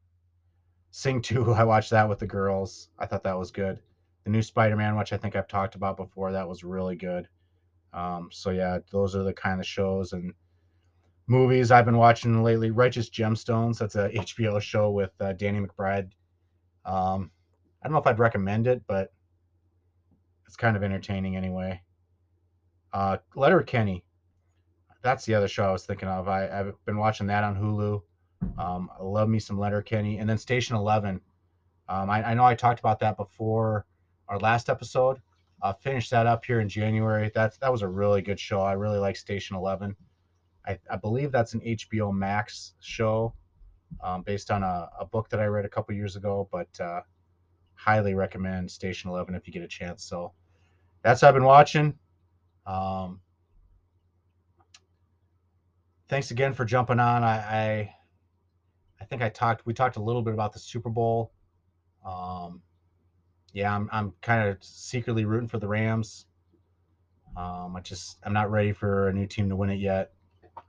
Sing 0.91 1.21
2, 1.21 1.53
I 1.55 1.65
watched 1.65 1.91
that 1.91 2.09
with 2.09 2.19
the 2.19 2.27
girls. 2.27 2.89
I 2.99 3.07
thought 3.07 3.25
that 3.25 3.39
was 3.39 3.51
good. 3.51 3.81
The 4.25 4.31
new 4.31 4.43
Spider-Man, 4.43 4.97
which 4.97 5.13
I 5.13 5.17
think 5.17 5.37
I've 5.37 5.49
talked 5.49 5.75
about 5.75 5.97
before, 5.97 6.33
that 6.33 6.49
was 6.49 6.65
really 6.65 6.97
good. 6.97 7.29
Um, 7.93 8.29
so 8.33 8.51
yeah, 8.51 8.79
those 8.91 9.15
are 9.15 9.23
the 9.23 9.33
kind 9.33 9.61
of 9.61 9.67
shows 9.67 10.13
and 10.13 10.33
movies 11.27 11.71
I've 11.71 11.85
been 11.85 11.97
watching 11.97 12.43
lately. 12.43 12.71
Righteous 12.71 13.11
Gemstones, 13.11 13.79
that's 13.79 13.97
a 13.97 14.09
HBO 14.15 14.61
show 14.61 14.91
with 14.91 15.11
uh, 15.21 15.33
Danny 15.33 15.61
McBride. 15.61 16.11
Um, 16.85 17.31
I 17.83 17.87
don't 17.89 17.93
know 17.93 17.99
if 17.99 18.07
I'd 18.07 18.19
recommend 18.19 18.67
it, 18.67 18.83
but 18.87 19.13
it's 20.47 20.57
kind 20.57 20.77
of 20.77 20.83
entertaining 20.83 21.37
anyway. 21.37 21.81
Uh, 22.95 23.19
Letterkenny, 23.35 24.05
that's 25.03 25.27
the 25.27 25.35
other 25.35 25.49
show 25.49 25.65
I 25.65 25.73
was 25.73 25.85
thinking 25.85 26.09
of. 26.09 26.29
I, 26.29 26.49
I've 26.49 26.75
been 26.87 26.97
watching 26.97 27.27
that 27.27 27.43
on 27.43 27.57
Hulu. 27.57 28.01
Um, 28.57 28.89
I 28.99 29.03
love 29.03 29.29
me 29.29 29.41
some 29.41 29.59
Letterkenny, 29.59 30.19
and 30.19 30.31
then 30.31 30.39
Station 30.39 30.77
Eleven. 30.77 31.21
Um, 31.89 32.09
I, 32.09 32.31
I 32.31 32.35
know 32.35 32.45
I 32.45 32.55
talked 32.55 32.79
about 32.79 33.01
that 33.01 33.17
before 33.17 33.85
our 34.29 34.39
last 34.39 34.71
episode. 34.71 35.21
Uh, 35.61 35.73
finished 35.73 36.11
that 36.13 36.27
up 36.27 36.45
here 36.45 36.61
in 36.61 36.69
January. 36.69 37.33
That's 37.35 37.59
that 37.59 37.73
was 37.73 37.83
a 37.83 37.89
really 37.89 38.23
good 38.23 38.39
show. 38.39 38.61
I 38.61 38.75
really 38.75 38.99
like 38.99 39.17
Station 39.17 39.57
Eleven. 39.57 39.97
I, 40.67 40.79
I 40.89 40.97
believe 40.97 41.33
that's 41.33 41.55
an 41.55 41.61
HBO 41.61 42.15
Max 42.15 42.75
show 42.81 43.35
um, 44.03 44.23
based 44.23 44.51
on 44.53 44.63
a, 44.63 44.89
a 45.01 45.05
book 45.05 45.29
that 45.31 45.41
I 45.41 45.47
read 45.47 45.65
a 45.65 45.69
couple 45.69 45.95
years 45.95 46.17
ago, 46.17 46.49
but 46.53 46.69
uh, 46.81 47.01
highly 47.75 48.15
recommend 48.15 48.71
Station 48.71 49.11
11 49.11 49.35
if 49.35 49.47
you 49.47 49.53
get 49.53 49.63
a 49.63 49.69
chance. 49.69 50.05
So 50.05 50.33
that's 51.03 51.23
what 51.23 51.29
I've 51.29 51.35
been 51.35 51.45
watching. 51.45 51.99
Um, 52.67 53.21
thanks 56.09 56.31
again 56.31 56.53
for 56.53 56.65
jumping 56.65 57.01
on. 57.01 57.23
I, 57.23 57.37
I, 57.37 57.95
I 59.01 59.05
think 59.05 59.23
I 59.23 59.29
talked. 59.29 59.67
We 59.67 59.73
talked 59.73 59.97
a 59.97 60.03
little 60.03 60.23
bit 60.23 60.33
about 60.33 60.53
the 60.53 60.59
Super 60.59 60.89
Bowl. 60.89 61.33
Um, 62.05 62.61
yeah, 63.53 63.75
I'm 63.75 63.89
I'm 63.93 64.13
kind 64.21 64.49
of 64.49 64.57
secretly 64.61 65.25
rooting 65.25 65.49
for 65.49 65.59
the 65.59 65.69
Rams. 65.69 66.27
Um, 67.37 67.75
I 67.77 67.81
just 67.81 68.19
I'm 68.23 68.33
not 68.33 68.51
ready 68.51 68.73
for 68.73 69.09
a 69.09 69.13
new 69.13 69.27
team 69.27 69.49
to 69.49 69.57
win 69.57 69.71
it 69.71 69.79
yet. 69.79 70.11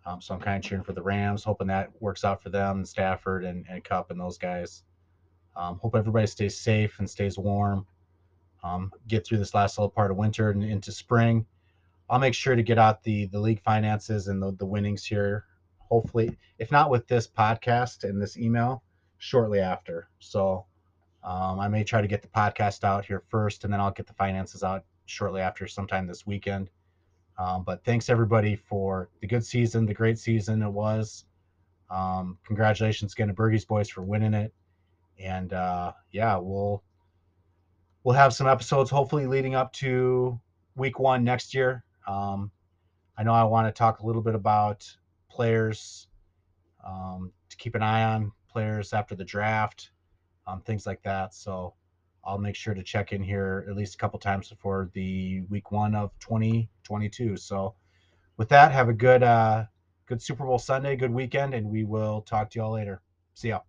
Um, 0.06 0.22
so 0.22 0.34
I'm 0.34 0.40
kind 0.40 0.58
of 0.58 0.68
cheering 0.68 0.84
for 0.84 0.94
the 0.94 1.02
Rams, 1.02 1.44
hoping 1.44 1.68
that 1.68 1.90
works 2.00 2.24
out 2.24 2.42
for 2.42 2.50
them, 2.50 2.78
and 2.78 2.88
Stafford 2.88 3.44
and, 3.44 3.66
and 3.70 3.84
Kupp 3.84 4.12
and 4.12 4.20
those 4.20 4.38
guys. 4.38 4.84
Um, 5.56 5.78
hope 5.82 5.96
everybody 5.96 6.28
stays 6.28 6.58
safe 6.58 7.00
and 7.00 7.10
stays 7.10 7.38
warm. 7.38 7.86
Um, 8.64 8.92
get 9.08 9.26
through 9.26 9.38
this 9.38 9.54
last 9.54 9.78
little 9.78 9.90
part 9.90 10.12
of 10.12 10.18
winter 10.18 10.50
and 10.50 10.64
into 10.64 10.92
spring. 10.92 11.46
I'll 12.10 12.20
make 12.20 12.34
sure 12.34 12.56
to 12.56 12.64
get 12.64 12.78
out 12.78 13.04
the 13.04 13.26
the 13.28 13.40
league 13.40 13.62
finances 13.64 14.28
and 14.28 14.42
the, 14.42 14.52
the 14.54 14.66
winnings 14.66 15.06
here. 15.06 15.46
Hopefully, 15.80 16.38
if 16.60 16.72
not 16.72 16.90
with 16.90 17.08
this 17.08 17.28
podcast 17.28 18.04
and 18.04 18.22
this 18.22 18.38
email, 18.38 18.84
shortly 19.18 19.60
after. 19.60 20.10
So 20.20 20.66
um, 21.24 21.60
I 21.60 21.68
may 21.68 21.84
try 21.84 22.02
to 22.02 22.08
get 22.08 22.22
the 22.22 22.28
podcast 22.28 22.84
out 22.84 23.06
here 23.06 23.24
first, 23.30 23.64
and 23.64 23.74
then 23.74 23.80
I'll 23.80 23.92
get 23.92 24.08
the 24.08 24.14
finances 24.14 24.64
out 24.64 24.84
shortly 25.06 25.42
after, 25.42 25.68
sometime 25.68 26.08
this 26.08 26.26
weekend. 26.26 26.70
Um, 27.38 27.64
but 27.64 27.84
thanks 27.84 28.10
everybody 28.10 28.56
for 28.56 29.10
the 29.22 29.28
good 29.28 29.46
season, 29.46 29.86
the 29.86 29.94
great 29.94 30.18
season 30.18 30.62
it 30.62 30.70
was. 30.70 31.26
Um, 31.90 32.38
congratulations 32.46 33.14
again 33.14 33.28
to 33.28 33.34
Bergie's 33.34 33.66
boys 33.66 33.90
for 33.90 34.02
winning 34.02 34.34
it, 34.34 34.54
and 35.20 35.54
uh, 35.54 35.92
yeah, 36.12 36.38
we'll 36.38 36.84
we'll 38.04 38.16
have 38.16 38.34
some 38.34 38.48
episodes 38.48 38.90
hopefully 38.90 39.28
leading 39.28 39.56
up 39.56 39.74
to 39.74 40.40
week 40.76 41.00
one 41.00 41.24
next 41.24 41.54
year. 41.54 41.84
Um, 42.08 42.52
I 43.18 43.24
know 43.24 43.34
I 43.34 43.44
want 43.44 43.68
to 43.68 43.72
talk 43.72 44.00
a 44.00 44.06
little 44.06 44.22
bit 44.22 44.36
about 44.36 44.86
players 45.30 46.08
um, 46.86 47.32
to 47.50 47.58
keep 47.58 47.76
an 47.76 47.82
eye 47.82 48.04
on 48.04 48.32
players 48.50 48.94
after 48.94 49.16
the 49.16 49.24
draft, 49.24 49.92
um, 50.48 50.62
things 50.62 50.86
like 50.86 51.02
that. 51.04 51.34
So 51.34 51.74
I'll 52.24 52.38
make 52.38 52.56
sure 52.56 52.74
to 52.74 52.84
check 52.84 53.12
in 53.12 53.22
here 53.22 53.66
at 53.70 53.76
least 53.76 53.96
a 53.96 53.98
couple 53.98 54.18
times 54.20 54.50
before 54.50 54.90
the 54.94 55.42
week 55.50 55.72
one 55.72 55.96
of 55.96 56.12
2022. 56.20 57.38
So 57.38 57.76
with 58.38 58.50
that, 58.50 58.72
have 58.72 58.90
a 58.90 58.94
good 58.94 59.24
uh, 59.24 59.66
good 60.06 60.22
Super 60.22 60.46
Bowl 60.46 60.60
Sunday, 60.60 60.96
good 60.96 61.12
weekend, 61.12 61.54
and 61.54 61.70
we 61.70 61.84
will 61.84 62.22
talk 62.22 62.50
to 62.52 62.60
y'all 62.60 62.74
later. 62.74 63.02
See 63.34 63.50
ya. 63.50 63.60